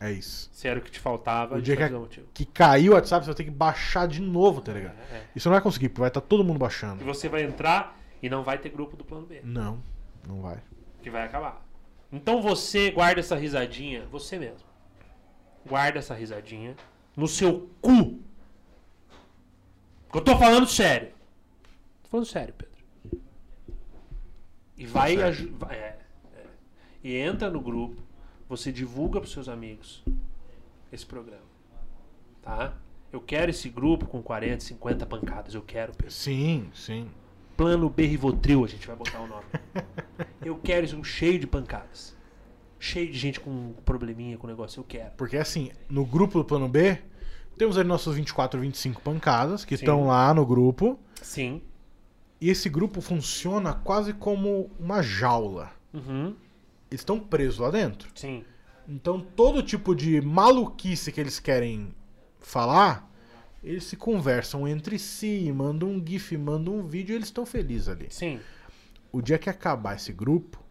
É 0.00 0.12
isso. 0.12 0.48
Se 0.52 0.68
era 0.68 0.78
o 0.78 0.82
que 0.82 0.90
te 0.92 1.00
faltava, 1.00 1.56
O 1.56 1.58
a 1.58 1.60
dia 1.60 1.76
que 1.76 1.82
a- 1.82 1.88
um 1.88 2.00
motivo. 2.00 2.28
Que 2.32 2.44
caiu 2.44 2.92
o 2.92 2.94
WhatsApp, 2.94 3.24
você 3.24 3.30
vai 3.30 3.36
ter 3.36 3.44
que 3.44 3.50
baixar 3.50 4.06
de 4.06 4.20
novo, 4.22 4.60
tá 4.60 4.72
ligado? 4.72 4.96
É, 5.10 5.16
é. 5.16 5.24
Isso 5.34 5.48
não 5.48 5.54
vai 5.54 5.60
conseguir, 5.62 5.88
porque 5.88 6.00
vai 6.00 6.08
estar 6.08 6.20
todo 6.20 6.44
mundo 6.44 6.56
E 6.56 6.60
baixando. 6.60 7.04
você 7.04 7.28
vai 7.28 7.42
entrar 7.42 7.98
e 8.22 8.28
não 8.30 8.44
vai 8.44 8.58
ter 8.58 8.68
grupo 8.68 8.96
do 8.96 9.04
plano 9.04 9.26
B. 9.26 9.40
Não, 9.42 9.82
não 10.26 10.40
vai. 10.42 10.62
Que 11.02 11.10
vai 11.10 11.24
acabar. 11.24 11.64
Então 12.12 12.40
você 12.40 12.90
guarda 12.92 13.18
essa 13.20 13.34
risadinha, 13.34 14.06
você 14.06 14.38
mesmo. 14.38 14.66
Guarda 15.66 15.98
essa 15.98 16.14
risadinha 16.14 16.76
no 17.16 17.26
seu 17.26 17.68
cu. 17.80 18.20
Eu 20.14 20.20
tô 20.20 20.36
falando 20.38 20.66
sério. 20.66 21.08
Tô 22.04 22.08
falando 22.10 22.26
sério, 22.26 22.54
Pedro. 22.56 22.67
E 24.78 24.86
vai, 24.86 25.16
vai- 25.16 25.76
é, 25.76 25.98
é. 26.34 26.46
E 27.02 27.16
entra 27.16 27.50
no 27.50 27.60
grupo, 27.60 28.00
você 28.48 28.70
divulga 28.72 29.20
pros 29.20 29.32
seus 29.32 29.48
amigos 29.48 30.02
esse 30.92 31.04
programa. 31.04 31.42
Tá? 32.42 32.74
Eu 33.12 33.20
quero 33.20 33.50
esse 33.50 33.68
grupo 33.68 34.06
com 34.06 34.22
40, 34.22 34.60
50 34.64 35.04
pancadas. 35.06 35.54
Eu 35.54 35.62
quero, 35.62 35.92
Pedro. 35.92 36.12
Sim, 36.12 36.70
sim. 36.74 37.10
Plano 37.56 37.90
B 37.90 38.06
Rivotril, 38.06 38.64
a 38.64 38.68
gente 38.68 38.86
vai 38.86 38.94
botar 38.94 39.20
o 39.20 39.26
nome. 39.26 39.44
Eu 40.44 40.56
quero 40.58 40.86
isso 40.86 40.96
um 40.96 41.02
cheio 41.02 41.38
de 41.38 41.46
pancadas. 41.46 42.16
Cheio 42.78 43.10
de 43.10 43.18
gente 43.18 43.40
com 43.40 43.72
probleminha 43.84 44.38
com 44.38 44.46
o 44.46 44.50
negócio, 44.50 44.78
eu 44.78 44.84
quero. 44.84 45.10
Porque 45.16 45.36
assim, 45.36 45.72
no 45.88 46.04
grupo 46.06 46.38
do 46.38 46.44
plano 46.44 46.68
B, 46.68 46.96
Temos 47.58 47.76
ali 47.76 47.88
nossos 47.88 48.14
24, 48.14 48.60
25 48.60 49.02
pancadas 49.02 49.64
que 49.64 49.76
Sim. 49.76 49.82
estão 49.82 50.06
lá 50.06 50.32
no 50.32 50.46
grupo. 50.46 50.96
Sim. 51.20 51.60
E 52.40 52.50
esse 52.50 52.68
grupo 52.68 53.00
funciona 53.00 53.74
quase 53.74 54.12
como 54.12 54.70
uma 54.78 55.02
jaula. 55.02 55.70
Uhum. 55.92 56.34
Eles 56.90 57.00
estão 57.00 57.18
presos 57.18 57.58
lá 57.58 57.70
dentro. 57.70 58.08
Sim. 58.14 58.44
Então, 58.86 59.20
todo 59.20 59.62
tipo 59.62 59.94
de 59.94 60.20
maluquice 60.20 61.12
que 61.12 61.20
eles 61.20 61.38
querem 61.40 61.94
falar, 62.40 63.10
eles 63.62 63.84
se 63.84 63.96
conversam 63.96 64.66
entre 64.66 64.98
si, 64.98 65.52
mandam 65.52 65.90
um 65.90 66.02
GIF, 66.06 66.36
mandam 66.38 66.76
um 66.78 66.86
vídeo 66.86 67.12
e 67.12 67.16
eles 67.16 67.28
estão 67.28 67.44
felizes 67.44 67.88
ali. 67.88 68.06
Sim. 68.10 68.40
O 69.12 69.20
dia 69.20 69.38
que 69.38 69.50
acabar 69.50 69.96
esse 69.96 70.12
grupo, 70.12 70.62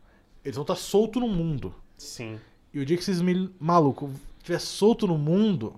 eles 0.44 0.56
vão 0.56 0.64
estar 0.64 0.76
soltos 0.76 1.22
no 1.22 1.28
mundo. 1.28 1.76
Sim. 1.98 2.40
E 2.74 2.80
o 2.80 2.86
dia 2.86 2.96
que 2.98 3.04
esses 3.04 3.22
malucos 3.60 4.12
estiver 4.38 4.60
solto 4.60 5.06
no 5.06 5.18
mundo, 5.18 5.76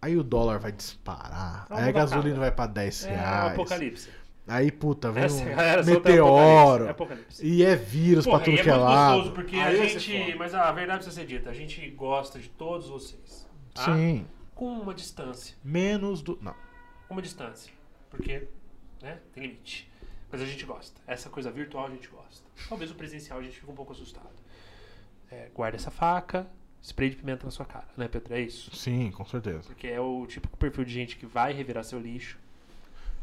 aí 0.00 0.16
o 0.16 0.24
dólar 0.24 0.58
vai 0.58 0.72
disparar. 0.72 1.66
Não, 1.68 1.76
aí 1.76 1.88
a 1.88 1.92
gasolina 1.92 2.28
nada. 2.30 2.40
vai 2.40 2.50
pra 2.52 2.66
10 2.66 3.04
É 3.04 3.06
o 3.06 3.10
reais. 3.14 3.52
apocalipse. 3.52 4.08
Aí, 4.50 4.70
puta, 4.72 5.10
vem 5.10 5.24
Essa 5.24 5.42
um 5.42 5.48
galera 5.48 5.80
é 5.80 5.84
meteoro. 5.84 6.86
É 6.86 6.90
apocalipse. 6.90 7.46
E 7.46 7.64
é 7.64 7.76
vírus 7.76 8.24
Porra, 8.24 8.38
pra 8.38 8.44
tudo 8.44 8.58
é 8.58 8.62
que 8.62 8.70
é 8.70 8.74
lado. 8.74 9.14
gostoso 9.16 9.34
porque 9.34 9.56
a 9.56 9.66
Aí 9.66 9.76
vai 9.78 9.88
ser 9.88 9.98
gente. 10.00 10.36
Mas 10.36 10.54
a 10.54 10.70
verdade 10.72 11.04
precisa 11.04 11.20
ser 11.20 11.26
dita, 11.26 11.50
a 11.50 11.54
gente 11.54 11.88
gosta 11.90 12.38
de 12.38 12.48
todos 12.50 12.88
vocês. 12.88 13.46
tá? 13.74 13.94
Sim. 13.96 14.26
Com 14.54 14.72
uma 14.80 14.92
distância. 14.94 15.56
Menos 15.64 16.20
do. 16.22 16.38
Não. 16.42 16.54
Uma 17.08 17.22
distância. 17.22 17.72
Porque, 18.10 18.48
né? 19.00 19.18
Tem 19.32 19.42
limite. 19.44 19.90
Mas 20.30 20.42
a 20.42 20.44
gente 20.46 20.64
gosta. 20.64 21.00
Essa 21.06 21.28
coisa 21.30 21.50
virtual 21.50 21.86
a 21.86 21.90
gente 21.90 22.08
gosta. 22.08 22.44
Talvez 22.68 22.90
o 22.90 22.94
presencial 22.94 23.38
a 23.38 23.42
gente 23.42 23.58
fique 23.58 23.70
um 23.70 23.74
pouco 23.74 23.92
assustado. 23.92 24.28
É, 25.30 25.48
guarda 25.54 25.76
essa 25.76 25.90
faca, 25.90 26.46
spray 26.82 27.10
de 27.10 27.16
pimenta 27.16 27.44
na 27.44 27.50
sua 27.52 27.64
cara, 27.64 27.86
né, 27.96 28.08
Pedro? 28.08 28.34
É 28.34 28.40
isso. 28.40 28.74
Sim, 28.74 29.10
com 29.12 29.24
certeza. 29.24 29.62
Porque 29.62 29.86
é 29.86 30.00
o 30.00 30.26
típico 30.26 30.56
perfil 30.56 30.84
de 30.84 30.92
gente 30.92 31.16
que 31.16 31.24
vai 31.26 31.52
revirar 31.52 31.84
seu 31.84 32.00
lixo, 32.00 32.38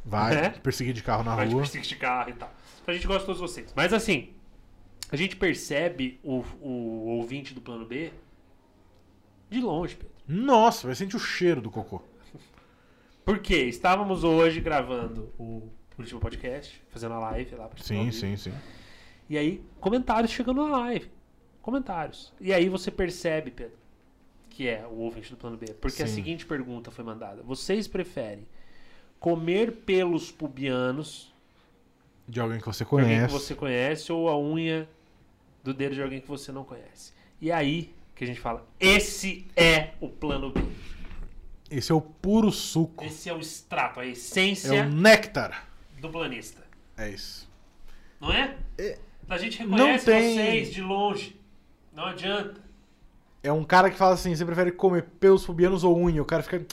Vai 0.10 0.36
É? 0.36 0.50
perseguir 0.50 0.94
de 0.94 1.04
carro 1.04 1.24
na 1.24 1.36
vai 1.36 1.48
rua. 1.48 1.62
perseguir 1.62 1.88
de 1.88 1.96
carro 1.98 2.30
e 2.30 2.34
tal. 2.34 2.52
Então 2.82 2.94
a 2.94 2.98
gente 2.98 3.06
gosta 3.08 3.20
de 3.22 3.26
todos 3.26 3.42
vocês. 3.42 3.74
Mas 3.76 3.92
assim, 3.92 4.30
a 5.12 5.16
gente 5.18 5.36
percebe 5.36 6.20
o, 6.24 6.44
o 6.62 7.08
ouvinte 7.18 7.54
do 7.54 7.60
plano 7.62 7.86
B 7.86 8.12
de 9.50 9.60
longe, 9.60 9.96
Pedro. 9.96 10.14
Nossa, 10.28 10.88
vai 10.88 10.96
sentir 10.96 11.16
o 11.16 11.20
cheiro 11.20 11.62
do 11.62 11.70
cocô. 11.70 12.02
Porque 13.26 13.56
estávamos 13.64 14.24
hoje 14.24 14.62
gravando 14.62 15.34
o 15.38 15.70
último 16.00 16.20
podcast, 16.20 16.82
fazendo 16.90 17.14
a 17.16 17.20
live 17.20 17.56
lá 17.56 17.70
Sim, 17.82 18.10
sim, 18.12 18.38
sim. 18.38 18.54
E 19.30 19.38
aí, 19.38 19.62
comentários 19.82 20.32
chegando 20.32 20.66
na 20.66 20.78
live. 20.78 21.12
Comentários. 21.62 22.34
E 22.40 22.54
aí 22.54 22.70
você 22.70 22.90
percebe, 22.90 23.52
Pedro, 23.52 23.78
que 24.50 24.68
é 24.70 24.88
o 24.88 24.96
ouvinte 25.00 25.30
do 25.32 25.36
plano 25.36 25.58
B. 25.58 25.74
Porque 25.74 26.02
a 26.02 26.08
Sim. 26.08 26.16
seguinte 26.16 26.46
pergunta 26.46 26.90
foi 26.92 27.04
mandada: 27.04 27.44
Vocês 27.44 27.88
preferem 27.90 28.48
comer 29.20 29.72
pelos 29.86 30.32
pubianos 30.32 31.34
De 32.28 32.40
alguém 32.40 32.60
que 32.60 32.66
você 32.66 32.84
de 32.84 32.90
alguém 32.92 33.08
que 33.08 33.16
conhece. 33.16 33.34
você 33.34 33.56
conhece 33.56 34.12
ou 34.12 34.30
a 34.30 34.38
unha 34.40 34.88
do 35.64 35.74
dedo 35.74 35.96
de 35.96 36.02
alguém 36.02 36.20
que 36.22 36.28
você 36.28 36.52
não 36.52 36.64
conhece? 36.64 37.14
E 37.42 37.52
aí 37.52 37.94
que 38.16 38.24
a 38.24 38.28
gente 38.28 38.40
fala: 38.40 38.66
Esse 38.80 39.46
é 39.56 39.92
o 40.02 40.10
plano 40.10 40.50
B. 40.52 40.62
Esse 41.70 41.92
é 41.92 41.96
o 41.96 42.02
puro 42.02 42.52
suco. 42.52 43.04
Esse 43.06 43.30
é 43.30 43.34
o 43.34 43.40
extrato, 43.40 44.00
a 44.00 44.06
É 44.06 44.10
essência 44.10 44.86
o 44.86 44.90
néctar. 44.90 45.68
do 46.00 46.10
planista. 46.10 46.64
É 46.98 47.10
isso. 47.10 47.48
Não 48.20 48.32
é? 48.34 48.56
É. 48.78 48.98
A 49.30 49.38
gente 49.38 49.60
reconhece 49.60 50.06
tem- 50.06 50.34
vocês 50.36 50.74
de 50.74 50.82
longe. 50.82 51.36
Não 51.94 52.06
adianta. 52.06 52.62
É 53.44 53.52
um 53.52 53.64
cara 53.64 53.90
que 53.92 53.98
fala 53.98 54.14
assim: 54.16 54.34
você 54.36 54.46
prefere 54.46 54.72
comer 54.72 55.04
pelos 55.20 55.46
pubianos 55.46 55.84
ou 55.84 55.98
unha? 55.98 56.22
O 56.22 56.26
cara 56.26 56.42
fica. 56.44 56.66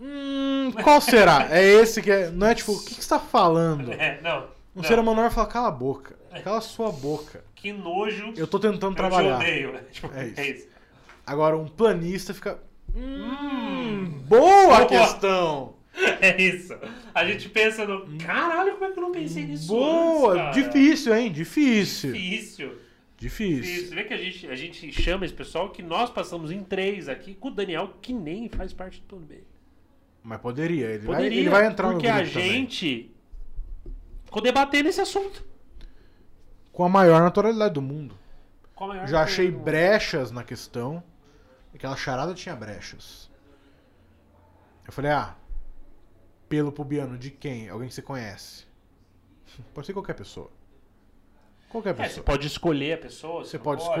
Hum, 0.00 0.72
qual 0.82 1.00
será? 1.00 1.48
É 1.50 1.62
esse 1.64 2.02
que 2.02 2.10
é. 2.10 2.30
Não 2.30 2.46
é 2.46 2.54
tipo, 2.54 2.72
o 2.72 2.84
que, 2.84 2.94
que 2.94 3.02
você 3.02 3.08
tá 3.08 3.18
falando? 3.18 3.92
É, 3.92 4.20
não. 4.22 4.44
Um 4.74 4.82
não. 4.82 4.84
ser 4.84 4.98
humano 4.98 5.22
vai 5.22 5.30
falar, 5.30 5.46
cala 5.46 5.68
a 5.68 5.70
boca. 5.70 6.16
Cala 6.44 6.58
a 6.58 6.60
sua 6.60 6.92
boca. 6.92 7.42
Que 7.54 7.72
nojo. 7.72 8.34
Eu 8.36 8.46
tô 8.46 8.58
tentando 8.58 8.84
eu 8.88 8.90
te 8.92 8.96
trabalhar. 8.96 9.36
odeio. 9.36 9.72
né? 9.72 9.80
Tipo, 9.90 10.10
É 10.14 10.26
isso. 10.26 10.40
é 10.40 10.50
isso. 10.50 10.68
Agora, 11.26 11.56
um 11.56 11.66
planista 11.66 12.34
fica. 12.34 12.58
Hum, 12.94 13.30
Hum. 13.30 14.22
boa 14.26 14.66
Boa. 14.66 14.86
questão! 14.86 15.74
É 16.20 16.40
isso. 16.42 16.74
A 17.14 17.24
gente 17.24 17.48
pensa 17.48 17.86
no. 17.86 18.18
Caralho, 18.18 18.72
como 18.74 18.84
é 18.84 18.90
que 18.92 18.98
eu 18.98 19.02
não 19.02 19.12
pensei 19.12 19.44
nisso? 19.44 19.68
Boa! 19.68 20.48
antes? 20.50 20.62
Difícil, 20.62 21.14
hein? 21.14 21.32
Difícil. 21.32 22.12
Difícil. 22.12 22.78
Difícil. 23.16 23.62
Difícil. 23.62 23.88
Você 23.88 23.94
vê 23.94 24.04
que 24.04 24.12
a 24.12 24.16
gente, 24.18 24.46
a 24.46 24.54
gente 24.54 24.92
chama 24.92 25.24
esse 25.24 25.32
pessoal 25.32 25.70
que 25.70 25.82
nós 25.82 26.10
passamos 26.10 26.50
em 26.50 26.62
três 26.62 27.08
aqui 27.08 27.32
com 27.34 27.48
o 27.48 27.50
Daniel, 27.50 27.94
que 28.02 28.12
nem 28.12 28.46
faz 28.50 28.74
parte 28.74 29.00
do 29.00 29.06
plano 29.06 29.24
B. 29.24 29.36
Mas 30.26 30.40
poderia. 30.40 30.86
Ele, 30.86 31.06
vai, 31.06 31.16
Poderia. 31.18 31.38
ele 31.40 31.48
vai 31.48 31.66
entrar 31.66 31.92
porque 31.92 32.08
no 32.08 32.12
a 32.14 32.16
grupo 32.18 32.32
também. 32.32 32.50
gente 32.50 33.14
ficou 34.24 34.42
debatendo 34.42 34.88
esse 34.88 35.00
assunto. 35.00 35.46
Com 36.72 36.84
a 36.84 36.88
maior 36.88 37.22
naturalidade 37.22 37.74
do 37.74 37.80
mundo. 37.80 38.18
A 38.76 39.06
Já 39.06 39.22
achei 39.22 39.48
brechas 39.52 40.32
na 40.32 40.42
questão. 40.42 41.00
Aquela 41.72 41.94
charada 41.96 42.34
tinha 42.34 42.56
brechas. 42.56 43.30
Eu 44.84 44.92
falei, 44.92 45.12
ah, 45.12 45.36
pelo 46.48 46.72
pubiano 46.72 47.16
de 47.16 47.30
quem? 47.30 47.68
Alguém 47.68 47.86
que 47.88 47.94
você 47.94 48.02
conhece. 48.02 48.66
Pode 49.72 49.86
ser 49.86 49.92
qualquer 49.92 50.14
pessoa. 50.14 50.50
Qualquer 51.68 51.90
É, 51.90 51.94
você 51.94 52.02
pessoa. 52.02 52.24
pode 52.24 52.46
escolher 52.48 52.94
a 52.94 52.98
pessoa. 52.98 53.44
Você 53.44 53.58
não 53.58 53.64
pode 53.64 53.82
então. 53.82 53.94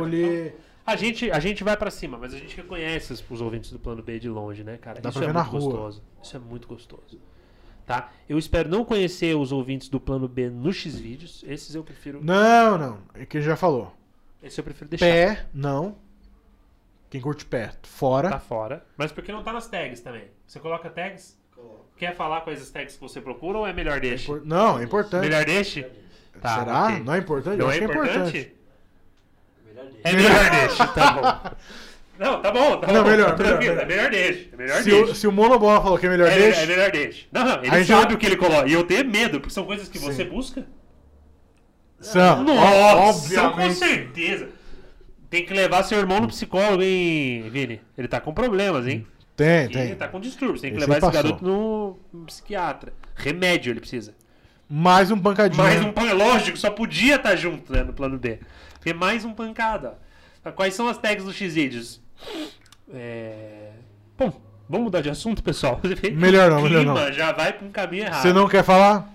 A 0.86 0.94
gente, 0.96 1.30
a 1.30 1.40
gente 1.40 1.64
vai 1.64 1.76
pra 1.76 1.90
cima, 1.90 2.16
mas 2.16 2.32
a 2.32 2.38
gente 2.38 2.56
reconhece 2.56 3.12
os, 3.12 3.24
os 3.28 3.40
ouvintes 3.40 3.72
do 3.72 3.78
plano 3.78 4.02
B 4.02 4.18
de 4.20 4.28
longe, 4.28 4.62
né, 4.62 4.76
cara? 4.76 5.00
Dá 5.00 5.08
Isso 5.08 5.18
pra 5.18 5.28
é 5.28 5.32
muito 5.32 5.46
rua. 5.48 5.60
gostoso. 5.60 6.02
Isso 6.22 6.36
é 6.36 6.40
muito 6.40 6.68
gostoso. 6.68 7.20
Tá? 7.84 8.10
Eu 8.28 8.38
espero 8.38 8.68
não 8.68 8.84
conhecer 8.84 9.36
os 9.36 9.52
ouvintes 9.52 9.88
do 9.88 9.98
plano 10.00 10.26
B 10.28 10.48
no 10.48 10.72
X-Vídeos. 10.72 11.44
Esses 11.46 11.74
eu 11.74 11.82
prefiro. 11.84 12.20
Não, 12.22 12.76
não. 12.78 12.98
É 13.14 13.24
que 13.26 13.40
já 13.40 13.56
falou. 13.56 13.92
Esse 14.42 14.60
eu 14.60 14.64
prefiro 14.64 14.88
deixar. 14.90 15.04
Pé, 15.06 15.46
não. 15.52 15.96
Quem 17.10 17.20
curte 17.20 17.44
pé, 17.46 17.72
fora. 17.84 18.28
Tá 18.30 18.38
fora. 18.40 18.84
Mas 18.96 19.12
porque 19.12 19.32
não 19.32 19.42
tá 19.42 19.52
nas 19.52 19.68
tags 19.68 20.00
também. 20.00 20.24
Você 20.46 20.58
coloca 20.58 20.90
tags? 20.90 21.38
Quer 21.96 22.14
falar 22.14 22.42
quais 22.42 22.60
as 22.60 22.70
tags 22.70 22.94
que 22.94 23.00
você 23.00 23.20
procura 23.20 23.58
ou 23.58 23.66
é 23.66 23.72
melhor 23.72 24.00
deixe? 24.00 24.24
Impor- 24.24 24.42
Não, 24.44 24.78
é 24.78 24.84
importante. 24.84 25.22
Melhor 25.22 25.44
deixe? 25.44 25.82
Tá, 26.42 26.58
Será? 26.58 26.84
ok. 26.86 27.00
Não 27.04 27.14
é 27.14 27.18
importante? 27.18 27.56
Não 27.56 27.64
Eu 27.66 27.70
é 27.70 27.70
acho 27.70 27.78
que 27.78 27.84
é 27.84 27.88
importante? 27.88 28.54
É 30.08 30.12
melhor 30.12 30.50
deixe, 30.50 30.86
tá 30.88 31.10
bom. 31.12 31.56
Não, 32.18 32.40
tá 32.40 32.50
bom, 32.50 32.76
tá 32.78 32.86
Não, 32.90 33.02
bom. 33.04 33.10
melhor, 33.10 33.36
tá 33.36 33.44
melhor. 33.58 33.78
É 33.78 33.84
melhor 33.84 34.10
deixe. 34.10 34.48
É 34.52 34.56
melhor 34.56 34.76
Se 34.82 34.84
deixe. 34.90 35.10
o, 35.10 35.14
se 35.14 35.26
o 35.26 35.32
Monobola 35.32 35.82
falou 35.82 35.98
que 35.98 36.06
é 36.06 36.08
melhor 36.08 36.28
É, 36.28 36.38
deixa, 36.38 36.60
é 36.62 36.66
melhor 36.66 36.90
deixe. 36.90 37.26
Não, 37.30 37.44
não, 37.44 37.58
ele 37.62 37.70
Aí 37.70 37.84
já- 37.84 38.00
sabe 38.00 38.14
o 38.14 38.18
que 38.18 38.24
ele 38.24 38.36
coloca. 38.36 38.66
E 38.66 38.72
eu 38.72 38.84
tenho 38.84 39.06
medo, 39.06 39.38
porque 39.38 39.52
são 39.52 39.64
coisas 39.64 39.86
que 39.88 39.98
você 39.98 40.24
Sim. 40.24 40.30
busca. 40.30 40.66
são. 42.00 42.42
Nossa, 42.42 43.34
com 43.34 43.46
obviamente. 43.48 43.74
certeza. 43.74 44.48
Tem 45.28 45.44
que 45.44 45.52
levar 45.52 45.82
seu 45.82 45.98
irmão 45.98 46.20
no 46.20 46.28
psicólogo, 46.28 46.82
hein, 46.82 47.48
Vini? 47.50 47.80
Ele 47.98 48.08
tá 48.08 48.20
com 48.20 48.32
problemas, 48.32 48.86
hein? 48.86 49.06
Tem, 49.36 49.64
Ele 49.64 49.68
tem. 49.74 49.94
tá 49.96 50.08
com 50.08 50.18
distúrbios. 50.20 50.62
Tem 50.62 50.70
que 50.70 50.78
Esse 50.78 50.88
levar 50.88 50.98
esse 51.06 51.12
garoto 51.22 51.44
no 51.44 51.98
no 52.12 52.24
psiquiatra. 52.24 52.92
Remédio 53.14 53.70
ele 53.72 53.80
precisa. 53.80 54.14
Mais 54.68 55.10
um 55.10 55.18
pancadinho. 55.18 55.62
Mais 55.62 55.84
um 55.84 55.92
pan... 55.92 56.12
Lógico, 56.14 56.56
só 56.56 56.70
podia 56.70 57.16
estar 57.16 57.36
junto 57.36 57.70
né, 57.72 57.82
no 57.84 57.92
plano 57.92 58.18
B. 58.18 58.38
Porque 58.86 58.96
mais 58.96 59.24
um 59.24 59.34
pancada. 59.34 59.98
ó. 60.44 60.52
Quais 60.52 60.72
são 60.72 60.86
as 60.86 60.96
tags 60.96 61.24
dos 61.24 61.34
X-Vídeos? 61.34 62.00
É... 62.94 63.72
Bom, 64.16 64.40
vamos 64.68 64.84
mudar 64.84 65.00
de 65.00 65.10
assunto, 65.10 65.42
pessoal. 65.42 65.80
Melhor 66.14 66.52
não, 66.52 66.60
o 66.60 66.62
melhor 66.62 66.84
clima 66.84 67.06
não. 67.06 67.12
já 67.12 67.32
vai 67.32 67.52
pra 67.52 67.66
um 67.66 67.72
caminho 67.72 68.04
errado. 68.04 68.22
Você 68.22 68.32
não 68.32 68.46
quer 68.46 68.62
falar? 68.62 69.12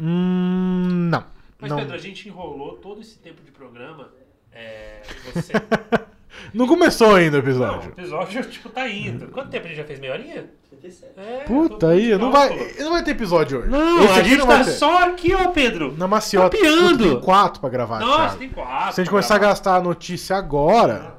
Hum, 0.00 1.08
não. 1.10 1.22
Mas, 1.60 1.70
não. 1.70 1.76
Pedro, 1.76 1.94
a 1.94 1.98
gente 1.98 2.26
enrolou 2.26 2.76
todo 2.76 3.02
esse 3.02 3.18
tempo 3.18 3.42
de 3.44 3.50
programa. 3.50 4.08
É... 4.50 5.02
Você... 5.34 5.52
Não 6.52 6.66
começou 6.66 7.14
ainda 7.14 7.38
o 7.38 7.40
não, 7.42 7.46
o 7.46 7.50
episódio. 7.50 7.90
episódio, 7.90 8.42
tipo, 8.44 8.68
tá 8.68 8.88
indo. 8.88 9.28
Quanto 9.28 9.50
tempo 9.50 9.66
a 9.66 9.68
gente 9.68 9.76
já 9.78 9.84
fez? 9.84 10.00
Meia 10.00 10.12
horinha? 10.12 10.50
37. 10.70 11.12
É, 11.16 11.44
Puta 11.44 11.88
aí, 11.88 12.16
não 12.16 12.30
vai, 12.32 12.74
não 12.78 12.90
vai 12.90 13.02
ter 13.04 13.10
episódio 13.12 13.60
hoje. 13.60 13.68
Não, 13.68 14.04
Esse 14.04 14.12
a 14.12 14.16
aqui 14.20 14.28
gente 14.30 14.38
não 14.38 14.46
tá 14.46 14.64
ter. 14.64 14.70
só 14.70 15.04
aqui, 15.04 15.34
ó, 15.34 15.48
Pedro. 15.48 15.94
Na 15.96 16.06
maciota. 16.08 16.56
Copiando. 16.56 16.98
Puta, 16.98 17.10
Tem 17.14 17.20
quatro 17.20 17.60
pra 17.60 17.68
gravar, 17.70 18.00
Nossa, 18.00 18.16
Thiago. 18.18 18.38
tem 18.38 18.48
quatro. 18.50 18.94
Se 18.94 19.00
a 19.00 19.04
gente 19.04 19.10
começar 19.10 19.34
a 19.34 19.38
gravar. 19.38 19.52
gastar 19.54 19.76
a 19.76 19.82
notícia 19.82 20.36
agora... 20.36 21.18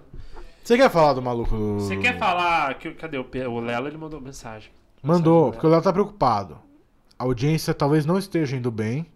Você 0.63 0.77
quer 0.77 0.89
falar 0.91 1.13
do 1.13 1.21
maluco 1.23 1.55
do... 1.55 1.79
Você 1.79 1.97
quer 1.97 2.17
falar. 2.19 2.75
Que, 2.75 2.91
cadê 2.91 3.17
o, 3.17 3.25
o 3.49 3.59
Lelo? 3.59 3.87
Ele 3.87 3.97
mandou 3.97 4.21
mensagem. 4.21 4.69
Mandou, 5.01 5.33
Mensagem 5.45 5.51
porque 5.53 5.67
o 5.67 5.69
Léo 5.71 5.81
tá 5.81 5.91
preocupado. 5.91 6.59
A 7.17 7.23
audiência 7.23 7.73
talvez 7.73 8.05
não 8.05 8.17
esteja 8.17 8.55
indo 8.55 8.69
bem. 8.69 9.07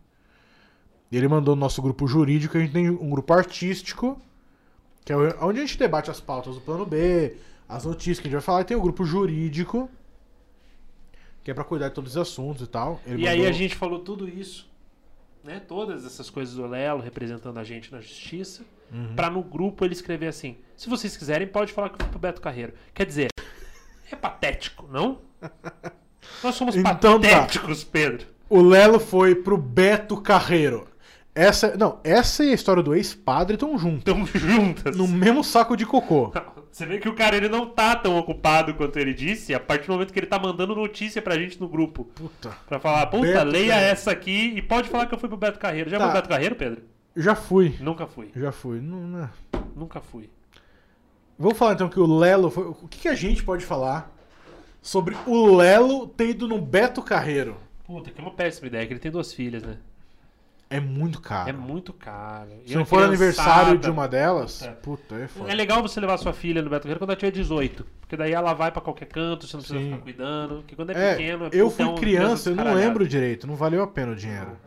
Ele 1.12 1.28
mandou 1.28 1.56
no 1.56 1.62
nosso 1.62 1.82
grupo 1.82 2.08
jurídico, 2.08 2.58
a 2.58 2.60
gente 2.60 2.74
tem 2.74 2.90
um 2.90 3.10
grupo 3.10 3.32
artístico, 3.34 4.20
que 5.06 5.14
é 5.14 5.16
onde 5.42 5.60
a 5.60 5.62
gente 5.66 5.78
debate 5.78 6.10
as 6.12 6.20
pautas 6.20 6.56
do 6.56 6.62
plano 6.62 6.86
B, 6.86 7.38
as 7.70 7.86
notícias 7.86 8.20
que 8.20 8.28
a 8.28 8.30
gente 8.30 8.34
vai 8.34 8.42
falar, 8.42 8.62
e 8.62 8.66
tem 8.66 8.76
o 8.76 8.82
grupo 8.82 9.06
jurídico, 9.06 9.90
que 11.44 11.52
é 11.52 11.54
pra 11.54 11.64
cuidar 11.64 11.90
de 11.90 11.94
todos 11.96 12.12
os 12.12 12.18
assuntos 12.18 12.64
e 12.64 12.68
tal. 12.68 13.00
Ele 13.06 13.22
E 13.24 13.28
aí 13.28 13.38
mandou- 13.38 13.50
a 13.50 13.54
gente 13.54 13.76
falou 13.76 14.00
tudo 14.00 14.28
isso, 14.28 14.68
né? 15.44 15.60
Todas 15.60 16.04
essas 16.06 16.30
coisas 16.30 16.56
do 16.56 16.66
Lelo 16.66 17.02
representando 17.02 17.58
a 17.60 17.64
gente 17.64 17.92
na 17.92 18.02
justiça, 18.02 18.64
Uhum. 18.92 19.16
pra 19.16 19.30
no 19.30 19.44
grupo 19.44 19.86
ele 19.86 19.94
escrever 19.94 20.28
assim: 20.28 20.58
se 20.76 20.90
vocês 20.90 21.16
quiserem, 21.16 21.48
pode 21.48 21.72
falar 21.72 21.90
que 21.90 21.96
eu 21.96 22.00
fui 22.00 22.10
pro 22.10 22.20
Beto 22.20 22.42
Carreiro. 22.42 22.74
Quer 22.94 23.06
dizer, 23.06 23.28
É 24.12 24.16
patético, 24.16 24.88
não? 24.92 25.20
Nós 26.44 26.54
somos 26.56 26.76
Então 26.76 26.94
tá. 26.94 27.28
patéticos, 27.30 27.84
Pedro. 27.84 28.28
O 28.48 28.62
Lelo 28.62 29.00
foi 29.00 29.34
pro 29.34 29.58
Beto 29.58 30.22
Carreiro. 30.22 30.88
Essa, 31.36 31.76
não, 31.76 32.00
essa 32.02 32.46
e 32.46 32.52
a 32.52 32.54
história 32.54 32.82
do 32.82 32.96
ex-padre 32.96 33.56
estão 33.56 33.78
juntas. 33.78 34.00
Estamos 34.00 34.30
juntas. 34.32 34.96
No 34.96 35.06
mesmo 35.06 35.44
saco 35.44 35.76
de 35.76 35.86
cocô. 35.86 36.32
Você 36.72 36.86
vê 36.86 36.98
que 36.98 37.10
o 37.10 37.14
cara 37.14 37.36
ele 37.36 37.50
não 37.50 37.66
tá 37.68 37.94
tão 37.96 38.18
ocupado 38.18 38.74
quanto 38.74 38.98
ele 38.98 39.14
disse 39.14 39.54
a 39.54 39.60
partir 39.60 39.88
do 39.88 39.94
momento 39.94 40.14
que 40.14 40.20
ele 40.20 40.28
tá 40.28 40.40
mandando 40.40 40.74
notícia 40.74 41.22
pra 41.22 41.38
gente 41.38 41.60
no 41.60 41.68
grupo. 41.68 42.06
Puta. 42.16 42.52
Pra 42.68 42.80
falar, 42.80 43.06
puta, 43.08 43.28
Beto 43.28 43.46
leia 43.46 43.68
Carreiro. 43.74 43.92
essa 43.92 44.12
aqui 44.12 44.54
e 44.56 44.62
pode 44.62 44.88
falar 44.90 45.08
que 45.08 45.14
eu 45.14 45.20
fui 45.20 45.28
pro 45.28 45.38
Beto 45.38 45.60
Carreiro. 45.60 45.90
Já 45.90 45.98
Tá. 45.98 46.04
foi 46.06 46.12
pro 46.14 46.22
Beto 46.22 46.30
Carreiro, 46.30 46.56
Pedro? 46.56 46.84
Já 47.18 47.36
fui. 47.36 47.76
Nunca 47.82 48.08
fui. 48.08 48.32
Já 48.36 48.52
fui. 48.54 48.80
Não, 48.80 49.02
não. 49.02 49.30
Nunca 49.76 50.00
fui. 50.00 50.30
Vamos 51.38 51.58
falar 51.58 51.74
então 51.74 51.90
que 51.90 52.00
o 52.00 52.06
Lelo 52.18 52.50
foi. 52.50 52.64
O 52.66 52.88
que, 52.90 53.00
que 53.00 53.08
a 53.10 53.16
gente 53.16 53.44
pode 53.44 53.66
falar 53.66 54.10
sobre 54.82 55.18
o 55.28 55.54
Lelo 55.56 56.08
ter 56.08 56.30
ido 56.30 56.48
no 56.48 56.62
Beto 56.62 57.02
Carreiro? 57.02 57.58
Puta, 57.86 58.10
que 58.10 58.20
é 58.20 58.24
uma 58.24 58.32
péssima 58.32 58.68
ideia, 58.68 58.88
que 58.88 58.94
ele 58.94 59.00
tem 59.02 59.12
duas 59.12 59.34
filhas, 59.34 59.62
né? 59.64 59.78
É 60.70 60.80
muito 60.80 61.22
caro. 61.22 61.50
É 61.50 61.54
muito 61.54 61.94
caro. 61.94 62.50
E 62.66 62.70
Se 62.70 62.76
a 62.76 62.80
não 62.80 62.86
for 62.86 62.96
criançada- 62.98 63.08
aniversário 63.08 63.78
de 63.78 63.90
uma 63.90 64.08
delas, 64.08 64.60
Puta. 64.60 64.72
puta, 64.82 65.16
é 65.16 65.28
foda. 65.28 65.52
É 65.52 65.56
legal 65.56 65.82
você 65.82 66.00
levar 66.00 66.18
sua 66.18 66.34
filha 66.34 66.62
no 66.62 66.70
Beto 66.70 66.84
Carreiro 66.84 67.00
quando 67.00 67.12
ela 67.12 67.18
tiver 67.20 67.32
18. 67.32 67.86
Porque 68.02 68.18
daí 68.18 68.32
ela 68.34 68.54
vai 68.54 68.72
pra 68.72 68.82
qualquer 68.82 69.06
canto, 69.06 69.46
você 69.48 69.56
não 69.56 69.62
precisa 69.62 69.80
Sim. 69.80 69.92
ficar 69.92 70.02
cuidando. 70.02 70.56
Porque 70.58 70.76
quando 70.76 70.90
é, 70.92 71.12
É, 71.12 71.16
pequeno, 71.16 71.46
é 71.46 71.50
eu 71.54 71.68
é 71.68 71.70
fui 71.70 71.86
um 71.86 71.96
criança, 71.96 72.50
eu 72.50 72.56
não 72.56 72.74
lembro 72.74 73.08
direito, 73.08 73.46
não 73.48 73.56
valeu 73.56 73.84
a 73.84 73.88
pena 73.88 74.12
o 74.12 74.16
dinheiro. 74.16 74.58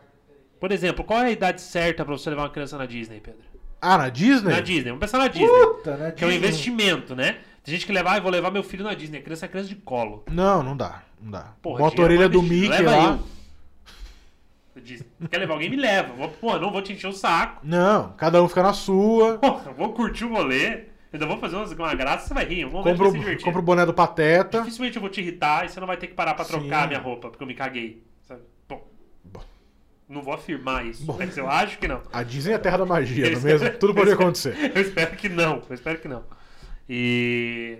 Por 0.59 0.71
exemplo, 0.71 1.03
qual 1.03 1.19
é 1.21 1.25
a 1.27 1.31
idade 1.31 1.61
certa 1.61 2.03
pra 2.05 2.17
você 2.17 2.29
levar 2.29 2.43
uma 2.43 2.49
criança 2.49 2.77
na 2.77 2.85
Disney, 2.85 3.19
Pedro? 3.19 3.41
Ah, 3.81 3.97
na 3.97 4.09
Disney? 4.09 4.51
Na 4.53 4.59
Disney, 4.59 4.85
vamos 4.91 4.99
pensar 4.99 5.17
na 5.19 5.27
Disney. 5.29 5.47
Puta, 5.47 5.95
na 5.97 6.11
Que 6.11 6.23
é 6.23 6.27
um 6.27 6.29
Disney. 6.31 6.47
investimento, 6.47 7.15
né? 7.15 7.37
Tem 7.63 7.73
gente 7.73 7.85
que 7.85 7.91
leva, 7.93 8.11
ah, 8.13 8.17
eu 8.17 8.21
vou 8.21 8.31
levar 8.31 8.51
meu 8.51 8.63
filho 8.63 8.83
na 8.83 8.93
Disney. 8.93 9.19
A 9.19 9.21
criança 9.21 9.45
é 9.45 9.49
criança 9.49 9.69
de 9.69 9.75
colo. 9.75 10.23
Não, 10.29 10.61
não 10.63 10.75
dá, 10.75 11.03
não 11.21 11.31
dá. 11.31 11.53
Porra, 11.61 11.79
Bota 11.79 12.01
a 12.01 12.05
orelha 12.05 12.27
do 12.27 12.41
vai 12.41 12.47
investir. 12.49 12.69
Mickey 12.71 12.83
lá. 12.83 13.03
eu. 13.11 13.19
Eu 14.79 14.83
disse, 14.85 15.05
Quer 15.29 15.37
levar 15.39 15.55
alguém? 15.55 15.69
Me 15.69 15.75
leva. 15.75 16.13
Vou, 16.13 16.29
pô, 16.29 16.57
não 16.57 16.71
vou 16.71 16.81
te 16.81 16.93
encher 16.93 17.07
o 17.07 17.11
saco. 17.13 17.59
Não, 17.63 18.13
cada 18.13 18.41
um 18.41 18.47
fica 18.47 18.63
na 18.63 18.71
sua. 18.73 19.37
Porra, 19.39 19.71
vou 19.73 19.91
curtir 19.93 20.23
o 20.23 20.29
rolê. 20.33 20.85
Ainda 21.11 21.25
vou 21.25 21.37
fazer 21.37 21.57
umas- 21.57 21.71
uma 21.71 21.93
graça, 21.95 22.27
você 22.27 22.33
vai 22.33 22.45
rir. 22.45 22.65
Um 22.65 22.69
Compra 22.71 22.93
vai 22.93 23.07
o, 23.35 23.43
compra 23.43 23.59
o 23.59 23.63
boné 23.63 23.85
do 23.85 23.93
Pateta. 23.93 24.59
Dificilmente 24.59 24.95
eu 24.95 25.01
vou 25.01 25.09
te 25.09 25.19
irritar 25.19 25.65
e 25.65 25.69
você 25.69 25.79
não 25.79 25.87
vai 25.87 25.97
ter 25.97 26.07
que 26.07 26.13
parar 26.13 26.33
pra 26.33 26.45
trocar 26.45 26.83
a 26.83 26.87
minha 26.87 26.99
roupa, 26.99 27.29
porque 27.29 27.43
eu 27.43 27.47
me 27.47 27.55
caguei. 27.55 28.03
Sabe? 28.21 28.41
Bom, 28.69 28.87
Bom. 29.25 29.41
não 30.07 30.21
vou 30.21 30.33
afirmar 30.33 30.85
isso, 30.85 31.03
Bom. 31.03 31.17
mas 31.17 31.35
eu 31.35 31.49
acho 31.49 31.77
que 31.77 31.87
não. 31.87 32.01
A 32.13 32.23
Disney 32.23 32.53
é 32.53 32.55
a 32.55 32.59
terra 32.59 32.77
da 32.77 32.85
magia, 32.85 33.25
Eu 33.25 33.31
não 33.33 33.39
é 33.39 33.43
mesmo? 33.43 33.69
Tudo 33.79 33.93
pode 33.95 34.11
acontecer. 34.11 34.55
Eu 34.73 34.81
espero 34.81 35.15
que 35.17 35.27
não, 35.27 35.61
eu 35.67 35.73
espero 35.73 35.99
que 35.99 36.07
não. 36.07 36.23
E. 36.87 37.79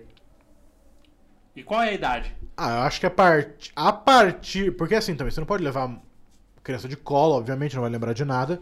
E 1.55 1.63
qual 1.63 1.81
é 1.81 1.89
a 1.89 1.93
idade? 1.93 2.35
Ah, 2.57 2.77
eu 2.77 2.81
acho 2.81 2.99
que 2.99 3.05
a, 3.05 3.09
part... 3.11 3.71
a 3.75 3.93
partir. 3.93 4.71
Porque 4.75 4.95
assim 4.95 5.15
também, 5.15 5.31
você 5.31 5.39
não 5.39 5.47
pode 5.47 5.63
levar 5.63 5.87
criança 6.69 6.87
de 6.87 6.95
colo, 6.95 7.33
obviamente, 7.33 7.73
não 7.73 7.81
vai 7.81 7.89
lembrar 7.89 8.13
de 8.13 8.23
nada. 8.23 8.61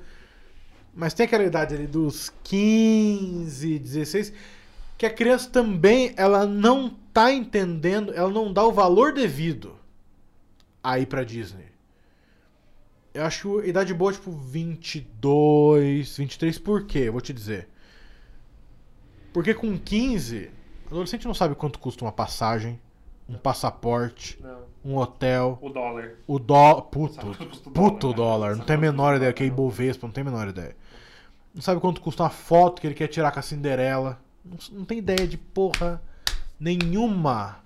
Mas 0.95 1.13
tem 1.13 1.25
aquela 1.25 1.43
idade 1.43 1.75
ali 1.75 1.85
dos 1.85 2.31
15, 2.41 3.77
16, 3.79 4.31
que 4.97 5.05
a 5.05 5.13
criança 5.13 5.49
também, 5.49 6.13
ela 6.15 6.45
não 6.45 6.89
tá 7.11 7.33
entendendo, 7.33 8.13
ela 8.13 8.31
não 8.31 8.53
dá 8.53 8.63
o 8.63 8.71
valor 8.71 9.11
devido 9.11 9.75
a 10.81 10.97
ir 10.97 11.05
pra 11.05 11.25
Disney. 11.25 11.65
Eu 13.13 13.25
acho 13.25 13.59
idade 13.65 13.93
boa, 13.93 14.13
tipo, 14.13 14.31
22, 14.31 16.17
23, 16.17 16.59
por 16.59 16.85
quê? 16.85 16.99
Eu 16.99 17.11
vou 17.11 17.21
te 17.21 17.33
dizer. 17.33 17.67
Porque 19.33 19.53
com 19.53 19.77
15, 19.77 20.49
o 20.85 20.87
adolescente 20.87 21.27
não 21.27 21.33
sabe 21.33 21.55
quanto 21.55 21.77
custa 21.77 22.05
uma 22.05 22.11
passagem, 22.11 22.79
um 23.29 23.37
passaporte, 23.37 24.39
Não. 24.41 24.61
um 24.85 24.97
hotel, 24.97 25.57
O 25.61 25.69
dólar. 25.69 26.11
o 26.25 26.39
dó. 26.39 26.81
Puto. 26.81 27.27
Puto 27.71 28.13
dólar, 28.13 28.51
né? 28.51 28.55
Não 28.57 28.65
tem 28.65 28.75
a 28.75 28.79
menor 28.79 29.15
ideia. 29.17 29.33
Que 29.33 29.43
é. 29.43 29.47
Ibovespa, 29.47 30.07
não 30.07 30.13
tem 30.13 30.21
a 30.21 30.25
menor 30.25 30.47
ideia. 30.47 30.75
Não 31.53 31.61
sabe 31.61 31.81
quanto 31.81 32.01
custa 32.01 32.23
uma 32.23 32.29
foto 32.29 32.79
que 32.81 32.87
ele 32.87 32.93
quer 32.95 33.07
tirar 33.07 33.31
com 33.31 33.39
a 33.39 33.41
Cinderela. 33.41 34.19
Não, 34.45 34.57
não 34.79 34.85
tem 34.85 34.99
ideia 34.99 35.27
de 35.27 35.37
porra 35.37 36.01
nenhuma. 36.59 37.59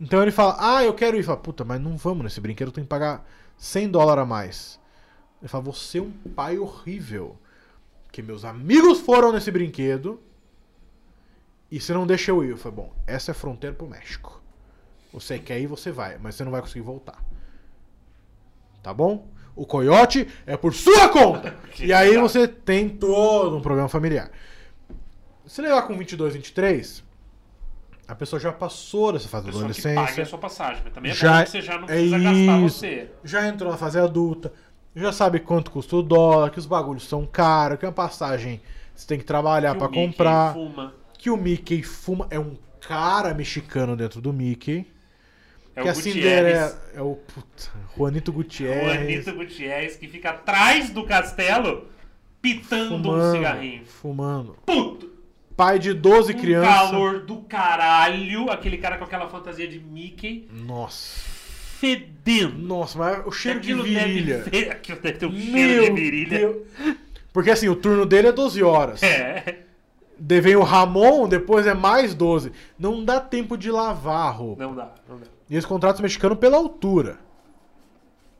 Então 0.00 0.22
ele 0.22 0.30
fala, 0.30 0.56
ah, 0.58 0.82
eu 0.84 0.94
quero 0.94 1.16
ir. 1.16 1.22
Fala, 1.22 1.38
puta, 1.38 1.64
mas 1.64 1.80
não 1.80 1.96
vamos 1.96 2.24
nesse 2.24 2.40
brinquedo, 2.40 2.68
eu 2.68 2.72
tenho 2.72 2.84
que 2.86 2.90
pagar 2.90 3.26
100 3.56 3.90
dólares 3.90 4.22
a 4.22 4.26
mais. 4.26 4.80
Ele 5.40 5.48
fala, 5.48 5.64
você 5.64 5.98
é 5.98 6.02
um 6.02 6.10
pai 6.10 6.58
horrível. 6.58 7.36
Porque 8.04 8.20
meus 8.22 8.44
amigos 8.44 9.00
foram 9.00 9.32
nesse 9.32 9.50
brinquedo 9.50 10.20
e 11.70 11.78
você 11.80 11.92
não 11.94 12.06
deixa 12.06 12.30
eu 12.30 12.42
ir. 12.42 12.50
Eu 12.50 12.56
falei, 12.56 12.76
bom, 12.76 12.92
essa 13.06 13.30
é 13.30 13.34
fronteira 13.34 13.76
pro 13.76 13.86
México. 13.86 14.42
Você 15.12 15.38
quer 15.38 15.60
ir, 15.60 15.66
você 15.66 15.90
vai, 15.90 16.18
mas 16.18 16.34
você 16.34 16.44
não 16.44 16.52
vai 16.52 16.60
conseguir 16.60 16.82
voltar. 16.82 17.22
Tá 18.82 18.94
bom? 18.94 19.26
O 19.56 19.66
coiote 19.66 20.26
é 20.46 20.56
por 20.56 20.72
sua 20.72 21.08
conta. 21.08 21.56
e 21.78 21.92
aí 21.92 22.16
você 22.16 22.46
tem 22.46 22.88
todo 22.88 23.56
um 23.56 23.60
problema 23.60 23.88
familiar. 23.88 24.30
Se 25.44 25.60
levar 25.60 25.82
com 25.82 25.98
22, 25.98 26.34
23, 26.34 27.04
a 28.06 28.14
pessoa 28.14 28.38
já 28.38 28.52
passou 28.52 29.12
dessa 29.12 29.28
fase 29.28 29.46
da 29.46 29.50
que 29.52 29.58
pague 29.58 29.66
a 29.66 29.70
adolescência. 29.94 30.24
sua 30.24 30.38
passagem, 30.38 30.82
mas 30.84 30.92
também 30.92 31.10
é 31.10 31.14
Já- 31.14 31.44
você 31.44 31.60
já 31.60 31.76
não 31.76 31.84
é 31.84 31.86
precisa 31.86 32.18
gastar 32.18 32.60
isso. 32.60 32.78
você. 32.78 33.10
Já 33.24 33.48
entrou 33.48 33.70
na 33.70 33.76
fase 33.76 33.98
adulta, 33.98 34.52
já 34.94 35.12
sabe 35.12 35.40
quanto 35.40 35.70
custa 35.70 35.96
o 35.96 36.02
dólar, 36.02 36.50
que 36.50 36.58
os 36.58 36.66
bagulhos 36.66 37.06
são 37.08 37.26
caros, 37.26 37.78
que 37.78 37.86
uma 37.86 37.92
passagem 37.92 38.60
você 38.94 39.06
tem 39.06 39.18
que 39.18 39.24
trabalhar 39.24 39.74
Mickey 39.74 39.88
comprar, 39.94 40.52
Fuma. 40.52 40.94
que 41.18 41.30
o 41.30 41.36
Mickey 41.36 41.82
fuma, 41.82 42.26
é 42.30 42.38
um 42.38 42.56
cara 42.80 43.32
mexicano 43.34 43.96
dentro 43.96 44.20
do 44.20 44.32
Mickey. 44.32 44.86
É 45.80 45.82
que 45.82 45.88
o 45.88 45.90
a 45.90 45.94
Gutierrez. 45.94 46.14
Cinderela 46.14 46.82
é 46.94 47.02
o 47.02 47.14
puta, 47.16 47.70
Juanito 47.96 48.32
Gutierrez. 48.32 49.00
Anitta 49.00 49.32
Gutierrez 49.32 49.96
que 49.96 50.08
fica 50.08 50.30
atrás 50.30 50.90
do 50.90 51.04
castelo 51.04 51.86
pitando 52.42 52.94
um 52.96 53.02
fumando, 53.02 53.36
cigarrinho. 53.36 53.84
fumando. 53.86 54.56
Puto! 54.66 55.10
Pai 55.56 55.78
de 55.78 55.92
12 55.92 56.32
Um 56.32 56.38
crianças. 56.38 56.74
calor 56.90 57.20
do 57.20 57.36
caralho. 57.42 58.50
Aquele 58.50 58.78
cara 58.78 58.96
com 58.96 59.04
aquela 59.04 59.28
fantasia 59.28 59.68
de 59.68 59.78
Mickey 59.78 60.48
Nossa. 60.50 61.20
fedendo. 61.78 62.58
Nossa, 62.58 62.98
mas 62.98 63.26
o 63.26 63.30
cheiro 63.30 63.60
de 63.60 63.72
Aquilo 63.72 63.84
virilha. 63.84 64.38
Deve, 64.38 64.70
aquilo 64.70 64.98
deve 65.00 65.18
ter 65.18 65.26
um 65.26 65.32
cheiro 65.38 65.52
Meu 65.52 65.84
de 65.94 66.00
virilha. 66.00 66.38
Deus. 66.38 66.56
Porque 67.32 67.50
assim, 67.50 67.68
o 67.68 67.76
turno 67.76 68.06
dele 68.06 68.28
é 68.28 68.32
12 68.32 68.62
horas. 68.62 69.02
É. 69.02 69.60
Daí 70.18 70.40
vem 70.40 70.56
o 70.56 70.62
Ramon, 70.62 71.28
depois 71.28 71.66
é 71.66 71.72
mais 71.74 72.14
12. 72.14 72.52
Não 72.78 73.04
dá 73.04 73.20
tempo 73.20 73.56
de 73.56 73.70
lavar 73.70 74.28
a 74.28 74.30
roupa. 74.30 74.62
Não 74.62 74.74
dá, 74.74 74.94
não 75.08 75.18
dá. 75.18 75.26
E 75.50 75.54
eles 75.54 75.66
contratam 75.66 75.96
os 75.96 76.00
mexicanos 76.00 76.38
pela 76.38 76.56
altura. 76.56 77.18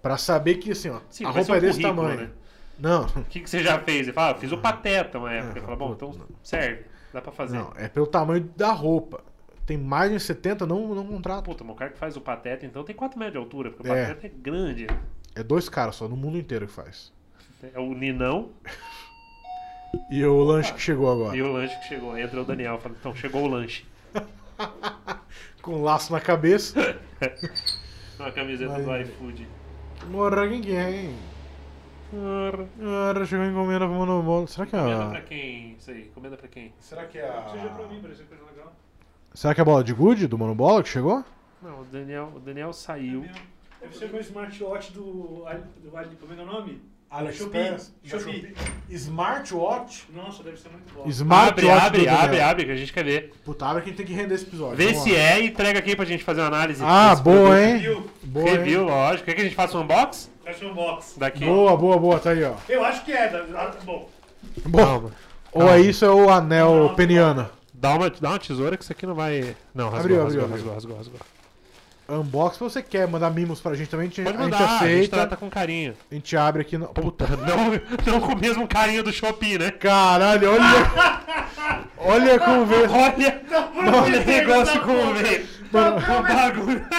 Pra 0.01 0.17
saber 0.17 0.55
que, 0.57 0.71
assim, 0.71 0.89
ó, 0.89 1.01
Sim, 1.11 1.25
a 1.27 1.31
roupa 1.31 1.57
é 1.57 1.61
desse 1.61 1.83
tamanho. 1.83 2.21
né? 2.21 2.31
Não, 2.79 3.05
O 3.05 3.25
que, 3.25 3.41
que 3.41 3.51
você 3.51 3.63
já 3.63 3.79
fez? 3.81 4.07
Ele 4.07 4.13
fala, 4.15 4.31
ah, 4.33 4.35
fiz 4.37 4.51
o 4.53 4.57
pateta 4.59 5.19
uma 5.19 5.31
época. 5.31 5.53
Ah, 5.55 5.57
Ele 5.59 5.65
fala, 5.67 5.77
bom, 5.77 5.93
então 5.93 6.13
não. 6.13 6.27
serve. 6.43 6.85
Dá 7.13 7.21
pra 7.21 7.33
fazer. 7.33 7.59
não, 7.59 7.73
é 7.77 7.89
pelo 7.89 8.07
tamanho 8.07 8.49
da 8.57 8.73
roupa. 8.73 9.23
Tem 9.67 9.77
mais 9.77 10.11
de 10.11 10.19
70, 10.19 10.65
não, 10.67 10.95
não 10.95 11.07
contrata. 11.07 11.43
Puta, 11.43 11.63
mas 11.65 11.75
o 11.75 11.77
cara 11.77 11.91
que 11.91 11.99
faz 11.99 12.17
o 12.17 12.21
pateta, 12.21 12.65
então 12.65 12.83
tem 12.83 12.95
4 12.97 13.19
metros 13.19 13.35
de 13.35 13.39
altura, 13.39 13.71
porque 13.71 13.89
o 13.89 13.93
É. 13.95 14.07
pateta 14.07 14.27
é 14.27 14.31
grande. 14.31 14.87
É 15.35 15.43
dois 15.43 15.69
caras 15.69 15.97
só, 15.97 16.09
no 16.09 16.17
mundo 16.17 16.39
inteiro 16.39 16.67
que 16.67 16.73
faz. 16.73 17.13
É 17.75 17.79
o 17.79 17.93
Ninão 17.93 18.49
E 20.11 20.25
o 20.25 20.43
lanche 20.43 20.73
que 20.73 20.81
chegou 20.81 21.11
agora. 21.13 21.37
e 21.37 21.43
o 21.43 21.53
lanche 21.53 21.77
que 21.81 21.89
chegou. 21.89 22.17
Entra 22.17 22.41
o 22.41 22.45
Daniel 22.45 22.79
fala, 22.79 22.95
então 22.99 23.15
chegou 23.15 23.43
o 23.43 23.49
lanche. 23.49 23.85
Com 25.63 25.83
laço 25.83 26.13
na 26.13 26.21
cabeça. 26.21 26.75
Com 28.17 28.23
a 28.25 28.33
camiseta 28.33 28.79
Vai. 28.83 29.05
do 29.05 29.11
iFood. 29.11 29.49
Morra 30.09 30.47
ninguém. 30.47 31.15
Ora, 32.13 33.25
chegou 33.25 33.47
encomenda 33.47 33.87
pro 33.87 33.95
monobolo. 33.95 34.47
Será 34.49 34.67
que 34.67 34.75
é 34.75 34.81
Comenda 34.81 35.09
pra 35.11 35.19
a. 35.19 35.23
quem? 35.23 35.73
Isso 35.79 35.91
aí, 35.91 36.05
comenda 36.15 36.37
pra 36.37 36.49
quem? 36.49 36.73
Será 36.81 37.05
que 37.07 37.19
é 37.19 37.29
a. 37.29 37.43
parecia 37.43 38.25
coisa 38.27 38.45
legal. 38.51 38.73
Será 39.33 39.55
que 39.55 39.61
é 39.61 39.63
a 39.63 39.65
bola 39.65 39.85
de 39.85 39.93
gude 39.95 40.27
do 40.27 40.37
monobola 40.37 40.83
que 40.83 40.89
chegou? 40.89 41.25
Não, 41.63 41.83
o 41.83 41.85
Daniel, 41.85 42.33
o 42.35 42.41
Daniel 42.41 42.73
saiu. 42.73 43.25
Deve 43.81 43.97
ser 43.97 44.13
o 44.13 44.21
smartwatch 44.21 44.93
do, 44.93 45.45
Ali- 45.47 45.63
do 45.83 45.97
Ali- 45.97 46.17
como 46.17 46.33
é 46.33 46.37
é 46.37 46.43
o 46.43 46.47
nome? 46.47 46.83
AliExpress? 47.11 47.93
Shopee. 48.05 48.55
Smartwatch? 48.89 50.05
Nossa, 50.15 50.43
deve 50.43 50.57
ser 50.59 50.69
muito 50.69 50.93
bom. 50.95 51.01
Abre, 51.01 51.11
Smartwatch 51.13 51.69
abre, 51.87 52.05
Daniel. 52.05 52.25
abre, 52.25 52.41
abre, 52.41 52.65
que 52.67 52.71
a 52.73 52.77
gente 52.77 52.93
quer 52.93 53.05
ver. 53.05 53.33
Puta, 53.45 53.67
abre 53.67 53.83
que 53.83 53.89
a 53.89 53.93
gente 53.93 53.97
tem 53.99 54.07
que 54.07 54.13
render 54.15 54.35
esse 54.37 54.45
episódio. 54.45 54.77
Vê 54.77 54.87
Vamos 54.93 55.03
se 55.03 55.13
lá. 55.13 55.19
é 55.19 55.41
e 55.41 55.47
entrega 55.49 55.79
aqui 55.81 55.97
pra 55.97 56.05
gente 56.05 56.23
fazer 56.23 56.41
uma 56.41 56.47
análise. 56.47 56.83
Ah, 56.85 57.15
boa, 57.17 57.35
produto. 57.51 57.57
hein? 57.59 57.73
Review. 57.75 58.11
Boa, 58.23 58.49
hein? 58.49 58.57
Review, 58.57 58.85
lógico. 58.85 59.25
Quer 59.25 59.35
que 59.35 59.41
a 59.41 59.45
gente 59.45 59.57
faça 59.57 59.77
um 59.77 59.83
unbox? 59.83 60.31
Fecha 60.45 60.67
um 60.67 60.75
box. 60.75 61.19
Daqui. 61.19 61.45
Boa, 61.45 61.77
boa, 61.77 61.99
boa, 61.99 62.19
tá 62.21 62.31
aí, 62.31 62.45
ó. 62.45 62.55
Eu 62.69 62.85
acho 62.85 63.05
que 63.05 63.13
é. 63.13 63.29
da- 63.29 63.45
ah, 63.61 63.73
Bom, 63.85 64.09
Bom, 64.67 64.79
Calma. 64.79 65.11
ou 65.53 65.69
é 65.69 65.81
isso 65.81 66.07
ou 66.07 66.23
é 66.23 66.27
o 66.27 66.31
anel 66.31 66.75
Não, 66.89 66.95
peniano. 66.95 67.49
Dá 67.75 67.95
uma, 67.95 68.09
dá 68.11 68.29
uma 68.31 68.39
tesoura 68.39 68.77
que 68.77 68.83
isso 68.85 68.93
aqui 68.93 69.07
não 69.07 69.15
vai. 69.15 69.57
Não, 69.75 69.87
rasgou, 69.89 70.01
Abriu, 70.01 70.23
rasgou, 70.25 70.45
abriu, 70.45 70.55
rasgou, 70.55 70.75
rasgou, 70.75 70.97
rasgou. 70.97 71.21
Unbox, 72.11 72.55
se 72.57 72.61
você 72.61 72.83
quer 72.83 73.07
mandar 73.07 73.31
mimos 73.31 73.61
pra 73.61 73.75
gente 73.75 73.89
também, 73.89 74.07
a 74.07 74.09
gente, 74.11 74.23
Pode 74.23 74.37
a 74.37 74.41
gente 74.43 74.51
mandar, 74.53 74.65
a 74.65 74.69
gente 74.79 74.85
aceita. 74.95 75.17
trata 75.17 75.37
com 75.37 75.49
carinho. 75.49 75.95
A 76.11 76.15
gente 76.15 76.37
abre 76.37 76.63
aqui. 76.63 76.77
No... 76.77 76.89
Puta. 76.89 77.27
Não, 77.29 78.13
não 78.13 78.21
com 78.21 78.33
o 78.33 78.39
mesmo 78.39 78.67
carinho 78.67 79.03
do 79.03 79.13
Shopee, 79.13 79.59
né? 79.59 79.71
Caralho, 79.71 80.51
olha. 80.53 81.83
olha 81.99 82.39
como 82.41 82.67
veio. 82.67 82.91
Olha, 82.91 83.43
olha 84.03 84.21
o 84.21 84.25
negócio 84.27 84.81
como 84.81 85.15
veio. 85.15 85.47
O 85.73 86.23
bagulho. 86.23 86.85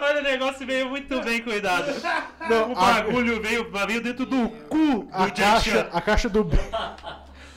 Olha, 0.00 0.20
o 0.20 0.22
negócio 0.22 0.66
veio 0.66 0.88
muito 0.88 1.20
bem 1.22 1.42
cuidado. 1.42 1.92
Não, 2.48 2.72
O 2.72 2.78
a- 2.78 2.92
bagulho 2.94 3.42
veio, 3.42 3.70
veio 3.86 4.02
dentro 4.02 4.24
do 4.24 4.48
cu 4.70 5.06
A 5.12 5.24
do 5.26 5.30
Jack 5.32 5.40
caixa, 5.40 5.70
Chan. 5.70 5.86
a 5.92 6.00
caixa 6.00 6.28
do 6.30 6.44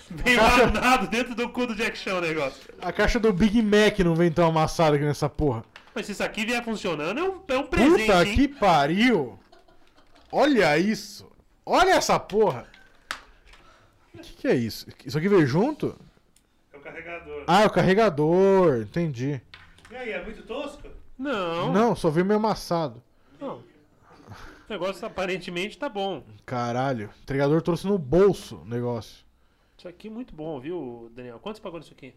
Veio 0.09 0.37
caixa- 0.39 0.97
dentro 1.09 1.33
do 1.35 1.47
cu 1.49 1.65
do 1.67 1.75
Jack 1.75 1.97
Chan 1.97 2.15
o 2.15 2.21
negócio. 2.21 2.61
a 2.81 2.91
caixa 2.91 3.19
do 3.19 3.31
Big 3.31 3.61
Mac 3.61 3.99
não 3.99 4.15
vem 4.15 4.29
tão 4.31 4.47
amassada 4.47 4.97
aqui 4.97 5.05
nessa 5.05 5.29
porra. 5.29 5.63
Mas 5.97 6.05
se 6.05 6.11
isso 6.11 6.23
aqui 6.23 6.45
vier 6.45 6.63
funcionando, 6.63 7.19
é 7.19 7.23
um, 7.23 7.41
é 7.47 7.57
um 7.57 7.65
presente, 7.65 8.01
Puta 8.05 8.23
hein? 8.23 8.35
que 8.35 8.47
pariu! 8.47 9.39
Olha 10.31 10.77
isso! 10.77 11.27
Olha 11.65 11.93
essa 11.93 12.19
porra! 12.19 12.67
O 14.13 14.19
que, 14.19 14.33
que 14.33 14.47
é 14.47 14.53
isso? 14.53 14.85
Isso 15.03 15.17
aqui 15.17 15.27
veio 15.27 15.47
junto? 15.47 15.99
É 16.71 16.77
o 16.77 16.81
carregador. 16.81 17.43
Ah, 17.47 17.63
é 17.63 17.65
o 17.65 17.69
carregador, 17.71 18.81
entendi. 18.83 19.41
E 19.89 19.95
aí, 19.95 20.11
é 20.11 20.23
muito 20.23 20.43
tosco? 20.43 20.87
Não, 21.17 21.73
Não, 21.73 21.95
só 21.95 22.11
veio 22.11 22.27
meio 22.27 22.37
amassado. 22.39 23.01
não. 23.41 23.55
O 23.57 24.69
negócio 24.69 25.03
aparentemente 25.03 25.79
tá 25.79 25.89
bom. 25.89 26.23
Caralho, 26.45 27.07
o 27.07 27.21
entregador 27.23 27.59
trouxe 27.63 27.87
no 27.87 27.97
bolso 27.97 28.57
o 28.57 28.65
negócio. 28.65 29.25
Isso 29.75 29.87
aqui 29.87 30.09
é 30.09 30.11
muito 30.11 30.35
bom, 30.35 30.59
viu, 30.59 31.11
Daniel? 31.15 31.39
Quanto 31.39 31.55
você 31.55 31.61
pagou 31.63 31.79
nisso 31.79 31.93
aqui? 31.93 32.13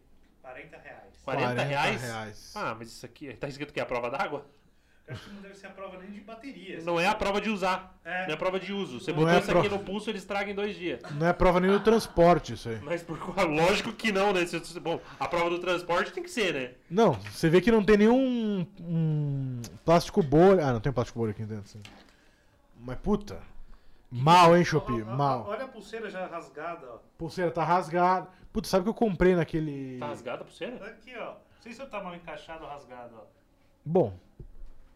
40 0.51 0.79
reais. 0.79 1.01
40, 1.23 1.63
reais? 1.63 2.03
reais. 2.03 2.53
Ah, 2.57 2.75
mas 2.79 2.89
isso 2.89 3.07
aqui. 3.07 3.33
Tá 3.35 3.49
escrito 3.49 3.73
que 3.73 3.81
é 3.81 3.83
a 3.83 3.87
prova 3.87 4.11
d'água? 4.11 4.47
Eu 5.07 5.15
Acho 5.15 5.25
que 5.25 5.35
não 5.35 5.43
deve 5.43 5.57
ser 5.57 5.67
a 5.67 5.71
prova 5.71 5.99
nem 5.99 6.11
de 6.13 6.21
baterias. 6.21 6.85
Não 6.85 6.99
é 6.99 7.07
a 7.07 7.15
prova 7.15 7.41
de 7.41 7.51
usar. 7.51 7.99
É. 8.05 8.23
Não 8.23 8.31
é 8.31 8.35
a 8.35 8.37
prova 8.37 8.61
de 8.61 8.73
uso. 8.73 9.01
Você 9.01 9.11
Não 9.11 9.19
botou 9.19 9.33
é 9.33 9.37
a 9.37 9.41
isso 9.41 9.59
aqui 9.59 9.69
no 9.69 9.81
pulso, 9.81 10.09
ele 10.09 10.19
estraga 10.19 10.51
em 10.51 10.55
dois 10.55 10.77
dias. 10.77 11.01
Não 11.13 11.27
é 11.27 11.33
prova 11.33 11.59
nem 11.59 11.71
do 11.71 11.81
transporte 11.81 12.53
isso 12.53 12.69
aí. 12.69 12.79
Mas 12.81 13.03
por 13.03 13.19
lógico 13.49 13.93
que 13.93 14.13
não, 14.13 14.33
né? 14.33 14.43
Bom, 14.81 15.01
a 15.19 15.27
prova 15.27 15.51
do 15.51 15.59
transporte 15.59 16.13
tem 16.13 16.23
que 16.23 16.31
ser, 16.31 16.55
né? 16.55 16.71
Não, 16.89 17.15
você 17.15 17.49
vê 17.49 17.61
que 17.61 17.73
não 17.73 17.83
tem 17.83 17.97
nenhum 17.97 18.67
um 18.81 19.61
plástico 19.85 20.23
bolha. 20.23 20.67
Ah, 20.67 20.73
não 20.73 20.81
tem 20.81 20.93
plástico 20.93 21.19
bolha 21.19 21.33
aqui 21.33 21.45
dentro. 21.45 21.69
Sim. 21.69 21.83
Mas 22.79 22.99
puta. 22.99 23.41
Mal, 24.11 24.57
hein, 24.57 24.65
Chopi? 24.65 25.03
Ó, 25.03 25.05
Mal. 25.05 25.47
Olha 25.47 25.65
a 25.65 25.69
pulseira 25.69 26.11
já 26.11 26.27
rasgada, 26.27 26.87
ó. 26.95 26.99
Pulseira 27.17 27.51
tá 27.51 27.63
rasgada. 27.65 28.29
Puta, 28.53 28.67
sabe 28.69 28.81
o 28.81 28.85
que 28.85 28.91
eu 28.91 29.09
comprei 29.09 29.35
naquele. 29.37 29.99
Tá 29.99 30.07
rasgada 30.09 30.43
a 30.43 30.45
pulseira? 30.45 30.85
Aqui, 30.85 31.15
ó. 31.17 31.27
Não 31.35 31.63
sei 31.63 31.73
se 31.73 31.87
tá 31.87 32.03
mal 32.03 32.15
encaixado 32.15 32.65
ou 32.65 32.71
rasgado, 32.71 33.15
ó. 33.17 33.25
Bom, 33.85 34.13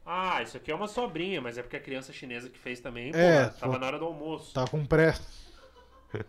Ah, 0.06 0.42
isso 0.42 0.56
aqui 0.58 0.70
é 0.70 0.74
uma 0.74 0.86
sobrinha, 0.88 1.40
mas 1.40 1.56
é 1.56 1.62
porque 1.62 1.76
a 1.76 1.80
criança 1.80 2.12
chinesa 2.12 2.50
que 2.50 2.58
fez 2.58 2.78
também, 2.80 3.10
É, 3.14 3.44
pô, 3.46 3.58
tava 3.60 3.72
só- 3.74 3.78
na 3.78 3.86
hora 3.86 3.98
do 3.98 4.04
almoço. 4.04 4.52
tá 4.52 4.66
com 4.66 4.84
pressa. 4.84 5.22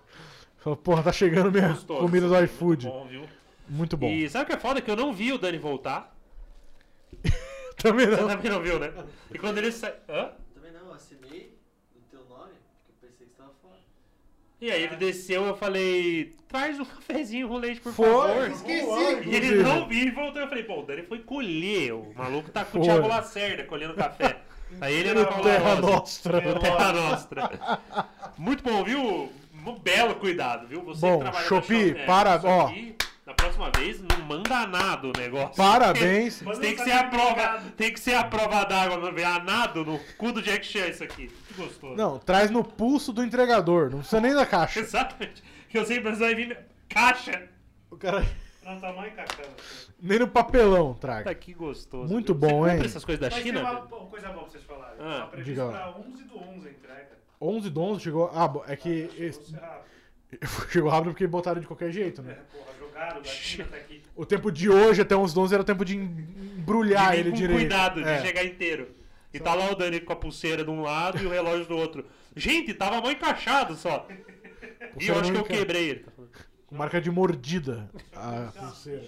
Falou, 0.60 0.78
porra, 0.78 1.04
tá 1.04 1.12
chegando 1.12 1.52
minha 1.52 1.70
Gostoso. 1.70 2.00
comida 2.00 2.28
do 2.28 2.34
Muito 2.34 2.46
iFood. 2.46 2.88
Bom, 2.88 3.06
viu? 3.08 3.28
Muito 3.68 3.98
bom. 3.98 4.08
E 4.08 4.30
sabe 4.30 4.46
o 4.46 4.48
que 4.48 4.54
é 4.54 4.58
foda? 4.60 4.82
Que 4.82 4.90
eu 4.90 4.96
não 4.96 5.12
vi 5.12 5.34
o 5.34 5.38
Dani 5.38 5.58
voltar. 5.58 6.16
Também 7.78 8.06
Você 8.08 8.22
não. 8.22 8.28
também 8.30 8.52
não 8.52 8.62
viu, 8.62 8.80
né? 8.80 8.94
E 9.34 9.38
quando 9.38 9.58
ele 9.58 9.72
sai. 9.72 9.94
Hã? 10.08 10.32
Também 10.54 10.72
não, 10.72 10.86
eu 10.88 10.94
assinei 10.94 11.60
o 11.96 12.00
teu 12.10 12.24
nome, 12.30 12.54
porque 12.86 13.06
eu 13.06 13.10
pensei 13.10 13.28
que 13.28 13.34
você 13.34 13.38
tava 13.42 13.52
fora. 13.62 13.80
E 14.66 14.72
aí 14.72 14.82
ele 14.84 14.96
desceu, 14.96 15.46
eu 15.46 15.56
falei, 15.56 16.34
traz 16.48 16.80
um 16.80 16.86
cafezinho 16.86 17.48
com 17.48 17.58
leite, 17.58 17.80
por 17.82 17.94
Foi. 17.94 18.06
favor. 18.08 18.50
Esqueci. 18.50 19.30
E 19.30 19.36
ele 19.36 19.56
não 19.62 19.88
viu 19.88 20.08
e 20.08 20.12
voltou. 20.12 20.42
Eu 20.42 20.48
falei, 20.48 20.64
pô, 20.64 20.80
o 20.80 20.84
Dani 20.84 21.04
foi 21.04 21.20
colher. 21.20 21.94
O 21.94 22.12
maluco 22.16 22.50
tá 22.50 22.66
com 22.66 22.80
o. 22.80 22.82
Thiago 22.82 23.08
Lacerda 23.08 23.64
colhendo 23.66 23.94
café. 23.94 24.38
Aí 24.82 24.94
ele 24.96 25.14
No 25.14 25.22
era 25.22 25.32
Terra 25.34 25.76
Nostra. 25.76 26.42
No 26.42 26.60
Terra 26.60 26.94
Nostra. 26.94 27.80
Muito 28.38 28.64
bom, 28.64 28.84
viu? 28.84 29.32
Um 29.68 29.80
belo 29.80 30.16
cuidado, 30.16 30.68
viu? 30.68 30.82
Você 30.84 31.02
Bom, 31.02 31.18
que 31.18 31.24
trabalha 31.24 31.46
Shopee, 31.48 31.92
na 31.92 31.98
Shop- 31.98 32.06
para- 32.08 32.42
ó. 32.44 32.66
aqui, 32.68 32.96
na 33.26 33.34
próxima 33.34 33.72
vez, 33.76 34.00
não 34.02 34.26
manda 34.26 34.68
nada 34.68 35.08
o 35.08 35.12
negócio. 35.18 35.56
Parabéns. 35.56 36.40
Tem 36.46 36.48
não 36.48 36.60
que 36.60 36.76
tá 36.76 36.84
ser 36.84 36.92
a 36.92 37.04
prova, 37.06 37.64
tem 37.76 37.94
que 37.94 38.00
ser 38.00 38.14
a 38.16 38.24
prova 38.24 38.64
d'água, 38.66 38.98
não 38.98 39.12
ver 39.14 39.24
a 39.24 39.40
nado 39.40 39.84
no 39.84 39.98
cu 40.18 40.32
do 40.32 40.42
Jack 40.42 40.66
Chan 40.66 40.88
isso 40.88 41.04
aqui. 41.04 41.28
Que 41.48 41.54
gostoso. 41.56 41.96
Não, 41.96 42.20
traz 42.20 42.52
no 42.52 42.64
pulso 42.64 43.12
do 43.12 43.24
entregador. 43.24 43.90
Não 43.90 44.00
precisa 44.00 44.22
nem 44.22 44.34
da 44.34 44.46
caixa. 44.46 44.80
Exatamente. 44.82 45.44
Que 45.70 45.78
eu 45.78 45.86
sempre 45.86 46.12
vai 46.14 46.36
vir 46.36 46.58
caixa. 46.88 47.50
O 47.90 47.98
cara. 47.98 48.26
Não 48.64 48.80
tá 48.80 48.92
mal 48.94 49.06
encaixado. 49.08 49.50
Nem 50.02 50.20
no 50.20 50.28
papelão 50.28 50.94
Tá 50.96 51.00
traga. 51.00 51.36
que 51.36 51.54
gostoso. 51.54 52.12
Muito 52.12 52.34
bom, 52.34 52.64
Você 52.64 52.72
hein? 52.76 52.82
essas 52.86 53.06
coisas 53.06 53.20
da 53.22 53.30
Mas 53.36 53.44
China? 53.44 53.62
tem 53.62 53.70
uma, 53.70 53.82
coisa 54.08 54.28
boa 54.30 54.42
pra 54.44 54.52
vocês 54.52 54.64
falarem. 54.64 54.96
Ah, 55.00 55.20
tá 55.22 55.26
previsto 55.28 55.68
pra 55.70 55.96
11 55.98 56.24
do 56.24 56.38
11 56.38 56.68
a 56.68 56.72
entrega. 56.72 57.10
11 57.42 57.70
do 57.70 57.82
11 57.82 58.02
chegou. 58.04 58.32
Ah, 58.34 58.52
é 58.68 58.76
que. 58.76 59.10
esse- 59.18 59.56
Chegou 60.72 60.90
rápido 60.90 61.12
porque 61.12 61.28
botaram 61.28 61.62
de 61.62 61.68
qualquer 61.68 61.92
jeito, 61.92 62.22
é, 62.22 62.24
né? 62.26 62.38
porra, 62.52 62.74
jogaram 62.80 63.24
China 63.24 63.66
até 63.66 63.78
aqui. 63.78 64.02
O 64.16 64.26
tempo 64.26 64.50
de 64.50 64.70
hoje 64.70 65.02
até 65.02 65.14
11 65.16 65.34
do 65.36 65.42
11 65.42 65.54
era 65.54 65.62
o 65.62 65.66
tempo 65.66 65.84
de 65.84 65.98
embrulhar 65.98 67.12
De 67.12 67.20
ele 67.20 67.32
com 67.32 67.36
direito. 67.36 67.60
cuidado 67.60 68.02
de 68.02 68.08
É. 68.08 68.22
chegar 68.22 68.46
inteiro. 68.46 68.88
E 69.34 69.40
tá 69.42 69.54
lá 69.54 69.70
o 69.70 69.76
Dani 69.76 70.00
com 70.00 70.14
a 70.14 70.16
pulseira 70.16 70.64
de 70.64 70.70
um 70.70 70.82
lado 70.82 71.22
e 71.22 71.26
o 71.26 71.30
relógio 71.30 71.66
do 71.66 71.76
outro. 71.76 72.06
Gente, 72.34 72.74
tava 72.74 73.02
mal 73.02 73.12
encaixado 73.12 73.76
só. 73.76 74.08
E 74.98 75.08
eu 75.10 75.20
acho 75.20 75.34
que 75.34 75.38
eu 75.38 75.44
quebrei 75.44 75.90
ele. 75.90 76.06
Com 76.66 76.76
marca 76.78 77.02
de 77.02 77.12
mordida. 77.12 77.90
A 78.16 78.54
pulseira. 78.58 79.04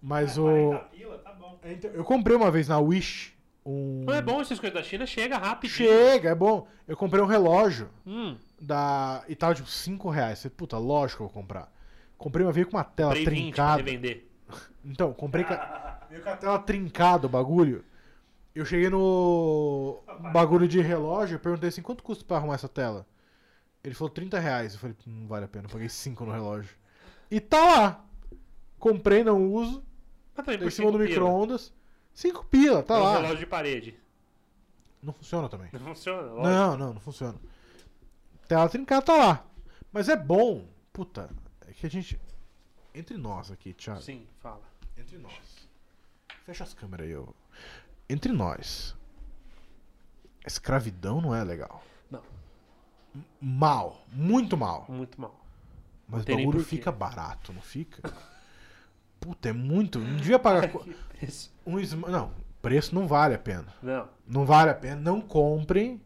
Mas 0.00 0.36
É, 0.38 0.40
o. 0.40 0.44
40 0.68 0.78
pila, 0.90 1.18
tá 1.18 1.32
bom. 1.32 1.60
Então, 1.64 1.90
Eu 1.92 2.04
comprei 2.04 2.36
uma 2.36 2.50
vez 2.52 2.68
na 2.68 2.78
Wish 2.78 3.31
um. 3.64 4.04
Não 4.04 4.14
é 4.14 4.20
bom 4.22 4.40
essas 4.40 4.58
coisas 4.58 4.74
da 4.78 4.82
China, 4.82 5.06
chega 5.06 5.38
rápido. 5.38 5.70
Chega, 5.70 6.30
é 6.30 6.34
bom. 6.34 6.66
Eu 6.86 6.96
comprei 6.96 7.22
um 7.22 7.26
relógio 7.26 7.88
Hum, 8.06 8.36
da. 8.60 9.24
E 9.28 9.34
tava 9.36 9.54
tipo 9.54 9.68
5 9.68 10.10
reais. 10.10 10.42
Falei, 10.42 10.54
Puta, 10.56 10.78
lógico 10.78 11.18
que 11.18 11.22
eu 11.24 11.28
vou 11.32 11.42
comprar. 11.42 11.72
Comprei 12.18 12.44
uma 12.46 12.52
vez 12.52 12.66
com 12.66 12.76
uma 12.76 12.84
tela 12.84 13.10
comprei 13.14 13.24
20 13.26 13.44
trincada. 13.44 13.76
revender. 13.78 14.26
Então, 14.84 15.12
comprei 15.12 15.44
com 15.44 15.52
a, 15.54 16.00
veio 16.10 16.22
com 16.24 16.30
a 16.30 16.36
tela 16.36 16.58
trincada 16.58 17.26
o 17.26 17.30
bagulho. 17.30 17.84
Eu 18.52 18.64
cheguei 18.64 18.90
no 18.90 20.02
bagulho 20.32 20.66
de 20.66 20.80
relógio, 20.80 21.36
eu 21.36 21.38
perguntei 21.38 21.68
assim, 21.68 21.80
quanto 21.80 22.02
custa 22.02 22.24
pra 22.24 22.36
arrumar 22.38 22.54
essa 22.56 22.68
tela? 22.68 23.06
Ele 23.84 23.94
falou 23.94 24.10
30 24.10 24.38
reais. 24.40 24.74
Eu 24.74 24.80
falei, 24.80 24.96
não 25.06 25.26
vale 25.28 25.44
a 25.44 25.48
pena, 25.48 25.66
eu 25.66 25.70
paguei 25.70 25.88
5 25.88 26.24
no 26.24 26.32
relógio. 26.32 26.74
E 27.30 27.38
tá 27.40 27.60
lá. 27.64 28.04
Comprei, 28.78 29.22
não 29.22 29.52
uso. 29.52 29.84
Tá 30.34 30.42
em 30.52 30.70
cima 30.70 30.90
do 30.90 30.98
micro-ondas. 30.98 31.72
5 32.14 32.44
pila, 32.46 32.82
tá 32.82 32.94
É 32.94 32.98
um 32.98 33.02
lá. 33.02 33.12
relógio 33.14 33.38
de 33.38 33.46
parede. 33.46 33.98
Não 35.02 35.12
funciona 35.12 35.48
também. 35.48 35.68
Não 35.72 35.80
funciona, 35.80 36.22
lógico. 36.22 36.42
Não, 36.42 36.76
não, 36.76 36.94
não 36.94 37.00
funciona. 37.00 37.38
Tela 38.46 38.68
trincada 38.68 39.02
tá 39.02 39.16
lá. 39.16 39.46
Mas 39.92 40.08
é 40.08 40.16
bom. 40.16 40.66
Puta, 40.92 41.28
é 41.66 41.72
que 41.72 41.86
a 41.86 41.90
gente. 41.90 42.20
Entre 42.94 43.16
nós 43.16 43.50
aqui, 43.50 43.72
Thiago. 43.72 44.02
Sim, 44.02 44.26
fala. 44.40 44.62
Entre 44.96 45.18
nós. 45.18 45.68
Fecha 46.44 46.62
as 46.64 46.74
câmeras 46.74 47.06
aí, 47.06 47.12
eu. 47.12 47.34
Entre 48.08 48.30
nós. 48.32 48.94
Escravidão 50.46 51.20
não 51.20 51.34
é 51.34 51.42
legal. 51.42 51.82
Não. 52.10 52.22
M- 53.14 53.24
Mal. 53.40 54.02
Muito 54.12 54.56
mal. 54.56 54.84
Muito 54.88 55.20
mal. 55.20 55.40
Mas 56.08 56.22
o 56.22 56.24
tem 56.26 56.36
nem 56.36 56.44
bagulho 56.46 56.62
porquê. 56.64 56.76
fica 56.76 56.92
barato, 56.92 57.52
não 57.52 57.62
fica? 57.62 58.02
Puta, 59.22 59.48
é 59.48 59.52
muito. 59.52 60.00
Não 60.00 60.16
devia 60.16 60.38
pagar. 60.38 60.68
Um 61.64 61.76
Não, 62.10 62.32
preço 62.60 62.92
não 62.92 63.06
vale 63.06 63.36
a 63.36 63.38
pena. 63.38 63.72
Não. 63.80 64.08
Não 64.26 64.44
vale 64.44 64.70
a 64.72 64.74
pena. 64.74 64.96
Não 64.96 65.20
comprem 65.20 66.00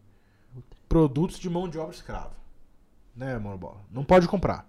produtos 0.86 1.38
de 1.38 1.48
mão 1.48 1.66
de 1.66 1.78
obra 1.78 1.94
escrava. 1.94 2.32
Né, 3.16 3.38
mano 3.38 3.56
bola? 3.56 3.80
Não 3.90 4.04
pode 4.04 4.28
comprar. 4.28 4.68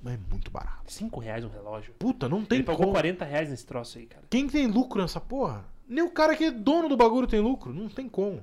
Mas 0.00 0.14
é 0.14 0.18
muito 0.30 0.48
barato. 0.48 0.92
5 0.92 1.18
reais 1.18 1.44
um 1.44 1.48
relógio. 1.48 1.92
Puta, 1.98 2.28
não 2.28 2.44
tem 2.44 2.58
Ele 2.58 2.64
pagou 2.64 2.82
como. 2.82 2.92
40 2.92 3.24
reais 3.24 3.50
nesse 3.50 3.66
troço 3.66 3.98
aí, 3.98 4.06
cara. 4.06 4.24
Quem 4.30 4.46
tem 4.48 4.68
lucro 4.68 5.02
nessa 5.02 5.20
porra? 5.20 5.64
Nem 5.88 6.04
o 6.04 6.10
cara 6.12 6.36
que 6.36 6.44
é 6.44 6.50
dono 6.52 6.88
do 6.88 6.96
bagulho 6.96 7.26
tem 7.26 7.40
lucro. 7.40 7.74
Não 7.74 7.88
tem 7.88 8.08
como. 8.08 8.40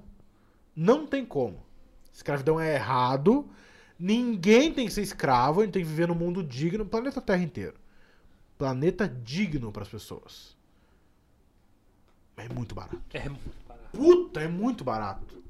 Não 0.75 1.07
tem 1.07 1.25
como. 1.25 1.63
Escravidão 2.13 2.59
é 2.59 2.75
errado. 2.75 3.49
Ninguém 3.97 4.73
tem 4.73 4.85
que 4.85 4.93
ser 4.93 5.01
escravo. 5.01 5.61
A 5.61 5.63
gente 5.63 5.73
tem 5.73 5.81
que 5.83 5.87
viver 5.87 6.09
num 6.09 6.15
mundo 6.15 6.43
digno. 6.43 6.85
Planeta 6.85 7.21
Terra 7.21 7.41
inteiro. 7.41 7.75
Planeta 8.57 9.07
digno 9.07 9.71
pras 9.71 9.87
pessoas. 9.87 10.55
É 12.35 12.47
muito 12.49 12.73
barato. 12.75 13.01
É 13.13 13.27
muito 13.29 13.67
barato. 13.67 13.89
Puta, 13.97 14.41
é 14.41 14.47
muito 14.47 14.83
barato. 14.83 15.43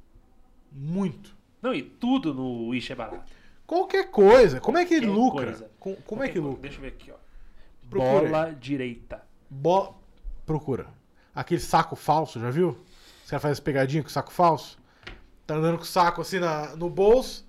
Muito. 0.72 1.36
Não, 1.62 1.74
e 1.74 1.82
tudo 1.82 2.34
no 2.34 2.68
Wish 2.68 2.92
é 2.92 2.96
barato. 2.96 3.32
Qualquer 3.66 4.10
coisa. 4.12 4.60
Como 4.60 4.78
é 4.78 4.86
que 4.86 5.00
Qualquer 5.00 5.08
lucra? 5.14 5.46
coisa. 5.46 5.72
Com- 5.80 5.96
como 5.98 6.24
é 6.24 6.30
que 6.30 6.40
lucra? 6.40 6.62
Deixa 6.62 6.78
eu 6.78 6.82
ver 6.82 6.88
aqui, 6.88 7.12
ó. 7.12 7.16
Procura. 7.90 8.30
Bola 8.30 8.54
direita. 8.54 9.24
Bo... 9.50 9.96
Procura. 10.46 10.88
Aquele 11.36 11.60
saco 11.60 11.96
falso, 11.96 12.40
já 12.40 12.50
viu? 12.50 12.70
Os 13.24 13.30
caras 13.30 13.42
fazem 13.42 13.52
as 13.54 13.60
pegadinhas 13.60 14.06
com 14.06 14.10
saco 14.10 14.32
falso. 14.32 14.78
Tá 15.46 15.56
andando 15.56 15.78
com 15.78 15.84
o 15.84 15.88
saco 15.88 16.22
assim 16.22 16.40
na, 16.40 16.76
no 16.76 16.90
bolso. 16.90 17.46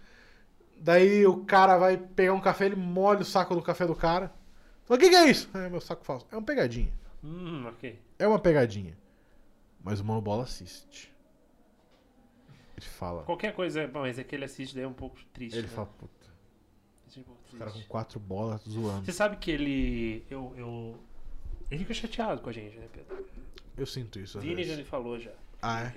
Daí 0.81 1.27
o 1.27 1.45
cara 1.45 1.77
vai 1.77 1.97
pegar 1.97 2.33
um 2.33 2.41
café, 2.41 2.67
ele 2.67 2.77
molha 2.77 3.21
o 3.21 3.25
saco 3.25 3.55
do 3.55 3.63
café 3.63 3.87
do 3.87 3.95
cara. 3.95 4.33
O 4.89 4.97
que, 4.97 5.09
que 5.11 5.17
é 5.17 5.29
isso? 5.31 5.49
É 5.55 5.69
meu 5.69 5.81
saco 5.81 6.05
falso. 6.05 6.27
É 6.31 6.37
uma 6.37 6.43
pegadinha. 6.43 6.93
Hum, 7.23 7.67
ok. 7.67 7.99
É 8.19 8.27
uma 8.27 8.39
pegadinha. 8.39 8.97
Mas 9.83 10.01
o 10.01 10.05
Mano 10.05 10.21
Bola 10.21 10.45
assiste. 10.45 11.13
Ele 12.77 12.87
fala. 12.87 13.23
Qualquer 13.25 13.55
coisa, 13.55 13.87
bom, 13.89 14.01
mas 14.01 14.19
é 14.19 14.25
que 14.25 14.35
ele 14.35 14.45
assiste 14.45 14.75
daí 14.75 14.85
é 14.85 14.89
um 14.89 14.93
pouco 14.93 15.19
triste. 15.33 15.57
Ele 15.57 15.67
né? 15.67 15.73
fala, 15.73 15.89
puta, 15.99 16.27
Assiste 17.07 17.21
um 17.21 17.25
pouco 17.25 17.41
os 17.47 17.59
caras 17.59 17.73
com 17.73 17.79
triste. 17.79 17.91
quatro 17.91 18.21
bolas 18.21 18.63
zoando. 18.63 19.05
Você 19.05 19.13
sabe 19.13 19.37
que 19.37 19.51
ele. 19.51 20.25
Eu, 20.31 20.55
eu. 20.57 20.99
Ele 21.71 21.81
fica 21.81 21.95
chateado 21.95 22.41
com 22.41 22.49
a 22.49 22.53
gente, 22.53 22.77
né, 22.77 22.87
Pedro? 22.93 23.27
Eu 23.77 23.87
sinto 23.87 24.19
isso. 24.19 24.41
Vini 24.41 24.65
já 24.65 24.77
me 24.77 24.85
falou 24.85 25.19
já. 25.19 25.33
Ah, 25.61 25.83
é? 25.85 25.95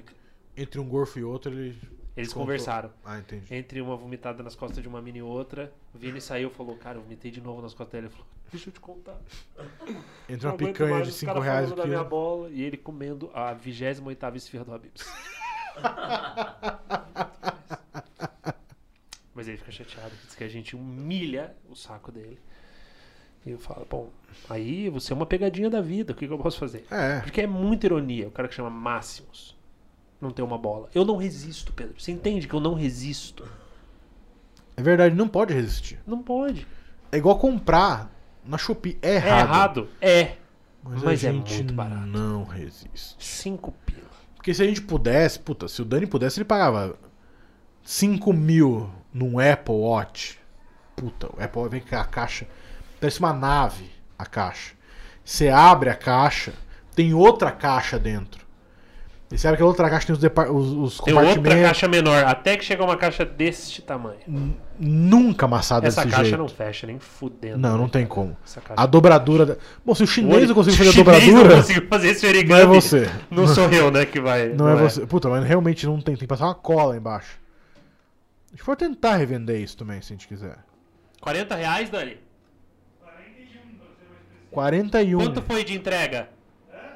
Entre 0.58 0.80
um 0.80 0.88
gorfo 0.88 1.20
e 1.20 1.24
outro, 1.24 1.52
ele. 1.52 1.78
Eles 2.16 2.30
contou. 2.30 2.44
conversaram. 2.44 2.92
Ah, 3.06 3.20
entendi. 3.20 3.54
Entre 3.54 3.80
uma 3.82 3.96
vomitada 3.96 4.44
nas 4.44 4.56
costas 4.56 4.82
de 4.82 4.90
uma 4.90 5.02
mina 5.02 5.20
e 5.20 5.22
outra, 5.22 5.72
o 5.94 5.98
Vini 5.98 6.20
saiu 6.20 6.50
e 6.50 6.54
falou, 6.54 6.76
cara, 6.76 6.98
eu 6.98 7.02
vomitei 7.02 7.32
de 7.32 7.40
novo 7.42 7.62
nas 7.62 7.74
costas 7.74 7.94
dele. 7.94 8.08
Ele 8.08 8.14
falou, 8.14 8.28
deixa 8.52 8.70
eu 8.70 8.74
te 8.74 8.80
contar. 8.82 9.18
Entre 10.28 10.46
uma 10.46 10.58
picanha 10.58 10.92
mais 10.92 11.06
de 11.06 11.12
os 11.12 11.16
5 11.16 11.32
caras 11.32 11.44
reais 11.46 11.70
falando 11.70 11.80
o 11.80 11.82
da 11.82 11.88
minha 11.88 12.00
quilo. 12.00 12.10
bola 12.10 12.50
e 12.50 12.62
ele 12.62 12.78
comendo 12.78 13.32
a 13.34 13.56
28ª 13.56 14.36
esfirra 14.36 14.66
do 14.66 14.74
Habibs. 14.74 15.06
Mas 19.34 19.48
ele 19.48 19.58
fica 19.58 19.72
chateado, 19.72 20.12
diz 20.26 20.36
que 20.36 20.44
a 20.44 20.50
gente 20.50 20.76
humilha 20.76 21.56
o 21.70 21.76
saco 21.76 22.12
dele. 22.12 22.38
E 23.46 23.52
eu 23.52 23.58
falo, 23.58 23.88
bom, 23.90 24.10
aí 24.50 24.90
você 24.90 25.14
é 25.14 25.16
uma 25.16 25.26
pegadinha 25.26 25.70
da 25.70 25.82
vida, 25.82 26.12
o 26.14 26.16
que, 26.16 26.28
que 26.28 26.34
eu 26.34 26.38
posso 26.38 26.60
fazer? 26.60 26.86
É. 26.92 27.22
Porque 27.22 27.42
é 27.42 27.48
muita 27.48 27.88
ironia, 27.88 28.28
o 28.28 28.32
cara 28.32 28.48
que 28.48 28.54
chama 28.54 28.70
Máximos 28.70 29.58
não 30.22 30.32
ter 30.32 30.42
uma 30.42 30.58
bola. 30.58 30.90
Eu 30.94 31.04
não 31.04 31.18
resisto, 31.18 31.74
Pedro. 31.74 31.96
Você 31.98 32.12
entende 32.12 32.48
que 32.48 32.54
eu 32.54 32.60
não 32.60 32.74
resisto? 32.76 33.48
É 34.78 34.82
verdade, 34.82 35.16
não 35.16 35.28
pode 35.28 35.54
resistir. 35.54 36.00
Não 36.06 36.22
pode. 36.22 36.66
É 37.12 37.18
igual 37.18 37.38
comprar 37.38 38.10
na 38.46 38.58
Shopee. 38.58 38.98
É 39.02 39.14
É 39.14 39.16
errado. 39.16 39.48
errado? 39.50 39.90
É. 40.00 40.36
Mas, 40.84 41.04
Mas 41.04 41.24
é 41.24 41.32
muito 41.32 41.74
barato. 41.74 42.06
não 42.08 42.44
resiste. 42.44 43.16
Cinco 43.20 43.74
pila. 43.86 44.02
Porque 44.36 44.54
se 44.54 44.64
a 44.64 44.66
gente 44.66 44.82
pudesse, 44.82 45.38
puta, 45.38 45.68
se 45.68 45.82
o 45.82 45.86
Dani 45.86 46.08
pudesse, 46.08 46.40
ele 46.40 46.46
pagava 46.46 46.96
5 47.84 48.34
mil 48.34 48.90
num 49.14 49.38
Apple 49.40 49.76
Watch. 49.76 50.40
Puta, 50.96 51.28
o 51.28 51.44
Apple 51.44 51.70
vem 51.70 51.82
com 51.82 51.96
a 51.96 52.04
caixa. 52.06 52.48
Parece 53.00 53.20
uma 53.20 53.34
nave 53.34 53.92
a 54.18 54.26
caixa. 54.26 54.74
Você 55.24 55.50
abre 55.50 55.90
a 55.92 55.96
caixa, 55.96 56.54
tem 56.96 57.14
outra 57.14 57.52
caixa 57.52 58.00
dentro. 58.00 58.41
E 59.32 59.38
você 59.38 59.48
abre 59.48 59.56
aquela 59.56 59.70
outra 59.70 59.90
caixa, 59.90 60.08
tem 60.08 60.16
os, 60.16 60.28
os, 60.28 60.74
os 60.74 61.00
Tem 61.00 61.14
outra 61.14 61.30
compartimentos. 61.30 61.62
caixa 61.68 61.88
menor, 61.88 62.26
até 62.26 62.58
que 62.58 62.66
chega 62.66 62.84
uma 62.84 62.98
caixa 62.98 63.24
deste 63.24 63.82
tamanho. 63.82 64.20
N- 64.28 64.58
Nunca 64.78 65.46
amassada 65.46 65.88
Essa 65.88 66.02
desse 66.02 66.12
caixa 66.16 66.30
jeito. 66.30 66.38
não 66.40 66.50
fecha, 66.50 66.86
nem 66.88 67.00
fudendo. 67.00 67.58
Não, 67.58 67.78
não 67.78 67.84
né, 67.86 67.90
tem 67.94 68.02
cara? 68.04 68.16
como. 68.16 68.38
Essa 68.44 68.60
caixa. 68.60 68.82
A 68.82 68.86
dobradura. 68.86 69.46
Da... 69.46 69.56
Bom, 69.86 69.96
se 69.96 70.04
o 70.04 70.08
chinês 70.08 70.48
não 70.50 70.56
conseguiu 70.56 70.78
fazer 70.78 70.90
a 70.90 70.94
dobradura, 71.04 71.50
Não 71.50 71.56
conseguiu 71.62 71.88
fazer 71.88 72.08
esse 72.10 72.28
origami. 72.28 72.62
não 72.64 72.72
é 72.76 72.82
você. 72.82 73.10
Não 73.32 73.48
sou 73.48 73.70
eu, 73.70 73.90
né, 73.90 74.06
que 74.06 74.20
vai. 74.20 74.50
Não, 74.50 74.68
é, 74.68 74.76
você. 74.76 75.06
Puta, 75.08 75.30
mas 75.30 75.46
realmente 75.46 75.86
não 75.86 75.96
tem. 76.02 76.16
Tem 76.16 76.18
que 76.18 76.28
passar 76.28 76.46
uma 76.48 76.56
cola 76.56 76.98
embaixo. 76.98 77.40
A 78.50 78.52
gente 78.52 78.66
pode 78.66 78.80
tentar 78.80 79.16
revender 79.16 79.62
isso 79.62 79.78
também, 79.78 80.02
se 80.02 80.12
a 80.12 80.16
gente 80.18 80.28
quiser. 80.28 80.58
40 81.22 81.56
reais, 81.56 81.90
Dani? 81.90 82.18
41. 84.52 85.18
Quanto 85.20 85.42
foi 85.42 85.64
de 85.64 85.74
entrega? 85.74 86.30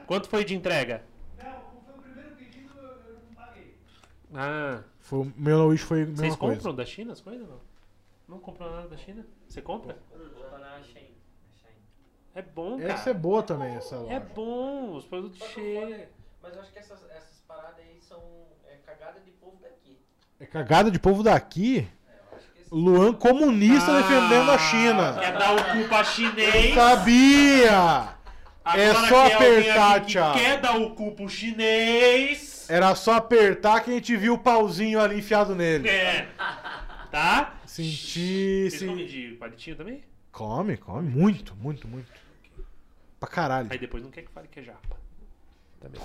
Quanto 0.06 0.28
foi 0.30 0.44
de 0.44 0.54
entrega? 0.56 1.02
Não, 1.42 1.52
foi 1.86 1.94
o 1.98 2.02
primeiro 2.02 2.36
pedido, 2.36 2.70
eu 2.78 2.84
eu 2.84 3.20
não 3.30 3.36
paguei. 3.46 3.74
Ah, 4.36 4.84
Foi, 5.00 5.20
o 5.20 5.34
meu 5.36 5.68
Wish 5.68 5.84
foi 5.84 6.04
a 6.04 6.06
mesma 6.06 6.18
vocês 6.18 6.36
coisa. 6.36 6.56
compram 6.58 6.76
da 6.76 6.86
China 6.86 7.14
as 7.14 7.22
coisas? 7.22 7.48
Não? 7.48 7.60
Não 8.28 8.40
compram 8.40 8.72
nada 8.72 8.88
da 8.90 8.98
China? 8.98 9.26
Você 9.48 9.62
compra? 9.62 9.98
É 12.36 12.42
bom, 12.42 12.78
cara. 12.78 12.92
Essa 12.92 13.12
é 13.12 13.14
boa 13.14 13.42
também, 13.42 13.76
essa 13.76 13.96
loja. 13.96 14.14
É 14.14 14.20
bom, 14.20 14.98
os 14.98 15.06
produtos 15.06 15.40
cheios. 15.54 16.10
Mas 16.44 16.54
eu 16.54 16.62
acho 16.62 16.72
que 16.74 16.80
essas, 16.80 17.00
essas 17.10 17.40
paradas 17.48 17.80
aí 17.80 17.98
são 18.02 18.22
é, 18.68 18.76
cagada 18.86 19.22
de 19.22 19.32
povo 19.32 19.58
daqui. 19.62 19.98
É 20.38 20.46
cagada 20.46 20.92
de 20.92 21.00
povo 21.00 21.24
daqui. 21.24 21.88
Eu 21.88 22.38
que 22.54 22.60
esse... 22.60 22.74
Luan 22.74 23.14
comunista 23.14 23.94
defendendo 23.96 24.52
a 24.52 24.58
China. 24.58 25.18
Quer 25.18 25.38
dar 25.38 25.56
o 25.56 25.64
cu 25.64 25.88
pra 25.88 26.04
chinês? 26.04 26.76
Sabia! 26.76 28.16
É 28.66 28.90
Agora 28.90 29.08
só 29.08 29.30
tem 29.30 29.34
alguém 29.36 29.72
apertar, 29.72 30.02
que 30.02 30.08
tchau. 30.08 30.34
Quer 30.34 30.60
dar 30.60 30.78
o 30.78 30.94
cu 30.94 31.12
pro 31.14 31.30
chinês? 31.30 32.55
Era 32.70 32.94
só 32.96 33.14
apertar 33.14 33.84
que 33.84 33.92
a 33.92 33.94
gente 33.94 34.16
viu 34.16 34.34
o 34.34 34.40
pauzinho 34.40 35.00
ali 35.00 35.20
enfiado 35.20 35.56
nele. 35.56 35.88
É. 35.88 36.28
Tá? 37.12 37.56
Senti. 37.66 38.70
Vocês 38.70 38.90
comem 38.90 39.06
de 39.06 39.36
palitinho 39.40 39.76
também? 39.76 40.04
Come, 40.32 40.78
come. 40.78 41.10
Muito, 41.10 41.56
muito, 41.56 41.88
muito. 41.88 42.12
Pra 43.20 43.30
caralho. 43.30 43.70
Aí 43.72 43.78
depois 43.78 44.04
não 44.04 44.12
quer 44.12 44.24
que 44.24 44.32
fale 44.32 44.48
que 44.48 44.60
é 44.60 44.64
japa. 44.64 44.98
Também. 45.80 46.02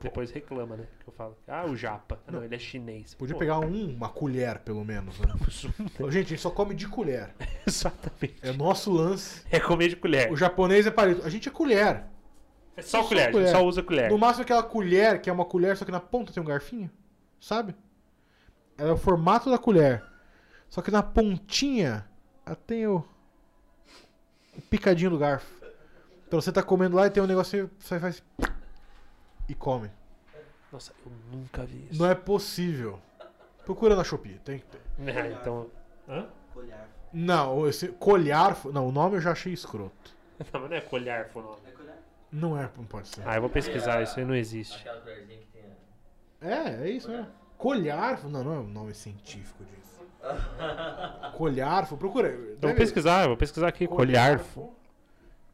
Depois 0.00 0.30
reclama, 0.30 0.76
né? 0.76 0.86
Que 1.02 1.08
eu 1.08 1.12
falo, 1.12 1.36
ah, 1.46 1.66
o 1.66 1.76
japa. 1.76 2.18
Ah, 2.26 2.32
não, 2.32 2.42
ele 2.42 2.54
é 2.54 2.58
chinês. 2.58 3.14
Podia 3.14 3.34
Pô, 3.34 3.38
pegar 3.38 3.58
um, 3.58 3.94
uma 3.94 4.08
colher, 4.08 4.58
pelo 4.60 4.82
menos. 4.82 5.18
Né? 5.18 5.26
Gente, 5.78 6.06
a 6.06 6.10
gente 6.10 6.38
só 6.38 6.50
come 6.50 6.74
de 6.74 6.88
colher. 6.88 7.34
Exatamente. 7.66 8.36
É 8.40 8.52
nosso 8.52 8.90
lance. 8.90 9.42
É 9.50 9.60
comer 9.60 9.88
de 9.88 9.96
colher. 9.96 10.32
O 10.32 10.36
japonês 10.36 10.86
é 10.86 10.90
palito. 10.90 11.26
A 11.26 11.28
gente 11.28 11.48
é 11.48 11.52
colher. 11.52 12.04
É 12.76 12.82
só 12.82 13.02
só 13.02 13.08
colher, 13.08 13.32
colher. 13.32 13.48
só 13.48 13.64
usa 13.64 13.82
colher. 13.82 14.10
No 14.10 14.18
máximo 14.18 14.42
aquela 14.42 14.62
colher, 14.62 15.20
que 15.20 15.28
é 15.28 15.32
uma 15.32 15.44
colher, 15.44 15.76
só 15.76 15.84
que 15.84 15.90
na 15.90 16.00
ponta 16.00 16.32
tem 16.32 16.42
um 16.42 16.46
garfinho. 16.46 16.90
Sabe? 17.40 17.74
Ela 18.76 18.90
é 18.90 18.92
o 18.92 18.96
formato 18.96 19.50
da 19.50 19.58
colher. 19.58 20.02
Só 20.68 20.80
que 20.80 20.90
na 20.90 21.02
pontinha 21.02 22.06
ela 22.46 22.56
tem 22.56 22.86
o, 22.86 23.04
o 24.56 24.60
picadinho 24.62 25.10
do 25.10 25.18
garfo. 25.18 25.48
Então 26.26 26.40
você 26.40 26.52
tá 26.52 26.62
comendo 26.62 26.96
lá 26.96 27.06
e 27.06 27.10
tem 27.10 27.22
um 27.22 27.26
negocinho, 27.26 27.68
você 27.78 27.98
faz 27.98 28.22
e 29.48 29.54
come. 29.54 29.90
Nossa, 30.72 30.92
eu 31.04 31.12
nunca 31.32 31.64
vi 31.64 31.88
isso. 31.90 32.00
Não 32.00 32.08
é 32.08 32.14
possível. 32.14 33.00
Procura 33.64 33.96
na 33.96 34.04
Shopee, 34.04 34.38
tem 34.44 34.60
que 34.60 34.66
ter. 34.66 34.80
É, 35.08 35.32
então. 35.32 35.66
Hã? 36.08 36.26
Colhar. 36.54 36.88
Não, 37.12 37.68
esse 37.68 37.88
colhar, 37.88 38.56
não, 38.66 38.88
o 38.88 38.92
nome 38.92 39.16
eu 39.16 39.20
já 39.20 39.32
achei 39.32 39.52
escroto. 39.52 40.20
Não, 40.52 40.60
mas 40.60 40.70
não 40.70 40.76
é 40.78 40.80
colhar, 40.80 41.28
foi 41.28 41.42
o 41.42 41.46
nome. 41.46 41.60
Não 42.32 42.56
é, 42.58 42.70
não 42.76 42.84
pode 42.84 43.08
ser. 43.08 43.22
Ah, 43.26 43.34
eu 43.36 43.40
vou 43.40 43.50
pesquisar, 43.50 44.02
isso 44.02 44.18
aí 44.18 44.24
não 44.24 44.34
existe. 44.34 44.84
Tem. 45.52 46.48
É, 46.50 46.84
é 46.84 46.90
isso, 46.90 47.10
é. 47.10 47.26
Colhar, 47.58 48.24
não, 48.28 48.44
não 48.44 48.54
é 48.54 48.58
o 48.58 48.62
nome 48.62 48.94
científico 48.94 49.64
disso. 49.64 49.90
Colharfo, 51.36 51.96
procura. 51.96 52.28
Eu 52.28 52.46
vou 52.46 52.56
deve- 52.56 52.74
pesquisar, 52.74 53.22
eu 53.22 53.28
vou 53.28 53.36
pesquisar 53.36 53.68
aqui, 53.68 53.86
colhar. 53.86 54.40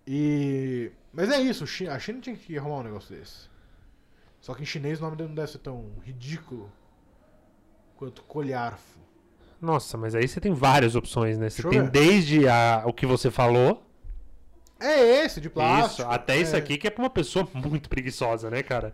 E. 0.06 0.90
Mas 1.12 1.30
é 1.30 1.40
isso, 1.40 1.64
a 1.64 1.98
China 1.98 2.20
tinha 2.20 2.36
que 2.36 2.56
arrumar 2.58 2.76
um 2.76 2.82
negócio 2.84 3.16
desse. 3.16 3.48
Só 4.40 4.54
que 4.54 4.62
em 4.62 4.66
chinês 4.66 5.00
o 5.00 5.02
nome 5.02 5.16
dele 5.16 5.28
não 5.30 5.34
deve 5.36 5.50
ser 5.50 5.58
tão 5.58 5.90
ridículo 6.02 6.70
quanto 7.96 8.22
colharfo. 8.24 9.00
Nossa, 9.60 9.96
mas 9.96 10.14
aí 10.14 10.28
você 10.28 10.38
tem 10.40 10.52
várias 10.52 10.94
opções, 10.94 11.38
né? 11.38 11.48
Você 11.48 11.62
Deixa 11.62 11.70
tem 11.70 11.82
ver. 11.82 11.90
desde 11.90 12.46
a, 12.48 12.82
o 12.86 12.92
que 12.92 13.06
você 13.06 13.30
falou, 13.30 13.82
É 14.80 15.24
esse, 15.24 15.40
de 15.40 15.48
plástico. 15.48 16.02
isso, 16.02 16.10
até 16.10 16.36
isso 16.36 16.54
é. 16.54 16.58
aqui 16.58 16.76
que 16.76 16.86
é 16.86 16.90
pra 16.90 17.02
uma 17.02 17.10
pessoa 17.10 17.48
muito 17.54 17.88
preguiçosa, 17.88 18.50
né, 18.50 18.62
cara? 18.62 18.92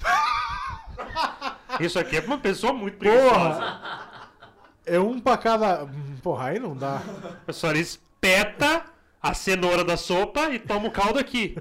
isso 1.80 1.98
aqui 1.98 2.16
é 2.16 2.20
pra 2.20 2.32
uma 2.32 2.38
pessoa 2.38 2.72
muito 2.72 2.96
preguiçosa. 2.96 3.30
Porra! 3.30 4.00
É 4.86 4.98
um 4.98 5.20
pra 5.20 5.36
cada. 5.36 5.86
Porra, 6.22 6.48
aí 6.48 6.58
não 6.58 6.76
dá. 6.76 6.96
A 6.96 7.46
pessoa 7.46 7.76
espeta 7.76 8.84
a 9.22 9.34
cenoura 9.34 9.84
da 9.84 9.96
sopa 9.96 10.50
e 10.50 10.58
toma 10.58 10.88
o 10.88 10.90
caldo 10.90 11.18
aqui. 11.18 11.56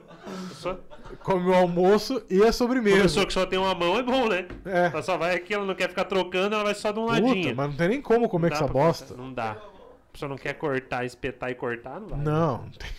Pessoa, 0.48 0.82
Come 1.24 1.50
o 1.50 1.54
almoço 1.54 2.24
e 2.30 2.40
a 2.40 2.46
uma 2.46 2.52
sobremesa. 2.52 3.02
pessoa 3.04 3.26
que 3.26 3.34
só 3.34 3.46
tem 3.46 3.58
uma 3.58 3.74
mão 3.74 3.98
é 3.98 4.04
bom, 4.04 4.28
né? 4.30 4.48
É. 4.66 4.86
Ela 4.88 5.02
só 5.02 5.18
vai 5.18 5.36
aqui, 5.36 5.54
ela 5.54 5.66
não 5.66 5.76
quer 5.76 5.90
ficar 5.90 6.06
trocando, 6.06 6.56
ela 6.56 6.64
vai 6.64 6.76
só 6.76 6.92
de 6.92 7.00
um 7.00 7.06
ladinho. 7.06 7.44
Puta, 7.44 7.56
mas 7.56 7.70
não 7.70 7.76
tem 7.76 7.90
nem 7.90 8.02
como 8.02 8.30
comer 8.30 8.50
com 8.50 8.56
essa 8.56 8.68
bosta. 8.68 9.16
Não 9.16 9.34
dá. 9.34 9.52
A 9.52 10.12
pessoa 10.14 10.30
não 10.30 10.38
quer 10.38 10.54
cortar, 10.54 11.06
espetar 11.06 11.50
e 11.50 11.56
cortar, 11.56 12.00
não 12.00 12.08
vai. 12.08 12.20
Não, 12.20 12.58
não 12.60 12.70
tem. 12.70 12.90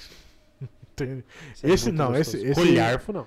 Tem- 1.07 1.25
é 1.63 1.71
Esse 1.71 1.91
não, 1.93 2.09
gostoso. 2.13 2.37
esse- 2.37 2.47
esse- 2.51 2.61
Colharfo 2.61 3.13
não. 3.13 3.27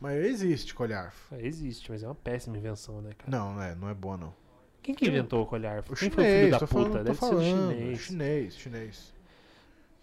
Mas 0.00 0.16
existe 0.24 0.74
colharfo. 0.74 1.34
É, 1.34 1.44
Existe, 1.44 1.90
mas 1.90 2.02
é 2.02 2.06
uma 2.06 2.14
péssima 2.14 2.56
invenção, 2.56 3.00
né, 3.02 3.10
cara? 3.18 3.30
Não, 3.36 3.54
não 3.54 3.62
é, 3.62 3.74
não 3.74 3.88
é 3.88 3.94
boa 3.94 4.16
não. 4.16 4.32
Quem 4.80 4.94
que 4.94 5.06
inventou 5.08 5.42
o 5.42 5.46
colharfo? 5.46 5.92
O 5.92 5.96
Quem 5.96 6.08
foi 6.08 6.22
o 6.22 6.26
filho 6.26 6.36
chinês, 6.38 6.50
da 6.52 6.58
puta? 6.60 6.72
falando, 6.72 7.04
Deve 7.04 7.14
falando. 7.16 7.40
ser 7.42 7.52
o 7.52 7.70
chinês. 7.74 8.00
Chinês, 8.00 8.54
chinês. 8.56 9.14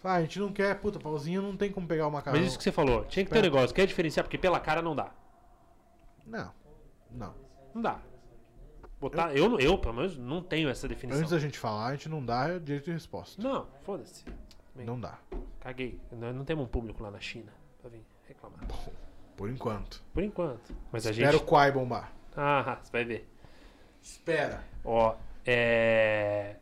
Ah, 0.04 0.14
a 0.14 0.20
gente 0.20 0.38
não 0.38 0.52
quer, 0.52 0.78
puta, 0.78 1.00
pauzinho 1.00 1.42
não 1.42 1.56
tem 1.56 1.72
como 1.72 1.84
pegar 1.86 2.06
o 2.06 2.10
macarrão. 2.12 2.38
Mas 2.38 2.46
isso 2.48 2.58
que 2.58 2.62
você 2.62 2.70
falou, 2.70 3.04
tinha 3.06 3.24
que 3.24 3.30
ter 3.32 3.38
um 3.40 3.42
negócio, 3.42 3.74
quer 3.74 3.86
diferenciar, 3.86 4.22
porque 4.22 4.38
pela 4.38 4.60
cara 4.60 4.80
não 4.80 4.94
dá. 4.94 5.10
Não, 6.24 6.52
não. 7.10 7.34
Não 7.74 7.82
dá. 7.82 7.98
Botar, 9.00 9.34
eu, 9.36 9.48
não- 9.48 9.58
eu, 9.58 9.76
pelo 9.78 9.94
menos, 9.94 10.16
não 10.16 10.40
tenho 10.42 10.68
essa 10.68 10.86
definição. 10.86 11.20
Antes 11.20 11.32
da 11.32 11.38
gente 11.38 11.58
falar, 11.58 11.86
a 11.88 11.92
gente 11.92 12.08
não 12.08 12.24
dá 12.24 12.56
direito 12.58 12.84
de 12.84 12.92
resposta. 12.92 13.42
Não, 13.42 13.66
foda-se. 13.82 14.24
Bem, 14.76 14.84
Não 14.86 15.00
dá, 15.00 15.18
Caguei. 15.60 15.98
Nós 16.12 16.34
não 16.34 16.44
temos 16.44 16.64
um 16.64 16.68
público 16.68 17.02
lá 17.02 17.10
na 17.10 17.20
China 17.20 17.52
pra 17.80 17.88
vir 17.90 18.02
reclamar. 18.28 18.60
por 19.36 19.48
enquanto. 19.50 20.02
Por 20.12 20.22
enquanto. 20.22 20.74
Mas 20.92 21.06
a 21.06 21.10
Espera 21.10 21.32
gente. 21.32 21.42
o 21.42 21.46
Quai 21.46 21.72
bombar. 21.72 22.12
Ah, 22.36 22.78
você 22.82 22.92
vai 22.92 23.04
ver. 23.04 23.28
Espera. 24.02 24.62
Ó, 24.84 25.16
é. 25.44 26.56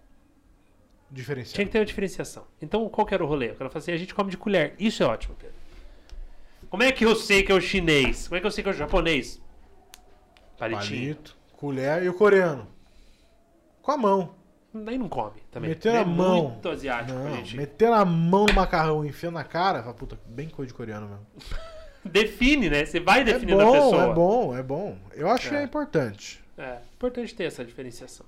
Diferenciar. 1.10 1.54
Tinha 1.54 1.66
que 1.66 1.72
ter 1.72 1.78
uma 1.78 1.84
diferenciação. 1.84 2.46
Então, 2.62 2.88
qual 2.88 3.06
que 3.06 3.14
era 3.14 3.22
o 3.22 3.26
rolê? 3.26 3.50
O 3.50 3.56
cara 3.56 3.68
fala 3.70 3.82
assim, 3.82 3.92
a 3.92 3.96
gente 3.96 4.14
come 4.14 4.30
de 4.30 4.36
colher. 4.36 4.74
Isso 4.78 5.02
é 5.02 5.06
ótimo, 5.06 5.34
Pedro. 5.36 5.54
Como 6.70 6.82
é 6.82 6.90
que 6.90 7.04
eu 7.04 7.14
sei 7.14 7.42
que 7.42 7.52
é 7.52 7.54
o 7.54 7.60
chinês? 7.60 8.26
Como 8.26 8.36
é 8.36 8.40
que 8.40 8.46
eu 8.46 8.50
sei 8.50 8.62
que 8.64 8.70
é 8.70 8.72
o 8.72 8.76
japonês? 8.76 9.40
Palitinho. 10.58 11.14
Palito, 11.14 11.36
colher 11.52 12.02
e 12.02 12.08
o 12.08 12.14
coreano. 12.14 12.66
Com 13.82 13.92
a 13.92 13.96
mão. 13.96 14.34
Daí 14.82 14.98
não 14.98 15.08
come 15.08 15.40
também. 15.50 15.70
Meter 15.70 15.94
é 15.94 15.98
a 15.98 16.04
mão. 16.04 16.48
muito 16.50 16.68
asiático 16.68 17.18
Não, 17.18 17.36
gente. 17.36 17.56
meter 17.56 17.92
a 17.92 18.04
mão 18.04 18.46
no 18.46 18.54
macarrão 18.54 19.04
e 19.04 19.08
enfiando 19.08 19.34
na 19.34 19.44
cara, 19.44 19.82
fala, 19.82 19.94
puta, 19.94 20.18
bem 20.26 20.48
coisa 20.48 20.68
de 20.68 20.74
coreano 20.74 21.08
mesmo. 21.08 21.26
Define, 22.04 22.68
né? 22.68 22.84
Você 22.84 23.00
vai 23.00 23.20
É 23.20 23.24
definindo 23.24 23.60
a 23.60 23.64
bom, 23.64 23.72
pessoa. 23.72 24.02
é 24.04 24.12
bom, 24.12 24.56
é 24.58 24.62
bom. 24.62 24.98
Eu 25.14 25.28
acho 25.30 25.48
que 25.48 25.54
É. 25.54 25.60
é 25.60 25.62
importante. 25.64 26.42
É, 26.58 26.78
importante 26.94 27.34
ter 27.34 27.44
essa 27.44 27.64
diferenciação. 27.64 28.26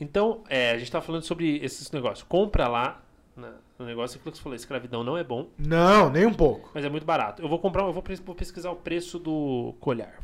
Então, 0.00 0.42
é, 0.48 0.70
a 0.72 0.78
gente 0.78 0.90
tá 0.92 1.00
falando 1.00 1.22
sobre 1.22 1.56
esses 1.58 1.90
negócios. 1.90 2.22
Compra 2.28 2.68
lá 2.68 3.02
né, 3.36 3.50
no 3.78 3.84
negócio, 3.84 4.16
aquilo 4.18 4.30
que 4.32 4.38
você 4.38 4.42
falou, 4.42 4.56
escravidão 4.56 5.02
não 5.04 5.16
é 5.18 5.24
bom, 5.24 5.48
Não, 5.58 6.08
nem 6.08 6.24
um 6.24 6.32
pouco. 6.32 6.70
mas 6.72 6.84
é 6.84 6.88
muito 6.88 7.04
barato. 7.04 7.42
Eu 7.42 7.48
vou 7.48 7.58
comprar, 7.58 7.82
eu 7.84 7.92
vou, 7.92 8.02
pesquisar 8.02 8.70
o 8.70 8.76
preço 8.76 9.18
do 9.18 9.74
colharfo. 9.80 10.22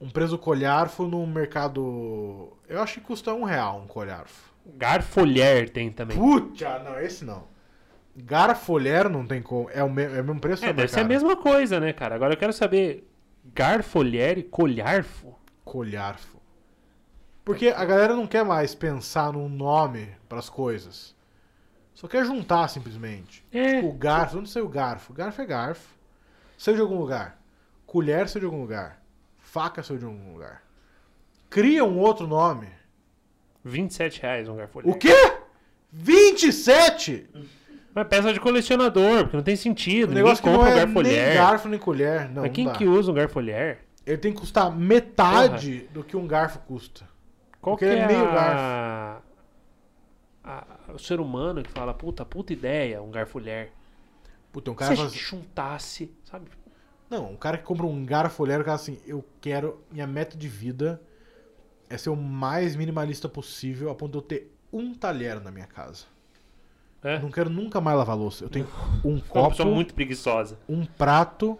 Um 0.00 0.08
preso 0.10 0.36
colharfo 0.36 1.06
no 1.06 1.24
mercado. 1.26 2.52
Eu 2.68 2.82
acho 2.82 2.94
que 2.94 3.00
custa 3.06 3.32
um 3.32 3.44
real 3.44 3.78
um 3.78 3.86
colharfo. 3.86 4.51
Garfolher 4.64 5.70
tem 5.70 5.90
também. 5.90 6.16
Puta, 6.16 6.78
não, 6.80 7.00
esse 7.00 7.24
não. 7.24 7.44
Garfolher 8.16 9.08
não 9.08 9.26
tem 9.26 9.42
como. 9.42 9.68
É 9.70 9.82
o, 9.82 9.90
me... 9.90 10.04
é 10.04 10.20
o 10.20 10.24
mesmo 10.24 10.40
preço 10.40 10.64
É, 10.64 10.72
deve 10.72 10.88
ser 10.88 11.00
a 11.00 11.04
mesma 11.04 11.36
coisa, 11.36 11.80
né, 11.80 11.92
cara? 11.92 12.14
Agora 12.14 12.34
eu 12.34 12.38
quero 12.38 12.52
saber, 12.52 13.08
garfolher 13.54 14.38
e 14.38 14.42
colharfo? 14.42 15.34
Colharfo. 15.64 16.40
Porque 17.44 17.68
a 17.68 17.84
galera 17.84 18.14
não 18.14 18.26
quer 18.26 18.44
mais 18.44 18.74
pensar 18.74 19.32
num 19.32 19.48
nome 19.48 20.08
pras 20.28 20.48
coisas. 20.48 21.16
Só 21.94 22.06
quer 22.06 22.24
juntar 22.24 22.68
simplesmente. 22.68 23.44
É, 23.52 23.80
O 23.80 23.92
garfo, 23.92 24.38
onde 24.38 24.48
saiu 24.48 24.66
o 24.66 24.68
garfo? 24.68 25.12
Garfo 25.12 25.42
é 25.42 25.46
garfo. 25.46 25.94
Saiu 26.56 26.76
de 26.76 26.82
algum 26.82 26.98
lugar. 26.98 27.40
Colher 27.86 28.28
saiu 28.28 28.40
de 28.40 28.46
algum 28.46 28.60
lugar. 28.60 29.02
Faca 29.38 29.82
saiu 29.82 29.98
de 29.98 30.04
algum 30.04 30.32
lugar. 30.32 30.62
Cria 31.50 31.84
um 31.84 31.98
outro 31.98 32.26
nome. 32.26 32.68
27 33.64 34.20
reais 34.22 34.48
um 34.48 34.56
garfolher. 34.56 34.90
O 34.90 34.98
quê? 34.98 35.14
27? 35.92 37.28
Mas 37.94 38.08
peça 38.08 38.32
de 38.32 38.40
colecionador, 38.40 39.24
porque 39.24 39.36
não 39.36 39.44
tem 39.44 39.54
sentido. 39.56 40.04
O 40.04 40.08
Ninguém 40.08 40.24
negócio 40.24 40.42
que 40.42 40.48
não 40.48 40.56
compra 40.58 40.72
é 40.72 40.76
garfolher. 40.76 41.26
nem 41.28 41.34
garfo 41.36 41.68
nem 41.68 41.78
colher. 41.78 42.28
Não, 42.30 42.42
Mas 42.42 42.52
quem 42.52 42.64
não 42.64 42.72
que 42.72 42.86
usa 42.86 43.10
um 43.10 43.14
garfolher? 43.14 43.80
Ele 44.06 44.16
tem 44.18 44.32
que 44.32 44.40
custar 44.40 44.72
metade 44.74 45.88
do 45.92 46.02
que 46.02 46.16
um 46.16 46.26
garfo 46.26 46.58
custa. 46.60 47.06
Qual 47.60 47.76
Porque 47.76 47.84
que 47.94 48.00
é 48.00 48.02
é 48.02 48.06
meio 48.06 48.24
a... 48.24 49.20
a- 50.42 50.64
o 50.94 50.98
ser 50.98 51.20
humano 51.20 51.62
que 51.62 51.70
fala, 51.70 51.94
puta, 51.94 52.24
puta 52.24 52.52
ideia, 52.52 53.00
um 53.02 53.10
garfolher. 53.10 53.70
Puta, 54.50 54.70
um 54.70 54.74
Se 54.74 54.78
cara 54.80 54.92
a 54.92 54.96
fala 54.96 55.08
gente 55.08 55.22
juntasse, 55.22 56.12
sabe? 56.24 56.46
Não, 57.08 57.30
um 57.30 57.36
cara 57.36 57.58
que 57.58 57.64
compra 57.64 57.86
um 57.86 58.04
garfolher, 58.04 58.60
o 58.60 58.64
cara 58.64 58.74
assim, 58.74 58.98
eu 59.06 59.24
quero, 59.40 59.82
minha 59.90 60.06
meta 60.06 60.36
de 60.36 60.48
vida 60.48 61.00
é 61.92 61.98
ser 61.98 62.10
o 62.10 62.16
mais 62.16 62.74
minimalista 62.76 63.28
possível, 63.28 63.90
a 63.90 63.94
ponto 63.94 64.12
de 64.12 64.18
eu 64.18 64.22
ter 64.22 64.56
um 64.72 64.94
talher 64.94 65.40
na 65.40 65.50
minha 65.50 65.66
casa. 65.66 66.04
É? 67.02 67.18
Não 67.18 67.30
quero 67.30 67.50
nunca 67.50 67.80
mais 67.80 67.98
lavar 67.98 68.16
louça. 68.16 68.44
Eu 68.44 68.48
tenho 68.48 68.66
um 69.04 69.10
É 69.10 69.14
uma 69.14 69.20
copo, 69.22 69.50
pessoa 69.50 69.74
muito 69.74 69.92
preguiçosa, 69.92 70.58
um 70.68 70.84
prato, 70.86 71.58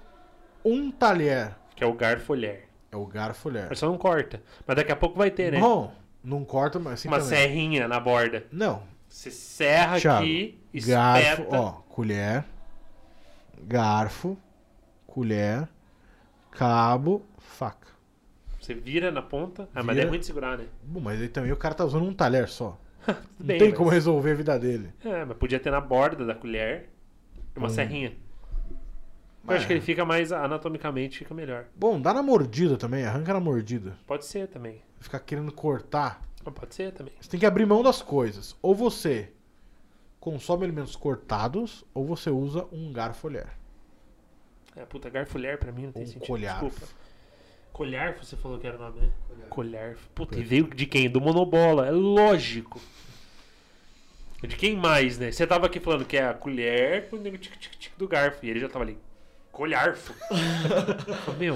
um 0.65 0.91
talher. 0.91 1.55
que 1.77 1.83
é 1.83 1.87
o 1.87 1.93
garfolher. 1.93 2.69
É 2.91 2.97
o 2.97 3.05
garfolher. 3.07 3.67
Mas 3.69 3.79
só 3.79 3.87
não 3.87 3.99
corta. 3.99 4.43
Mas 4.67 4.77
daqui 4.77 4.93
a 4.93 4.97
pouco 4.97 5.17
vai 5.19 5.31
ter, 5.31 5.53
né? 5.53 5.61
Bom, 5.61 5.93
não 6.23 6.45
corta, 6.45 6.79
mas 6.79 6.95
assim 6.95 7.09
Uma 7.09 7.19
também. 7.19 7.37
serrinha 7.39 7.89
na 7.89 7.99
borda. 7.99 8.47
Não, 8.53 8.83
Você 9.09 9.31
serra 9.31 9.99
Thiago, 9.99 10.23
aqui, 10.23 10.61
garfo, 10.87 11.43
espeta. 11.43 11.61
ó, 11.61 11.71
colher, 11.89 12.45
garfo, 13.63 14.37
colher, 15.07 15.69
cabo, 16.51 17.23
faca. 17.39 17.89
Você 18.63 18.75
vira 18.75 19.11
na 19.11 19.21
ponta. 19.21 19.69
Ah, 19.75 19.83
mas 19.83 19.99
é 19.99 20.05
ruim 20.05 20.21
de 20.21 20.27
segurar, 20.27 20.57
né? 20.57 20.67
Bom, 20.85 21.01
mas 21.01 21.21
aí 21.21 21.29
também 21.29 21.51
o 21.51 21.57
cara 21.57 21.75
tá 21.75 21.85
usando 21.85 22.05
um 22.05 22.15
talher 22.15 22.49
só. 22.49 22.79
Não 23.07 23.17
bem, 23.47 23.59
tem 23.59 23.69
mas- 23.71 23.77
como 23.77 23.91
resolver 23.91 24.31
a 24.31 24.35
vida 24.35 24.57
dele. 24.59 24.93
É, 25.05 25.25
mas 25.25 25.37
podia 25.37 25.59
ter 25.59 25.71
na 25.73 25.81
borda 25.81 26.25
da 26.25 26.35
colher 26.35 26.89
uma 27.57 27.67
Hum. 27.67 27.71
serrinha. 27.71 28.13
Eu 29.47 29.53
É. 29.53 29.57
acho 29.57 29.67
que 29.67 29.73
ele 29.73 29.81
fica 29.81 30.05
mais 30.05 30.31
anatomicamente, 30.31 31.19
fica 31.19 31.35
melhor. 31.35 31.65
Bom, 31.75 32.01
dá 32.01 32.15
na 32.15 32.23
mordida 32.23 32.77
também, 32.77 33.05
arranca 33.05 33.33
na 33.33 33.41
mordida. 33.41 33.99
Pode 34.07 34.25
ser 34.25 34.47
também. 34.47 34.81
Ficar 35.01 35.19
querendo 35.19 35.51
cortar. 35.53 36.23
Mas 36.45 36.55
Pode 36.55 36.73
ser 36.75 36.93
também. 36.93 37.13
Você 37.21 37.29
tem 37.29 37.41
que 37.41 37.47
abrir 37.47 37.67
mão 37.67 37.83
das 37.83 38.01
coisas. 38.01 38.57
Ou 38.63 38.73
você 38.77 39.33
consome 40.21 40.63
alimentos 40.65 40.95
cortados, 40.95 41.85
ou 41.93 42.07
você 42.07 42.31
usa 42.31 42.65
um 42.71 42.93
garfolher. 42.93 43.49
É, 44.77 44.85
puta, 44.85 45.11
garfolher 45.11 45.59
pra 45.59 45.73
mim 45.73 45.87
não 45.87 45.93
tem 45.93 46.05
um 46.05 46.07
sentido. 46.07 46.25
colharfo. 46.27 46.67
Desculpa. 46.69 47.02
Colharfo, 47.73 48.25
você 48.25 48.37
falou 48.37 48.59
que 48.59 48.67
era 48.67 48.77
o 48.77 48.81
nome, 48.81 49.01
né? 49.01 49.11
Colharfo. 49.49 50.09
Puta, 50.15 50.39
e 50.39 50.43
veio 50.43 50.65
de 50.69 50.87
quem? 50.87 51.09
Do 51.09 51.21
Monobola. 51.21 51.87
É 51.87 51.91
lógico. 51.91 52.81
De 54.43 54.57
quem 54.57 54.77
mais, 54.77 55.19
né? 55.19 55.31
Você 55.31 55.47
tava 55.47 55.67
aqui 55.67 55.79
falando 55.81 56.05
que 56.05 56.17
é 56.17 56.27
a 56.29 56.35
colher 56.35 57.09
com 57.09 57.17
o 57.17 57.21
nego 57.21 57.39
tic, 57.39 57.57
tic, 57.59 57.73
tic 57.79 57.93
do 57.97 58.09
garfo. 58.09 58.45
E 58.45 58.51
ele 58.51 58.61
já 58.61 58.69
tava 58.69 58.85
ali. 58.85 58.99
Colharfo. 59.53 60.13
Meu. 61.39 61.55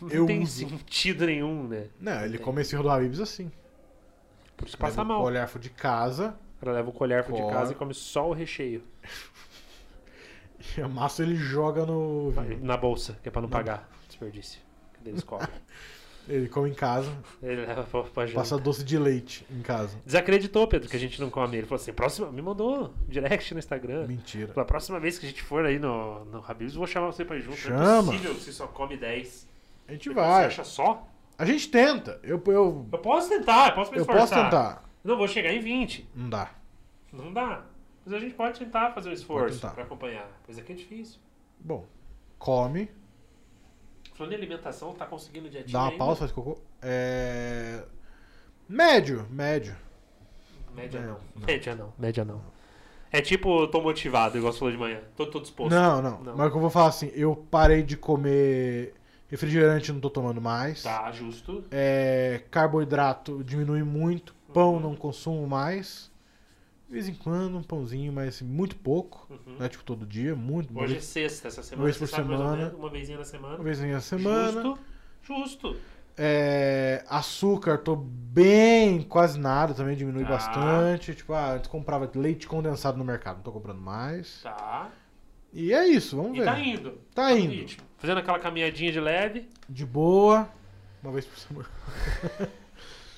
Não 0.00 0.10
Eu 0.10 0.26
tem 0.26 0.42
uso. 0.42 0.68
sentido 0.68 1.26
nenhum, 1.26 1.66
né? 1.66 1.86
Não, 2.00 2.24
ele 2.24 2.38
come 2.38 2.60
esse 2.62 2.76
Habibs 2.76 3.18
assim. 3.20 3.50
Por 4.56 4.66
isso 4.68 4.76
passa 4.78 5.00
Leva 5.00 5.02
o 5.02 5.06
mal. 5.16 5.22
colharfo 5.22 5.58
de 5.58 5.70
casa 5.70 6.36
O 6.56 6.60
cara 6.60 6.72
leva 6.72 6.90
o 6.90 6.92
colharfo 6.92 7.32
de 7.32 7.40
Cor- 7.40 7.52
casa 7.52 7.72
e 7.72 7.74
come 7.74 7.94
só 7.94 8.28
o 8.28 8.32
recheio. 8.32 8.82
e 10.76 10.80
a 10.80 10.88
massa 10.88 11.22
ele 11.22 11.34
joga 11.36 11.84
no. 11.86 12.32
Na 12.60 12.76
bolsa, 12.76 13.18
que 13.22 13.28
é 13.28 13.32
pra 13.32 13.40
não 13.40 13.48
Na- 13.48 13.56
pagar 13.56 13.88
desperdício. 14.06 14.60
Eles 15.04 15.22
cobram. 15.22 15.48
Ele 16.28 16.46
come 16.46 16.68
em 16.68 16.74
casa, 16.74 17.10
Ele 17.42 17.64
leva 17.64 17.84
pra, 17.84 18.02
pra 18.02 18.26
janta. 18.26 18.38
passa 18.40 18.58
doce 18.58 18.84
de 18.84 18.98
leite 18.98 19.46
em 19.50 19.62
casa. 19.62 19.96
Desacreditou, 20.04 20.68
Pedro, 20.68 20.86
que 20.86 20.94
a 20.94 20.98
gente 20.98 21.18
não 21.22 21.30
come. 21.30 21.56
Ele 21.56 21.66
falou 21.66 21.80
assim: 21.80 21.90
próxima. 21.90 22.30
Me 22.30 22.42
mandou 22.42 22.84
um 22.84 22.90
direct 23.08 23.54
no 23.54 23.58
Instagram. 23.58 24.06
Mentira. 24.06 24.48
Falou, 24.48 24.62
a 24.62 24.66
próxima 24.66 25.00
vez 25.00 25.18
que 25.18 25.24
a 25.24 25.28
gente 25.30 25.42
for 25.42 25.64
aí 25.64 25.78
no, 25.78 26.26
no 26.26 26.44
Habib's, 26.46 26.74
eu 26.74 26.78
vou 26.80 26.86
chamar 26.86 27.06
você 27.06 27.24
pra 27.24 27.36
ir 27.36 27.40
junto. 27.40 27.56
Não 27.70 27.76
é 27.80 27.84
Chama. 27.86 28.12
possível 28.12 28.34
que 28.34 28.40
você 28.42 28.52
só 28.52 28.66
come 28.66 28.98
10. 28.98 29.48
A 29.88 29.92
gente 29.92 30.08
Você 30.10 30.14
vai. 30.14 30.44
acha 30.44 30.64
só? 30.64 31.08
A 31.38 31.46
gente 31.46 31.70
tenta. 31.70 32.20
Eu, 32.22 32.42
eu, 32.48 32.86
Eu 32.92 32.98
posso 32.98 33.30
tentar, 33.30 33.68
eu 33.70 33.74
posso 33.74 33.90
me 33.90 33.96
eu 33.96 34.02
esforçar. 34.02 34.28
posso 34.28 34.34
tentar. 34.34 34.84
Não, 35.02 35.16
vou 35.16 35.26
chegar 35.28 35.50
em 35.50 35.60
20. 35.60 36.10
Não 36.14 36.28
dá. 36.28 36.50
Não 37.10 37.32
dá. 37.32 37.62
Mas 38.04 38.12
a 38.12 38.18
gente 38.18 38.34
pode 38.34 38.58
tentar 38.58 38.90
fazer 38.92 39.08
o 39.08 39.12
esforço 39.14 39.54
tentar. 39.60 39.70
pra 39.72 39.84
acompanhar. 39.84 40.28
Mas 40.46 40.58
aqui 40.58 40.72
é 40.72 40.74
difícil. 40.74 41.18
Bom, 41.58 41.86
come, 42.38 42.90
Falando 44.18 44.32
em 44.32 44.36
alimentação, 44.36 44.92
tá 44.94 45.06
conseguindo 45.06 45.48
dietinha 45.48 45.72
dá 45.72 45.78
uma 45.78 45.86
ainda? 45.90 45.98
pausa, 45.98 46.18
faz 46.18 46.32
cocô. 46.32 46.58
É. 46.82 47.84
Médio, 48.68 49.24
médio. 49.30 49.76
Média 50.74 51.00
Não, 51.00 51.06
não. 51.06 51.20
Média 51.46 51.76
não. 51.76 51.92
Média 51.96 52.24
não. 52.24 52.42
É 53.12 53.20
tipo, 53.20 53.68
tô 53.68 53.80
motivado, 53.80 54.36
igual 54.36 54.52
você 54.52 54.58
falou 54.58 54.72
de 54.72 54.78
manhã. 54.78 55.00
Tô, 55.16 55.24
tô 55.26 55.38
disposto. 55.38 55.70
Não, 55.70 56.02
não, 56.02 56.20
Não. 56.20 56.36
Mas 56.36 56.48
o 56.48 56.50
que 56.50 56.56
eu 56.56 56.60
vou 56.60 56.68
falar 56.68 56.88
assim, 56.88 57.12
eu 57.14 57.36
parei 57.48 57.84
de 57.84 57.96
comer 57.96 58.92
refrigerante, 59.28 59.92
não 59.92 60.00
tô 60.00 60.10
tomando 60.10 60.40
mais. 60.40 60.82
Tá, 60.82 61.12
justo. 61.12 61.64
É, 61.70 62.42
carboidrato 62.50 63.44
diminui 63.44 63.84
muito. 63.84 64.34
Pão 64.52 64.80
não 64.80 64.96
consumo 64.96 65.46
mais. 65.46 66.10
De 66.88 66.94
vez 66.94 67.06
em 67.06 67.14
quando, 67.14 67.58
um 67.58 67.62
pãozinho, 67.62 68.10
mas 68.12 68.40
muito 68.40 68.74
pouco. 68.76 69.26
Uhum. 69.30 69.56
Não 69.58 69.66
é 69.66 69.68
tipo 69.68 69.84
todo 69.84 70.06
dia, 70.06 70.34
muito. 70.34 70.70
uma 70.70 70.80
Hoje 70.82 70.92
é 70.92 70.96
vez, 70.96 71.04
sexta, 71.04 71.48
essa 71.48 71.62
semana. 71.62 71.84
vez 71.84 71.96
você 71.98 72.16
por 72.16 72.16
semana. 72.16 72.56
menos, 72.56 72.72
Uma 72.78 72.88
vezinha 72.90 73.18
na 73.18 73.24
semana. 73.24 73.54
uma 73.56 73.64
vez 73.64 73.78
na 73.80 74.00
semana. 74.00 74.62
Justo. 74.62 74.78
Justo. 75.22 75.76
É, 76.16 77.04
açúcar, 77.08 77.78
tô 77.78 77.94
bem, 77.94 79.02
quase 79.02 79.38
nada 79.38 79.74
também, 79.74 79.94
diminui 79.96 80.24
Tá. 80.24 80.30
bastante. 80.30 81.14
Tipo, 81.14 81.34
ah, 81.34 81.52
antes 81.52 81.68
comprava 81.70 82.10
leite 82.18 82.46
condensado 82.48 82.96
no 82.96 83.04
mercado, 83.04 83.36
não 83.36 83.42
tô 83.42 83.52
comprando 83.52 83.80
mais. 83.80 84.40
Tá. 84.42 84.90
E 85.52 85.72
é 85.74 85.86
isso, 85.86 86.16
vamos 86.16 86.36
E 86.36 86.40
ver. 86.40 86.46
tá 86.46 86.58
indo. 86.58 86.90
Tá 87.14 87.30
no 87.30 87.38
indo. 87.38 87.76
Fazendo 87.98 88.18
aquela 88.18 88.38
caminhadinha 88.38 88.90
de 88.90 88.98
leve. 89.00 89.48
De 89.68 89.84
boa, 89.84 90.48
uma 91.02 91.12
vez 91.12 91.26
por 91.26 91.38
semana. 91.38 91.68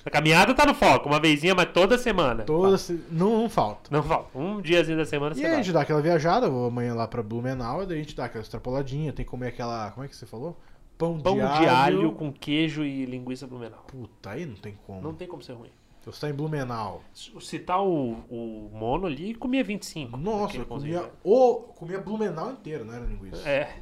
A 0.05 0.09
caminhada 0.09 0.53
tá 0.53 0.65
no 0.65 0.73
foco, 0.73 1.07
uma 1.07 1.19
vezinha, 1.19 1.53
mas 1.53 1.71
toda 1.71 1.97
semana. 1.97 2.43
Toda, 2.43 2.77
se- 2.77 3.03
não, 3.11 3.41
não 3.43 3.49
falta. 3.49 3.89
Não 3.91 4.01
falta. 4.01 4.37
Um 4.37 4.59
diazinho 4.61 4.97
da 4.97 5.05
semana 5.05 5.33
E 5.33 5.37
você 5.39 5.41
aí 5.45 5.51
a 5.51 5.55
vai. 5.55 5.63
gente 5.63 5.73
dá 5.73 5.81
aquela 5.81 6.01
viajada, 6.01 6.47
eu 6.47 6.51
vou 6.51 6.67
amanhã 6.67 6.93
lá 6.95 7.07
pra 7.07 7.21
Blumenau, 7.21 7.83
e 7.83 7.85
daí 7.85 7.97
a 7.99 8.01
gente 8.01 8.15
dá 8.15 8.25
aquela 8.25 8.41
extrapoladinha, 8.43 9.13
tem 9.13 9.23
que 9.23 9.29
comer 9.29 9.47
aquela. 9.49 9.91
Como 9.91 10.03
é 10.03 10.07
que 10.07 10.15
você 10.15 10.25
falou? 10.25 10.57
Pão, 10.97 11.19
Pão 11.19 11.35
de, 11.35 11.41
alho. 11.41 12.11
com 12.13 12.31
queijo 12.31 12.83
e 12.83 13.05
linguiça 13.05 13.47
blumenau. 13.47 13.83
Puta, 13.87 14.31
aí 14.31 14.45
não 14.45 14.55
tem 14.55 14.77
como. 14.85 15.01
Não 15.01 15.13
tem 15.13 15.27
como 15.27 15.41
ser 15.41 15.53
ruim. 15.53 15.69
Você 16.03 16.19
tá 16.21 16.29
em 16.29 16.33
Blumenau. 16.33 17.03
Citar 17.39 17.79
o, 17.83 18.13
o 18.29 18.71
mono 18.73 19.05
ali, 19.05 19.35
comia 19.35 19.63
25. 19.63 20.17
Nossa, 20.17 20.45
Aquele 20.45 20.63
eu 20.63 20.67
pãozinho 20.67 20.97
comia, 20.99 21.11
o, 21.23 21.55
comia 21.75 21.99
Blumenau 21.99 22.51
inteiro, 22.51 22.83
não 22.85 22.93
era 22.95 23.05
linguiça. 23.05 23.47
É. 23.47 23.75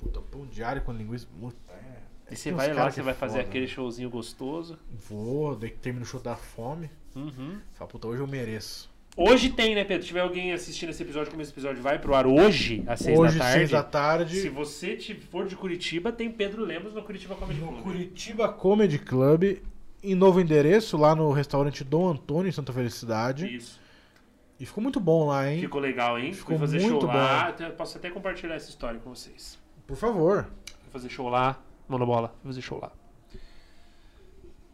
Puta, 0.00 0.20
pão 0.20 0.46
de 0.46 0.62
alho 0.62 0.82
com 0.82 0.92
linguiça. 0.92 1.26
Puta, 1.40 1.56
é. 1.72 1.98
E 2.34 2.48
É 2.48 2.52
você 2.52 2.52
vai 2.52 2.72
lá, 2.74 2.90
você 2.90 3.00
que 3.00 3.02
vai 3.04 3.12
é 3.12 3.16
fazer 3.16 3.36
foda, 3.38 3.48
aquele 3.48 3.66
né? 3.66 3.70
showzinho 3.70 4.10
gostoso. 4.10 4.78
Vou, 5.08 5.54
daí 5.56 5.70
que 5.70 5.78
termina 5.78 6.04
o 6.04 6.08
show 6.08 6.20
da 6.20 6.36
fome. 6.36 6.90
Uhum. 7.14 7.58
Fala, 7.74 7.88
puta, 7.88 8.08
hoje 8.08 8.20
eu 8.20 8.26
mereço. 8.26 8.92
Hoje 9.16 9.50
tem, 9.50 9.76
né, 9.76 9.84
Pedro? 9.84 10.02
Se 10.02 10.08
tiver 10.08 10.20
alguém 10.22 10.52
assistindo 10.52 10.88
esse 10.90 11.00
episódio, 11.02 11.30
como 11.30 11.40
esse 11.40 11.52
episódio 11.52 11.80
vai 11.80 12.00
pro 12.00 12.16
ar 12.16 12.26
hoje, 12.26 12.82
às 12.86 12.98
6 12.98 13.16
hoje, 13.18 13.38
da 13.38 13.44
tarde. 13.44 13.58
seis 13.58 13.70
da 13.70 13.82
tarde, 13.84 14.40
Se 14.40 14.48
você 14.48 14.98
for 15.30 15.46
de 15.46 15.54
Curitiba, 15.54 16.10
tem 16.10 16.28
Pedro 16.32 16.64
Lemos 16.64 16.92
no 16.92 17.00
Curitiba 17.02 17.36
Comedy 17.36 17.60
no 17.60 17.68
Club. 17.68 17.82
Curitiba 17.82 18.48
Comedy 18.48 18.98
Club, 18.98 19.58
em 20.02 20.14
novo 20.16 20.40
endereço, 20.40 20.96
lá 20.96 21.14
no 21.14 21.30
restaurante 21.30 21.84
Dom 21.84 22.08
Antônio, 22.08 22.48
em 22.48 22.52
Santa 22.52 22.72
Felicidade. 22.72 23.54
Isso. 23.54 23.80
E 24.58 24.66
ficou 24.66 24.82
muito 24.82 24.98
bom 24.98 25.28
lá, 25.28 25.48
hein? 25.48 25.60
Ficou 25.60 25.80
legal, 25.80 26.18
hein? 26.18 26.32
Ficou 26.32 26.58
Fui 26.58 26.66
fazer 26.66 26.80
muito 26.80 27.00
show 27.02 27.08
bom. 27.08 27.16
lá. 27.16 27.54
Posso 27.76 27.96
até 27.98 28.10
compartilhar 28.10 28.56
essa 28.56 28.68
história 28.68 28.98
com 28.98 29.14
vocês. 29.14 29.56
Por 29.86 29.96
favor. 29.96 30.48
Fui 30.80 30.90
fazer 30.90 31.08
show 31.08 31.28
lá. 31.28 31.60
Monobola. 31.88 32.28
Fui 32.42 32.50
fazer 32.50 32.62
show 32.62 32.78
lá. 32.80 32.90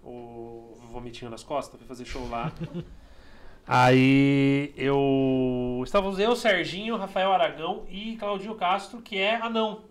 O 0.02 0.76
vomitinho 0.92 1.30
nas 1.30 1.42
costas. 1.42 1.78
Fui 1.78 1.86
fazer 1.86 2.04
show 2.04 2.28
lá. 2.28 2.52
Aí 3.66 4.72
eu. 4.76 5.80
Estávamos 5.84 6.18
eu, 6.18 6.34
Serginho, 6.34 6.96
Rafael 6.96 7.32
Aragão 7.32 7.84
e 7.88 8.16
Claudinho 8.16 8.54
Castro, 8.54 9.00
que 9.00 9.18
é 9.18 9.36
anão. 9.36 9.82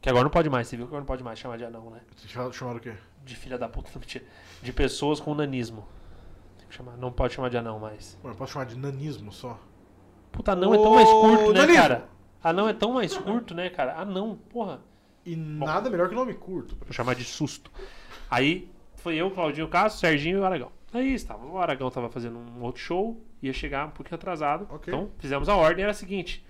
Que 0.00 0.08
agora 0.08 0.24
não 0.24 0.30
pode 0.30 0.48
mais, 0.48 0.66
você 0.66 0.76
viu 0.76 0.86
que 0.86 0.90
agora 0.90 1.00
não 1.02 1.06
pode 1.06 1.22
mais 1.22 1.38
chamar 1.38 1.58
de 1.58 1.64
anão, 1.64 1.90
né? 1.90 2.00
Vocês 2.16 2.30
chamaram- 2.32 2.52
chamaram 2.52 2.78
o 2.78 2.80
quê? 2.80 2.94
De 3.22 3.36
filha 3.36 3.58
da 3.58 3.68
puta, 3.68 3.90
não 3.94 4.00
mentira. 4.00 4.24
De 4.62 4.72
pessoas 4.72 5.20
com 5.20 5.34
nanismo. 5.34 5.86
Tem 6.58 6.66
que 6.66 6.74
chamar, 6.74 6.96
não 6.96 7.12
pode 7.12 7.34
chamar 7.34 7.50
de 7.50 7.58
anão 7.58 7.78
mais. 7.78 8.18
Mano, 8.22 8.34
eu 8.34 8.38
posso 8.38 8.54
chamar 8.54 8.64
de 8.64 8.76
nanismo 8.78 9.30
só? 9.30 9.58
Puta, 10.32 10.52
anão 10.52 10.72
é 10.74 10.78
tão 10.78 10.94
mais 10.94 11.08
Ô, 11.08 11.20
curto, 11.20 11.52
né, 11.52 11.60
nanismo! 11.60 11.82
cara? 11.82 12.08
Anão 12.42 12.68
é 12.68 12.72
tão 12.72 12.92
mais 12.94 13.16
curto, 13.16 13.54
né, 13.54 13.68
cara? 13.68 13.96
Anão, 14.00 14.38
porra. 14.48 14.80
E 15.24 15.36
nada 15.36 15.90
melhor 15.90 16.08
que 16.08 16.14
nome 16.14 16.34
curto. 16.34 16.76
Vou 16.80 16.92
chamar 16.92 17.14
de 17.14 17.24
susto. 17.24 17.70
Aí 18.30 18.70
foi 18.96 19.16
eu, 19.16 19.30
Claudinho 19.30 19.68
Castro, 19.68 20.00
Serginho 20.00 20.38
e 20.38 20.40
o 20.40 20.44
Aragão. 20.44 20.72
Aí 20.92 21.14
estava. 21.14 21.44
O 21.46 21.58
Aragão 21.58 21.90
tava 21.90 22.08
fazendo 22.08 22.38
um 22.38 22.62
outro 22.62 22.80
show, 22.82 23.22
ia 23.42 23.52
chegar 23.52 23.86
um 23.86 23.90
pouquinho 23.90 24.16
atrasado. 24.16 24.66
Ok. 24.70 24.92
Então 24.92 25.10
fizemos 25.18 25.48
a 25.48 25.54
ordem, 25.54 25.82
era 25.82 25.92
a 25.92 25.94
seguinte: 25.94 26.44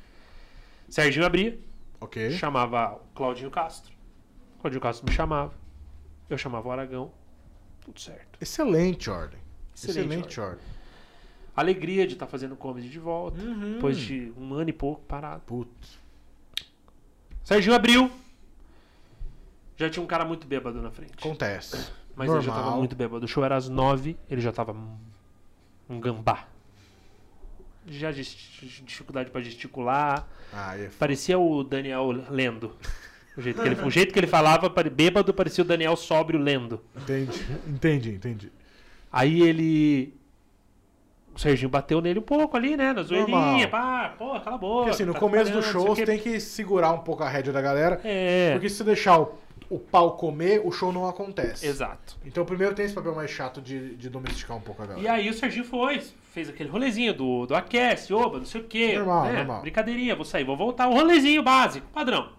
Serginho 0.88 1.26
abria, 1.26 1.58
Ok. 2.00 2.30
chamava 2.32 2.94
o 2.96 3.14
Claudinho 3.14 3.50
Castro. 3.50 3.92
O 4.56 4.60
Claudinho 4.60 4.80
Castro 4.80 5.06
me 5.08 5.14
chamava. 5.14 5.52
Eu 6.28 6.38
chamava 6.38 6.68
o 6.68 6.70
Aragão. 6.72 7.10
Tudo 7.84 8.00
certo. 8.00 8.38
Excelente 8.40 9.10
ordem. 9.10 9.40
Excelente 9.74 10.06
Excelente, 10.06 10.40
ordem. 10.40 10.64
Alegria 11.56 12.06
de 12.06 12.12
estar 12.12 12.26
fazendo 12.26 12.54
comedy 12.56 12.88
de 12.88 12.98
volta. 12.98 13.40
Uhum. 13.42 13.74
Depois 13.74 13.98
de 13.98 14.32
um 14.36 14.54
ano 14.54 14.70
e 14.70 14.72
pouco 14.72 15.02
parado. 15.02 15.42
Putz. 15.44 15.98
Serginho 17.42 17.74
abriu. 17.74 18.10
Já 19.81 19.89
tinha 19.89 20.03
um 20.03 20.07
cara 20.07 20.26
muito 20.26 20.47
bêbado 20.47 20.83
na 20.83 20.91
frente. 20.91 21.14
Acontece. 21.18 21.91
Mas 22.14 22.31
ele 22.31 22.43
já 22.43 22.51
tava 22.51 22.61
Normal. 22.64 22.78
muito 22.81 22.95
bêbado. 22.95 23.24
O 23.24 23.28
show 23.28 23.43
era 23.43 23.57
às 23.57 23.66
nove, 23.66 24.14
ele 24.28 24.43
já 24.43 24.53
tava 24.53 24.76
um 25.89 25.99
gambá. 25.99 26.45
Já 27.87 28.11
dificuldade 28.12 29.31
pra 29.31 29.41
gesticular. 29.41 30.28
Ah, 30.53 30.76
é. 30.76 30.91
Parecia 30.99 31.39
o 31.39 31.64
Daniel 31.64 32.11
lendo. 32.31 32.76
O 33.37 33.43
jeito 33.43 33.62
que 33.62 33.68
ele, 33.68 33.81
o 33.83 33.91
jeito 33.91 34.12
que 34.12 34.18
ele 34.18 34.26
falava, 34.26 34.68
bêbado, 34.68 35.33
parecia 35.33 35.62
o 35.62 35.66
Daniel 35.66 35.97
sóbrio 35.97 36.39
lendo. 36.39 36.83
Entendi. 36.97 37.47
Entendi, 37.66 38.11
entendi. 38.11 38.53
Aí 39.11 39.41
ele. 39.41 40.12
O 41.35 41.39
Serginho 41.39 41.70
bateu 41.70 42.01
nele 42.01 42.18
um 42.18 42.22
pouco 42.22 42.57
ali, 42.57 42.76
né? 42.76 42.93
Na 42.93 43.03
zoeirinha. 43.05 43.39
Normal. 43.39 43.68
Pá, 43.70 44.14
pô, 44.18 44.39
cala 44.41 44.57
a 44.57 44.59
boca. 44.59 44.76
Porque 44.78 44.91
assim, 44.91 45.05
no 45.05 45.14
tá 45.14 45.20
começo 45.20 45.53
do 45.53 45.62
show 45.62 45.87
você 45.87 46.03
quê. 46.03 46.07
tem 46.07 46.18
que 46.18 46.41
segurar 46.41 46.93
um 46.93 46.99
pouco 46.99 47.22
a 47.22 47.28
rédea 47.28 47.53
da 47.53 47.62
galera. 47.62 48.01
É. 48.05 48.51
Porque 48.53 48.68
se 48.68 48.76
você 48.76 48.85
deixar 48.85 49.20
o, 49.20 49.39
o 49.70 49.78
pau 49.78 50.16
comer, 50.16 50.60
o 50.64 50.72
show 50.72 50.92
não 50.92 51.08
acontece. 51.08 51.64
Exato. 51.64 52.18
Então 52.24 52.44
primeiro 52.44 52.74
tem 52.74 52.84
esse 52.84 52.94
papel 52.94 53.14
mais 53.14 53.30
chato 53.30 53.62
de, 53.62 53.94
de 53.94 54.10
domesticar 54.10 54.56
um 54.56 54.60
pouco 54.60 54.82
a 54.82 54.86
galera. 54.86 55.04
E 55.04 55.08
aí 55.08 55.30
o 55.30 55.32
Serginho 55.32 55.64
foi, 55.64 56.00
fez 56.00 56.48
aquele 56.48 56.68
rolezinho 56.68 57.14
do, 57.14 57.46
do 57.46 57.54
aquece, 57.54 58.12
oba, 58.12 58.38
não 58.38 58.44
sei 58.44 58.60
o 58.60 58.64
quê. 58.64 58.96
Normal, 58.96 59.24
né? 59.26 59.32
normal. 59.38 59.60
Brincadeirinha, 59.62 60.16
vou 60.16 60.24
sair, 60.24 60.42
vou 60.42 60.56
voltar. 60.56 60.88
O 60.88 60.94
rolezinho 60.94 61.40
básico, 61.44 61.86
padrão. 61.92 62.32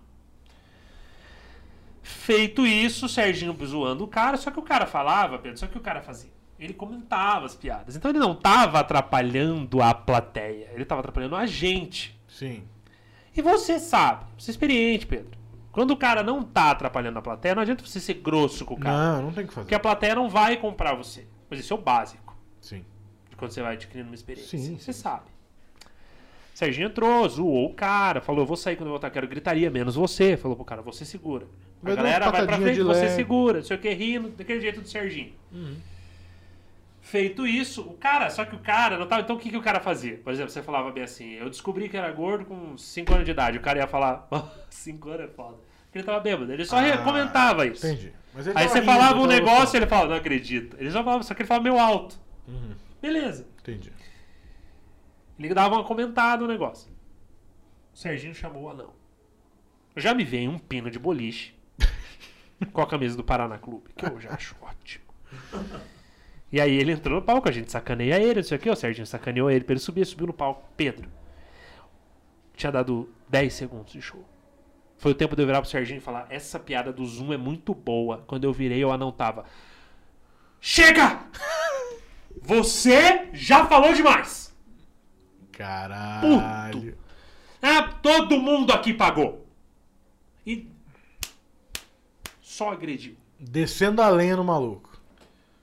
Feito 2.03 2.67
isso, 2.67 3.05
o 3.05 3.09
Serginho 3.09 3.55
zoando 3.65 4.03
o 4.03 4.07
cara, 4.07 4.35
só 4.35 4.51
que 4.51 4.59
o 4.59 4.63
cara 4.63 4.85
falava, 4.85 5.39
Pedro, 5.39 5.57
só 5.57 5.67
que 5.67 5.77
o 5.77 5.81
cara 5.81 6.01
fazia. 6.01 6.29
Ele 6.59 6.73
comentava 6.73 7.45
as 7.45 7.55
piadas. 7.55 7.95
Então 7.95 8.11
ele 8.11 8.19
não 8.19 8.35
tava 8.35 8.81
atrapalhando 8.81 9.81
a 9.81 9.93
plateia, 9.93 10.69
ele 10.73 10.83
tava 10.83 10.99
atrapalhando 10.99 11.35
a 11.37 11.45
gente. 11.45 12.19
Sim. 12.27 12.63
E 13.35 13.41
você 13.41 13.79
sabe, 13.79 14.25
você 14.37 14.51
é 14.51 14.53
experiente, 14.53 15.07
Pedro. 15.07 15.40
Quando 15.71 15.91
o 15.91 15.97
cara 15.97 16.21
não 16.21 16.43
tá 16.43 16.71
atrapalhando 16.71 17.17
a 17.19 17.21
plateia, 17.21 17.55
não 17.55 17.61
adianta 17.61 17.85
você 17.85 17.99
ser 17.99 18.15
grosso 18.15 18.65
com 18.65 18.73
o 18.73 18.79
cara. 18.79 19.15
Não, 19.15 19.21
não 19.23 19.31
tem 19.33 19.45
o 19.45 19.47
que 19.47 19.53
fazer. 19.53 19.65
Porque 19.65 19.75
a 19.75 19.79
plateia 19.79 20.15
não 20.15 20.29
vai 20.29 20.57
comprar 20.57 20.95
você. 20.95 21.25
Mas 21.49 21.59
isso 21.59 21.73
é 21.73 21.75
o 21.77 21.79
básico 21.79 22.35
Sim. 22.59 22.83
de 23.29 23.35
quando 23.35 23.51
você 23.51 23.61
vai 23.61 23.73
adquirindo 23.73 24.09
uma 24.09 24.15
experiência. 24.15 24.57
Sim, 24.57 24.77
Você 24.77 24.91
sim. 24.93 25.01
sabe. 25.01 25.31
Serginho 26.53 26.87
entrou, 26.87 27.27
zoou 27.27 27.65
o 27.69 27.73
cara, 27.73 28.21
falou: 28.21 28.41
eu 28.41 28.45
vou 28.45 28.57
sair 28.57 28.75
quando 28.75 28.87
eu 28.87 28.91
voltar, 28.91 29.09
quero 29.09 29.27
gritaria, 29.27 29.69
menos 29.69 29.95
você. 29.95 30.35
Falou 30.37 30.55
pro 30.55 30.65
cara: 30.65 30.81
você 30.81 31.05
segura. 31.05 31.47
A 31.81 31.87
umas 31.87 31.95
galera 31.95 32.29
vai 32.29 32.45
pra 32.45 32.57
frente, 32.57 32.81
você 32.81 33.09
segura. 33.09 33.59
Não 33.59 33.65
sei 33.65 33.77
o 33.77 33.79
que, 33.79 33.89
rindo, 33.89 34.29
daquele 34.29 34.61
jeito 34.61 34.81
do 34.81 34.87
Serginho. 34.87 35.33
Uhum. 35.51 35.75
Feito 37.01 37.47
isso, 37.47 37.81
o 37.81 37.97
cara, 37.97 38.29
só 38.29 38.45
que 38.45 38.55
o 38.55 38.59
cara 38.59 38.95
não 38.97 39.07
tava. 39.07 39.23
Então 39.23 39.35
o 39.35 39.39
que, 39.39 39.49
que 39.49 39.57
o 39.57 39.61
cara 39.61 39.79
fazia? 39.79 40.17
Por 40.17 40.31
exemplo, 40.31 40.51
você 40.51 40.61
falava 40.61 40.91
bem 40.91 41.03
assim: 41.03 41.31
eu 41.33 41.49
descobri 41.49 41.89
que 41.89 41.97
era 41.97 42.11
gordo 42.11 42.45
com 42.45 42.77
5 42.77 43.11
anos 43.13 43.25
de 43.25 43.31
idade. 43.31 43.57
O 43.57 43.61
cara 43.61 43.79
ia 43.79 43.87
falar: 43.87 44.27
5 44.69 45.09
anos 45.09 45.25
é 45.25 45.27
foda. 45.27 45.57
Porque 45.85 45.97
ele 45.97 46.05
tava 46.05 46.19
bêbado. 46.19 46.53
Ele 46.53 46.63
só 46.63 46.77
Ah, 46.77 46.97
comentava 46.99 47.65
isso. 47.65 47.85
Entendi. 47.85 48.13
Aí 48.55 48.67
você 48.67 48.79
rindo, 48.79 48.85
falava 48.85 49.19
um 49.19 49.25
negócio 49.25 49.75
e 49.75 49.79
ele 49.79 49.87
falava: 49.87 50.09
não 50.09 50.15
acredito. 50.15 50.77
Ele 50.79 50.91
só 50.91 51.03
falava, 51.03 51.23
só 51.23 51.33
que 51.33 51.41
ele 51.41 51.47
falava 51.47 51.63
meio 51.63 51.79
alto. 51.79 52.19
Uhum. 52.47 52.75
Beleza. 53.01 53.47
Entendi. 53.59 53.91
Ele 55.39 55.53
dava 55.55 55.75
uma 55.75 55.83
comentada 55.83 56.43
no 56.43 56.47
negócio. 56.47 56.91
O 57.93 57.97
Serginho 57.97 58.35
chamou 58.35 58.63
o 58.63 58.69
anão. 58.69 58.93
Já 59.97 60.13
me 60.13 60.23
vem 60.23 60.47
um 60.47 60.59
pino 60.59 60.89
de 60.91 60.99
boliche 60.99 61.53
com 62.71 62.81
a 62.81 62.87
camisa 62.87 63.17
do 63.17 63.23
Paraná 63.23 63.57
Clube, 63.57 63.89
que 63.97 64.05
eu 64.05 64.21
já 64.21 64.33
acho 64.33 64.55
ótimo. 64.61 65.03
E 66.51 66.59
aí 66.59 66.75
ele 66.75 66.91
entrou 66.91 67.19
no 67.19 67.25
palco, 67.25 67.47
a 67.47 67.51
gente 67.51 67.71
sacaneia 67.71 68.19
ele, 68.19 68.41
não 68.41 68.43
sei 68.43 68.57
o 68.57 68.59
que, 68.59 68.69
o 68.69 68.75
Serginho 68.75 69.07
sacaneou 69.07 69.49
ele 69.49 69.63
pra 69.63 69.73
ele 69.73 69.79
subir, 69.79 70.05
subiu 70.05 70.27
no 70.27 70.33
palco. 70.33 70.67
Pedro, 70.75 71.09
tinha 72.55 72.71
dado 72.71 73.09
10 73.29 73.53
segundos 73.53 73.93
de 73.93 74.01
show. 74.01 74.23
Foi 74.97 75.13
o 75.13 75.15
tempo 75.15 75.35
de 75.35 75.41
eu 75.41 75.47
virar 75.47 75.61
pro 75.61 75.69
Serginho 75.69 75.97
e 75.97 76.01
falar: 76.01 76.27
Essa 76.29 76.59
piada 76.59 76.91
do 76.93 77.05
Zoom 77.05 77.33
é 77.33 77.37
muito 77.37 77.73
boa. 77.73 78.23
Quando 78.27 78.43
eu 78.43 78.53
virei, 78.53 78.83
o 78.85 78.91
anão 78.91 79.11
tava. 79.11 79.45
Chega! 80.59 81.21
Você 82.43 83.29
já 83.33 83.65
falou 83.65 83.93
demais! 83.93 84.55
Caralho. 85.51 86.97
Ah, 87.61 87.83
todo 88.01 88.39
mundo 88.39 88.71
aqui 88.71 88.93
pagou. 88.93 89.47
E 90.45 90.69
só 92.41 92.71
agrediu. 92.71 93.15
Descendo 93.39 94.01
a 94.01 94.09
lenha 94.09 94.35
no 94.35 94.43
maluco. 94.43 94.90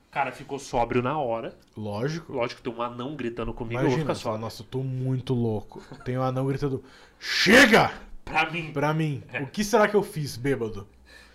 O 0.09 0.11
cara 0.11 0.31
ficou 0.31 0.57
sóbrio 0.57 1.03
na 1.03 1.19
hora. 1.19 1.55
Lógico. 1.77 2.33
Lógico 2.33 2.61
que 2.61 2.69
tem 2.69 2.77
um 2.77 2.81
anão 2.81 3.15
gritando 3.15 3.53
comigo, 3.53 3.75
eu 3.75 3.81
vou 3.81 3.89
Imagina, 3.91 4.13
ficar 4.13 4.15
sóbrio. 4.15 4.41
nossa, 4.41 4.63
eu 4.63 4.67
tô 4.67 4.81
muito 4.81 5.35
louco. 5.35 5.83
Tem 6.03 6.17
um 6.17 6.23
anão 6.23 6.47
gritando, 6.47 6.83
chega! 7.19 7.91
Pra 8.25 8.49
mim. 8.49 8.71
Pra 8.73 8.93
mim. 8.93 9.23
O 9.41 9.47
que 9.47 9.63
será 9.63 9.87
que 9.87 9.95
eu 9.95 10.01
fiz, 10.03 10.35
bêbado? 10.35 10.87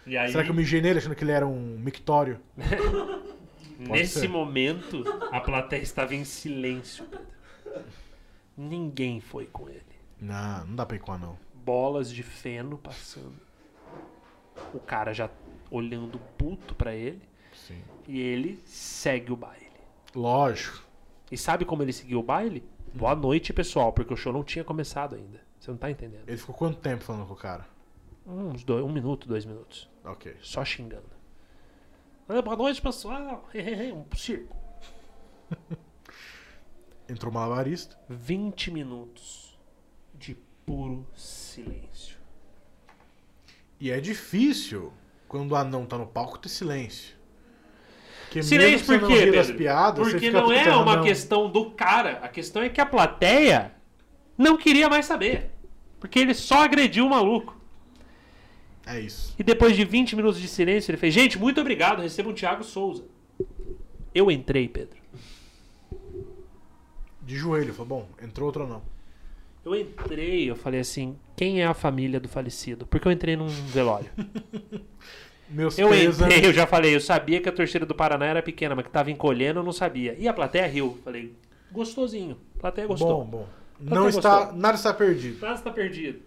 Aí, 0.06 0.30
Será 0.30 0.44
que 0.44 0.50
eu 0.50 0.54
mijei 0.54 0.80
nele 0.80 0.98
achando 0.98 1.14
que 1.14 1.22
ele 1.24 1.30
era 1.32 1.46
um 1.46 1.78
mictório? 1.78 2.40
nesse 3.78 4.20
ser. 4.20 4.28
momento, 4.28 5.02
a 5.32 5.40
plateia 5.40 5.80
estava 5.82 6.14
em 6.14 6.24
silêncio. 6.24 7.04
Pedro. 7.04 7.82
Ninguém 8.56 9.20
foi 9.20 9.46
com 9.46 9.68
ele. 9.68 9.82
Não, 10.20 10.66
não 10.66 10.76
dá 10.76 10.84
pra 10.86 10.96
ir 10.96 11.00
com 11.00 11.12
anão. 11.12 11.38
Bolas 11.64 12.10
de 12.12 12.22
feno 12.22 12.76
passando. 12.76 13.34
O 14.72 14.78
cara 14.78 15.12
já 15.12 15.30
olhando 15.70 16.18
puto 16.38 16.74
pra 16.74 16.94
ele. 16.94 17.22
E 18.06 18.20
ele 18.20 18.60
segue 18.66 19.32
o 19.32 19.36
baile. 19.36 19.66
Lógico. 20.14 20.82
E 21.30 21.38
sabe 21.38 21.64
como 21.64 21.82
ele 21.82 21.92
seguiu 21.92 22.20
o 22.20 22.22
baile? 22.22 22.62
Boa 22.92 23.14
noite, 23.14 23.52
pessoal, 23.52 23.92
porque 23.92 24.14
o 24.14 24.16
show 24.16 24.32
não 24.32 24.44
tinha 24.44 24.64
começado 24.64 25.16
ainda. 25.16 25.40
Você 25.58 25.70
não 25.70 25.78
tá 25.78 25.90
entendendo. 25.90 26.28
Ele 26.28 26.36
ficou 26.36 26.54
quanto 26.54 26.78
tempo 26.78 27.02
falando 27.02 27.26
com 27.26 27.32
o 27.32 27.36
cara? 27.36 27.66
Uns 28.26 28.62
dois, 28.62 28.84
um 28.84 28.92
minuto, 28.92 29.26
dois 29.26 29.44
minutos. 29.44 29.90
Ok. 30.04 30.36
Só 30.40 30.64
xingando. 30.64 31.10
Ah, 32.28 32.40
boa 32.40 32.56
noite, 32.56 32.80
pessoal. 32.80 33.48
Um 33.54 34.16
circo. 34.16 34.54
Entrou 37.08 37.32
malabarista. 37.32 37.98
20 38.08 38.70
minutos 38.70 39.58
de 40.14 40.34
puro 40.64 41.06
silêncio. 41.14 42.18
E 43.80 43.90
é 43.90 44.00
difícil, 44.00 44.92
quando 45.28 45.52
o 45.52 45.56
anão 45.56 45.84
tá 45.84 45.98
no 45.98 46.06
palco, 46.06 46.38
ter 46.38 46.48
silêncio. 46.48 47.16
Porque 48.34 48.42
Silêncio 48.42 48.86
por 48.86 49.00
não 49.00 49.08
quê, 49.08 49.30
Pedro? 49.30 49.54
piadas, 49.54 50.10
Porque 50.10 50.28
não 50.28 50.50
é 50.50 50.74
uma 50.74 50.96
não. 50.96 51.04
questão 51.04 51.48
do 51.48 51.70
cara. 51.70 52.18
A 52.20 52.28
questão 52.28 52.62
é 52.62 52.68
que 52.68 52.80
a 52.80 52.86
plateia 52.86 53.72
não 54.36 54.56
queria 54.56 54.88
mais 54.88 55.06
saber. 55.06 55.52
Porque 56.00 56.18
ele 56.18 56.34
só 56.34 56.64
agrediu 56.64 57.06
o 57.06 57.10
maluco. 57.10 57.56
É 58.84 58.98
isso. 58.98 59.36
E 59.38 59.44
depois 59.44 59.76
de 59.76 59.84
20 59.84 60.16
minutos 60.16 60.40
de 60.40 60.48
silêncio, 60.48 60.90
ele 60.90 60.98
fez: 60.98 61.14
Gente, 61.14 61.38
muito 61.38 61.60
obrigado, 61.60 62.02
receba 62.02 62.28
um 62.28 62.34
Thiago 62.34 62.64
Souza. 62.64 63.04
Eu 64.12 64.28
entrei, 64.28 64.66
Pedro. 64.68 64.98
De 67.22 67.36
joelho, 67.36 67.72
falou, 67.72 68.00
bom, 68.00 68.08
entrou 68.20 68.46
outro 68.46 68.64
anão. 68.64 68.82
Eu 69.64 69.76
entrei, 69.76 70.50
eu 70.50 70.56
falei 70.56 70.80
assim: 70.80 71.16
Quem 71.36 71.62
é 71.62 71.66
a 71.66 71.72
família 71.72 72.18
do 72.18 72.28
falecido? 72.28 72.84
Porque 72.84 73.06
eu 73.06 73.12
entrei 73.12 73.36
num 73.36 73.46
velório. 73.46 74.10
Meus 75.54 75.78
Eu 75.78 75.88
pêsames. 75.90 76.20
entrei, 76.20 76.48
eu 76.48 76.52
já 76.52 76.66
falei, 76.66 76.94
eu 76.94 77.00
sabia 77.00 77.40
que 77.40 77.48
a 77.48 77.52
torcida 77.52 77.86
do 77.86 77.94
Paraná 77.94 78.26
era 78.26 78.42
pequena, 78.42 78.74
mas 78.74 78.84
que 78.84 78.90
tava 78.90 79.10
encolhendo, 79.10 79.60
eu 79.60 79.64
não 79.64 79.72
sabia. 79.72 80.16
E 80.18 80.26
a 80.26 80.32
plateia 80.34 80.66
riu. 80.66 80.98
Falei, 81.04 81.32
gostosinho. 81.70 82.36
A 82.58 82.60
plateia 82.60 82.86
gostou. 82.88 83.24
Bom, 83.24 83.24
bom. 83.24 83.48
Não 83.80 84.08
está, 84.08 84.52
nada 84.52 84.74
está 84.76 84.92
perdido. 84.92 85.40
Nada 85.40 85.54
está 85.54 85.70
perdido. 85.70 86.20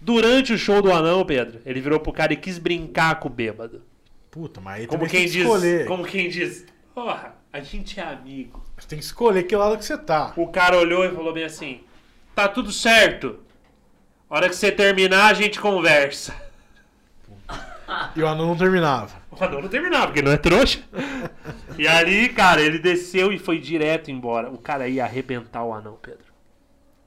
Durante 0.00 0.52
o 0.52 0.58
show 0.58 0.80
do 0.80 0.92
anão, 0.92 1.24
Pedro, 1.24 1.60
ele 1.66 1.80
virou 1.80 1.98
pro 1.98 2.12
cara 2.12 2.32
e 2.32 2.36
quis 2.36 2.58
brincar 2.58 3.18
com 3.18 3.28
o 3.28 3.30
bêbado. 3.30 3.82
Puta, 4.30 4.60
mas 4.60 4.80
aí 4.82 4.86
Como 4.86 5.00
quem 5.06 5.20
tem 5.20 5.20
que 5.26 5.32
diz, 5.32 5.42
escolher. 5.42 5.86
como 5.86 6.04
quem 6.04 6.28
diz, 6.28 6.66
porra, 6.94 7.34
a 7.52 7.60
gente 7.60 7.98
é 7.98 8.02
amigo. 8.04 8.62
Você 8.76 8.86
tem 8.86 8.98
que 8.98 9.04
escolher 9.04 9.42
que 9.44 9.56
lado 9.56 9.76
que 9.78 9.84
você 9.84 9.96
tá. 9.98 10.32
O 10.36 10.46
cara 10.48 10.76
olhou 10.76 11.04
e 11.04 11.10
falou 11.10 11.32
bem 11.32 11.44
assim: 11.44 11.80
Tá 12.34 12.46
tudo 12.46 12.70
certo. 12.70 13.40
Hora 14.30 14.48
que 14.48 14.54
você 14.54 14.70
terminar, 14.70 15.28
a 15.30 15.34
gente 15.34 15.58
conversa. 15.58 16.34
E 18.14 18.22
o 18.22 18.26
anão 18.26 18.46
não 18.46 18.56
terminava. 18.56 19.20
O 19.30 19.42
anão 19.42 19.62
não 19.62 19.68
terminava, 19.68 20.06
porque 20.06 20.22
não 20.22 20.32
é 20.32 20.36
trouxa. 20.36 20.80
e 21.78 21.86
ali, 21.86 22.28
cara, 22.28 22.60
ele 22.60 22.78
desceu 22.78 23.32
e 23.32 23.38
foi 23.38 23.58
direto 23.58 24.10
embora. 24.10 24.50
O 24.50 24.58
cara 24.58 24.88
ia 24.88 25.04
arrebentar 25.04 25.64
o 25.64 25.72
anão, 25.72 25.98
Pedro. 26.00 26.26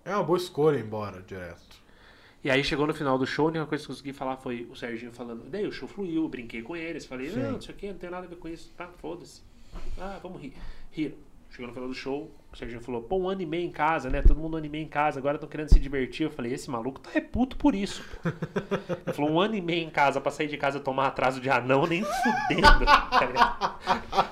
É 0.03 0.15
uma 0.15 0.23
boa 0.23 0.37
escolha 0.37 0.77
ir 0.77 0.83
embora 0.83 1.21
direto. 1.21 1.71
E 2.43 2.49
aí 2.49 2.63
chegou 2.63 2.87
no 2.87 2.93
final 2.93 3.19
do 3.19 3.27
show, 3.27 3.45
a 3.45 3.49
única 3.49 3.65
coisa 3.67 3.83
que 3.83 3.91
eu 3.91 3.95
consegui 3.95 4.13
falar 4.13 4.37
foi 4.37 4.67
o 4.71 4.75
Serginho 4.75 5.11
falando. 5.11 5.47
Daí 5.47 5.67
o 5.67 5.71
show 5.71 5.87
fluiu, 5.87 6.23
eu 6.23 6.29
brinquei 6.29 6.63
com 6.63 6.75
eles. 6.75 7.05
Falei, 7.05 7.29
Sim. 7.29 7.39
não, 7.39 7.51
não 7.53 7.61
sei 7.61 7.75
o 7.75 7.77
que, 7.77 7.87
não 7.87 7.99
tem 7.99 8.09
nada 8.09 8.25
a 8.25 8.29
ver 8.29 8.37
com 8.37 8.47
isso. 8.47 8.71
Tá, 8.75 8.89
foda-se. 8.97 9.43
Ah, 9.99 10.19
vamos 10.23 10.41
rir. 10.41 10.53
Riram. 10.91 11.15
Chegou 11.51 11.67
no 11.67 11.73
final 11.73 11.89
do 11.89 11.93
show, 11.93 12.31
o 12.53 12.55
Serginho 12.55 12.79
falou, 12.79 13.01
pô, 13.01 13.17
um 13.17 13.27
ano 13.27 13.41
e 13.41 13.45
meio 13.45 13.65
em 13.65 13.71
casa, 13.71 14.09
né? 14.09 14.21
Todo 14.21 14.39
mundo 14.39 14.53
um 14.53 14.57
ano 14.57 14.65
e 14.67 14.69
meio 14.69 14.85
em 14.85 14.87
casa, 14.87 15.19
agora 15.19 15.35
estão 15.35 15.49
querendo 15.49 15.67
se 15.67 15.81
divertir. 15.81 16.23
Eu 16.25 16.31
falei, 16.31 16.53
esse 16.53 16.69
maluco 16.71 16.97
tá 17.01 17.09
é 17.13 17.19
puto 17.19 17.57
por 17.57 17.75
isso. 17.75 18.01
pô." 18.23 18.29
Ele 19.05 19.13
falou, 19.13 19.31
um 19.31 19.39
ano 19.39 19.55
e 19.55 19.61
meio 19.61 19.83
em 19.85 19.89
casa, 19.89 20.21
pra 20.21 20.31
sair 20.31 20.47
de 20.47 20.55
casa 20.55 20.79
tomar 20.79 21.07
atraso 21.07 21.41
de 21.41 21.49
anão, 21.49 21.85
nem 21.85 22.03
fudendo. 22.03 22.67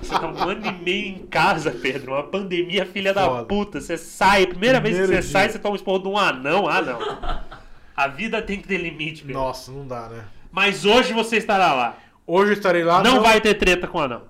Você 0.00 0.14
tá 0.18 0.26
um 0.28 0.48
ano 0.48 0.66
e 0.66 0.72
meio 0.72 1.08
em 1.08 1.26
casa, 1.26 1.70
Pedro. 1.70 2.12
Uma 2.14 2.22
pandemia, 2.22 2.86
filha 2.86 3.12
da 3.12 3.26
Foda. 3.26 3.44
puta. 3.44 3.80
Você 3.82 3.98
sai, 3.98 4.46
primeira 4.46 4.80
vez 4.80 4.94
que 4.96 5.02
Primeiro 5.02 5.22
você 5.22 5.30
sai, 5.30 5.42
dia. 5.44 5.52
você 5.52 5.58
toma 5.58 5.72
um 5.74 5.76
esporro 5.76 5.98
de 5.98 6.08
um 6.08 6.16
anão. 6.16 6.66
Ah, 6.68 6.80
não. 6.80 6.98
A 7.94 8.08
vida 8.08 8.40
tem 8.40 8.58
que 8.62 8.66
ter 8.66 8.78
limite, 8.78 9.22
Pedro. 9.24 9.42
Nossa, 9.42 9.70
não 9.70 9.86
dá, 9.86 10.08
né? 10.08 10.24
Mas 10.50 10.86
hoje 10.86 11.12
você 11.12 11.36
estará 11.36 11.74
lá. 11.74 11.98
Hoje 12.26 12.52
eu 12.52 12.56
estarei 12.56 12.82
lá. 12.82 13.02
não 13.02 13.20
vai 13.20 13.42
ter 13.42 13.54
treta 13.54 13.86
com 13.86 13.98
anão. 14.00 14.22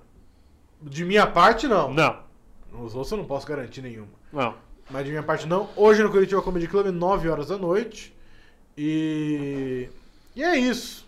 De 0.81 1.05
minha 1.05 1.25
parte, 1.25 1.67
não. 1.69 1.93
Não. 1.93 2.20
Os 2.71 2.95
outros 2.95 3.11
eu 3.11 3.17
não 3.17 3.25
posso 3.25 3.45
garantir 3.47 3.81
nenhuma. 3.81 4.07
Não. 4.31 4.55
Mas 4.89 5.05
de 5.05 5.11
minha 5.11 5.23
parte, 5.23 5.47
não. 5.47 5.69
Hoje 5.75 6.01
no 6.03 6.09
Curitiba 6.09 6.41
Comedy 6.41 6.67
Club, 6.67 6.87
9 6.87 7.29
horas 7.29 7.47
da 7.47 7.57
noite. 7.57 8.13
E. 8.77 9.89
E 10.35 10.43
é 10.43 10.55
isso. 10.57 11.07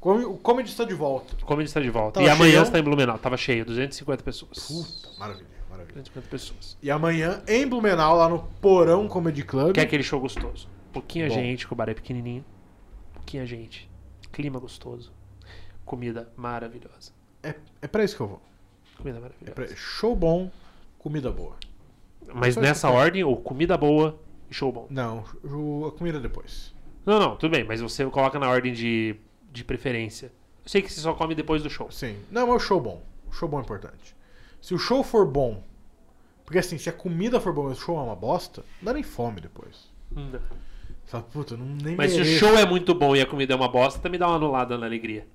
O 0.00 0.36
comedy 0.38 0.68
está 0.68 0.84
de 0.84 0.94
volta. 0.94 1.34
O 1.42 1.44
comedy 1.46 1.68
está 1.68 1.80
de 1.80 1.90
volta. 1.90 2.20
Tava 2.20 2.26
e 2.26 2.30
amanhã 2.30 2.50
cheião? 2.50 2.62
está 2.62 2.78
em 2.78 2.82
Blumenau. 2.82 3.18
Tava 3.18 3.36
cheio, 3.36 3.64
250 3.64 4.22
pessoas. 4.22 4.66
Puta, 4.68 5.18
maravilha, 5.18 5.48
maravilha. 5.68 5.94
250 5.94 6.28
pessoas. 6.28 6.76
E 6.80 6.90
amanhã, 6.90 7.42
em 7.48 7.66
Blumenau, 7.66 8.16
lá 8.16 8.28
no 8.28 8.40
Porão 8.60 9.08
Comedy 9.08 9.42
Club. 9.42 9.72
Que 9.74 9.80
é 9.80 9.82
aquele 9.82 10.04
show 10.04 10.20
gostoso. 10.20 10.68
Pouquinha 10.92 11.26
Bom. 11.28 11.34
gente, 11.34 11.66
que 11.66 11.72
o 11.72 11.76
bar 11.76 11.88
é 11.88 11.94
pequenininho. 11.94 12.44
Pouquinha 13.14 13.44
gente. 13.46 13.90
Clima 14.30 14.60
gostoso. 14.60 15.12
Comida 15.84 16.30
maravilhosa. 16.36 17.10
É, 17.42 17.54
é 17.82 17.88
pra 17.88 18.04
isso 18.04 18.14
que 18.14 18.22
eu 18.22 18.28
vou. 18.28 18.42
Comida 18.98 19.18
É 19.18 19.20
maravilhosa. 19.20 19.52
pra... 19.54 19.66
Show 19.74 20.14
bom, 20.14 20.50
comida 21.08 21.30
boa. 21.30 21.56
Mas 22.34 22.54
Só 22.54 22.60
nessa 22.60 22.90
ordem, 22.90 23.22
ou 23.22 23.36
comida 23.36 23.76
boa 23.76 24.18
e 24.50 24.54
show 24.54 24.72
bom. 24.72 24.86
Não, 24.90 25.24
o- 25.44 25.86
a 25.86 25.92
comida 25.92 26.18
depois. 26.18 26.74
Não, 27.04 27.20
não, 27.20 27.36
tudo 27.36 27.52
bem, 27.52 27.62
mas 27.64 27.80
você 27.80 28.04
coloca 28.06 28.38
na 28.38 28.48
ordem 28.48 28.72
de, 28.72 29.14
de 29.52 29.62
preferência. 29.62 30.32
Eu 30.64 30.68
sei 30.68 30.82
que 30.82 30.92
você 30.92 31.00
só 31.00 31.14
come 31.14 31.34
depois 31.36 31.62
do 31.62 31.70
show. 31.70 31.90
Sim. 31.92 32.16
Não, 32.30 32.48
mas 32.48 32.56
o 32.56 32.66
show 32.66 32.80
bom. 32.80 33.00
O 33.28 33.32
show 33.32 33.48
bom 33.48 33.58
é 33.60 33.62
importante. 33.62 34.16
Se 34.60 34.74
o 34.74 34.78
show 34.78 35.04
for 35.04 35.24
bom. 35.24 35.62
Porque 36.44 36.58
assim, 36.58 36.78
se 36.78 36.88
a 36.88 36.92
comida 36.92 37.40
for 37.40 37.52
boa 37.52 37.70
e 37.70 37.72
o 37.74 37.76
show 37.76 37.96
é 37.98 38.02
uma 38.02 38.16
bosta, 38.16 38.62
não 38.80 38.86
dá 38.86 38.92
nem 38.94 39.02
fome 39.04 39.40
depois. 39.40 39.88
Hum. 40.16 40.30
Você 40.32 40.40
fala, 41.12 41.22
puta, 41.24 41.56
não 41.56 41.66
nem 41.66 41.94
Mas 41.94 42.10
se 42.12 42.18
o 42.18 42.20
mereço. 42.24 42.38
show 42.40 42.56
é 42.58 42.66
muito 42.66 42.92
bom 42.94 43.14
e 43.14 43.20
a 43.20 43.26
comida 43.26 43.52
é 43.52 43.56
uma 43.56 43.68
bosta, 43.68 44.00
também 44.00 44.18
dá 44.18 44.26
uma 44.26 44.36
anulada 44.36 44.76
na 44.76 44.86
alegria. 44.86 45.26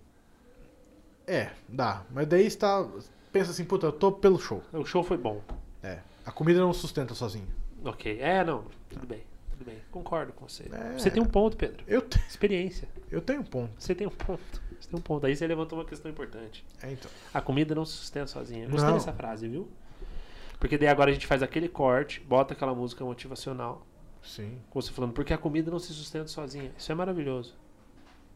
É, 1.25 1.49
dá. 1.69 2.03
Mas 2.11 2.27
daí 2.27 2.45
está. 2.45 2.85
Pensa 3.31 3.51
assim, 3.51 3.63
puta, 3.65 3.87
eu 3.87 3.91
tô 3.91 4.11
pelo 4.11 4.37
show. 4.39 4.61
O 4.73 4.85
show 4.85 5.03
foi 5.03 5.17
bom. 5.17 5.41
É. 5.81 5.99
A 6.25 6.31
comida 6.31 6.59
não 6.59 6.73
sustenta 6.73 7.13
sozinha. 7.15 7.47
Ok. 7.83 8.19
É, 8.19 8.43
não. 8.43 8.65
Tudo 8.89 9.07
bem. 9.07 9.23
Tudo 9.51 9.65
bem. 9.65 9.77
Concordo 9.89 10.33
com 10.33 10.47
você. 10.47 10.69
É. 10.71 10.97
Você 10.99 11.09
tem 11.09 11.21
um 11.21 11.25
ponto, 11.25 11.55
Pedro. 11.57 11.83
Eu, 11.87 12.01
te- 12.01 12.19
Experiência. 12.27 12.87
eu 13.09 13.21
tenho 13.21 13.41
um 13.41 13.43
ponto. 13.45 13.71
Você 13.77 13.95
tem 13.95 14.05
um 14.05 14.11
ponto. 14.11 14.61
Você 14.79 14.89
tem 14.89 14.99
um 14.99 15.01
ponto. 15.01 15.25
Aí 15.25 15.35
você 15.35 15.47
levantou 15.47 15.79
uma 15.79 15.85
questão 15.85 16.11
importante. 16.11 16.65
É, 16.81 16.91
então. 16.91 17.09
A 17.33 17.39
comida 17.41 17.73
não 17.73 17.85
se 17.85 17.93
sustenta 17.93 18.27
sozinha. 18.27 18.67
Gostei 18.67 18.89
Não. 18.89 18.97
dessa 18.97 19.13
frase, 19.13 19.47
viu? 19.47 19.67
Porque 20.59 20.77
daí 20.77 20.87
agora 20.89 21.09
a 21.09 21.13
gente 21.13 21.25
faz 21.25 21.41
aquele 21.41 21.67
corte, 21.69 22.19
bota 22.21 22.53
aquela 22.53 22.75
música 22.75 23.03
motivacional, 23.03 23.85
Sim. 24.21 24.59
com 24.69 24.79
você 24.79 24.91
falando, 24.91 25.13
porque 25.13 25.33
a 25.33 25.37
comida 25.37 25.71
não 25.71 25.79
se 25.79 25.91
sustenta 25.93 26.27
sozinha. 26.27 26.71
Isso 26.77 26.91
é 26.91 26.95
maravilhoso. 26.95 27.55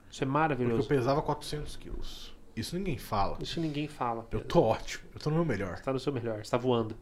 Isso 0.09 0.23
é 0.23 0.25
Porque 0.25 0.25
eu 0.25 0.27
maravilhoso. 0.33 0.87
pesava 0.87 1.21
400 1.21 1.75
quilos. 1.75 2.34
Isso 2.55 2.77
ninguém 2.77 2.97
fala. 2.97 3.37
Isso 3.41 3.59
ninguém 3.59 3.87
fala. 3.87 4.27
Eu 4.31 4.43
tô 4.43 4.61
ótimo. 4.61 5.03
Eu 5.13 5.19
tô 5.19 5.29
no 5.29 5.37
meu 5.37 5.45
melhor. 5.45 5.77
Você 5.77 5.83
tá 5.83 5.93
no 5.93 5.99
seu 5.99 6.13
melhor, 6.13 6.43
você 6.43 6.51
tá 6.51 6.57
voando. 6.57 6.95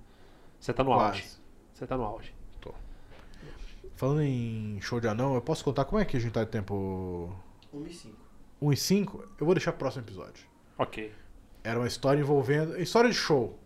Você 0.59 0.73
tá 0.73 0.83
no 0.83 0.93
auge. 0.93 1.21
Quase. 1.21 1.37
Você 1.73 1.87
tá 1.87 1.97
no 1.97 2.03
auge. 2.03 2.33
Falando 3.95 4.21
em 4.21 4.81
show 4.81 4.99
de 4.99 5.07
anão, 5.07 5.35
eu 5.35 5.41
posso 5.41 5.63
contar 5.63 5.85
como 5.85 6.01
é 6.01 6.03
que 6.03 6.17
a 6.17 6.19
gente 6.19 6.33
tá 6.33 6.43
de 6.43 6.49
tempo 6.49 7.33
1 7.71 7.85
e 7.87 7.93
5. 7.93 8.17
1 8.61 8.73
e 8.73 8.77
5? 8.77 9.27
Eu 9.39 9.45
vou 9.45 9.55
deixar 9.55 9.71
pro 9.71 9.79
próximo 9.79 10.03
episódio. 10.03 10.45
Ok. 10.77 11.13
Era 11.63 11.79
uma 11.79 11.87
história 11.87 12.19
envolvendo. 12.19 12.77
História 12.81 13.09
de 13.09 13.15
show. 13.15 13.57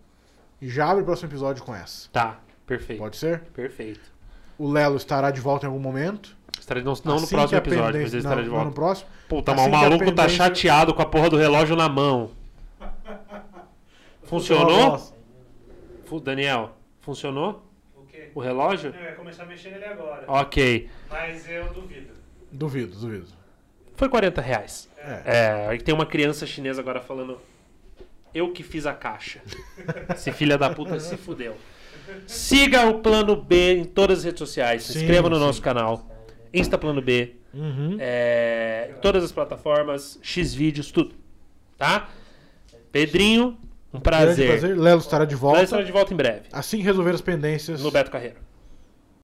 E 0.61 0.69
já 0.69 0.91
abre 0.91 1.01
o 1.01 1.05
próximo 1.05 1.29
episódio 1.29 1.63
com 1.63 1.73
essa. 1.73 2.07
Tá, 2.11 2.39
perfeito. 2.67 2.99
Pode 2.99 3.17
ser? 3.17 3.41
Perfeito. 3.45 4.13
O 4.59 4.69
Lelo 4.69 4.97
estará 4.97 5.31
de 5.31 5.41
volta 5.41 5.65
em 5.65 5.69
algum 5.69 5.79
momento. 5.79 6.36
Estarei 6.59 6.83
não, 6.83 6.93
não 7.05 7.15
no 7.15 7.15
Assim 7.17 7.27
que 7.27 7.35
próximo 7.35 7.57
episódio, 7.59 8.01
mas 8.01 8.13
estará 8.13 8.35
não, 8.35 8.43
de 8.43 8.49
não 8.49 8.55
volta. 8.55 8.69
no 8.69 8.75
próximo. 8.75 9.09
Puta, 9.29 9.53
Assim 9.53 9.61
mas 9.61 9.67
o 9.67 9.71
maluco 9.71 10.11
tá 10.11 10.27
chateado 10.27 10.93
com 10.93 11.01
a 11.01 11.05
porra 11.05 11.29
do 11.29 11.37
relógio 11.37 11.75
na 11.75 11.87
mão. 11.87 12.31
Funcionou? 14.23 15.15
Daniel, 16.23 16.71
funcionou 17.01 17.63
O 17.95 18.05
quê? 18.05 18.31
o 18.33 18.39
relógio? 18.39 18.93
Eu 18.97 19.03
ia 19.03 19.11
começar 19.13 19.43
a 19.43 19.45
mexer 19.45 19.71
nele 19.71 19.85
agora. 19.85 20.23
Ok. 20.27 20.89
Mas 21.09 21.49
eu 21.49 21.65
duvido. 21.73 22.13
Duvido, 22.51 22.97
duvido. 22.97 23.27
Foi 23.95 24.09
40 24.09 24.41
reais. 24.41 24.89
É. 24.97 25.21
É, 25.25 25.67
aí 25.69 25.79
tem 25.79 25.93
uma 25.93 26.05
criança 26.05 26.45
chinesa 26.45 26.81
agora 26.81 26.99
falando. 27.01 27.39
Eu 28.33 28.51
que 28.51 28.61
fiz 28.63 28.85
a 28.85 28.93
caixa. 28.93 29.41
Esse 30.13 30.31
filho 30.31 30.57
da 30.57 30.69
puta 30.69 30.99
se 30.99 31.15
fudeu. 31.17 31.55
Siga 32.25 32.87
o 32.87 32.99
Plano 32.99 33.35
B 33.35 33.73
em 33.79 33.85
todas 33.85 34.19
as 34.19 34.23
redes 34.25 34.39
sociais. 34.39 34.83
Se 34.83 34.97
inscreva 34.97 35.29
no 35.29 35.35
sim. 35.35 35.41
nosso 35.41 35.61
canal. 35.61 36.05
Insta 36.53 36.77
Plano 36.77 37.01
B. 37.01 37.35
Uhum. 37.53 37.97
É, 37.99 38.93
todas 39.01 39.23
as 39.23 39.31
plataformas, 39.31 40.19
Xvideos, 40.21 40.91
tudo. 40.91 41.15
Tá? 41.77 42.09
Pedrinho, 42.91 43.57
um 43.93 43.99
prazer. 43.99 44.47
prazer. 44.47 44.77
Lelo 44.77 45.01
estará 45.01 45.25
de 45.25 45.35
volta. 45.35 45.57
Nós 45.59 45.65
estaremos 45.65 45.87
de 45.87 45.93
volta 45.93 46.13
em 46.13 46.17
breve. 46.17 46.41
Assim 46.51 46.81
resolver 46.81 47.11
as 47.11 47.21
pendências. 47.21 47.81
No 47.81 47.91
Beto 47.91 48.11
Carreiro. 48.11 48.46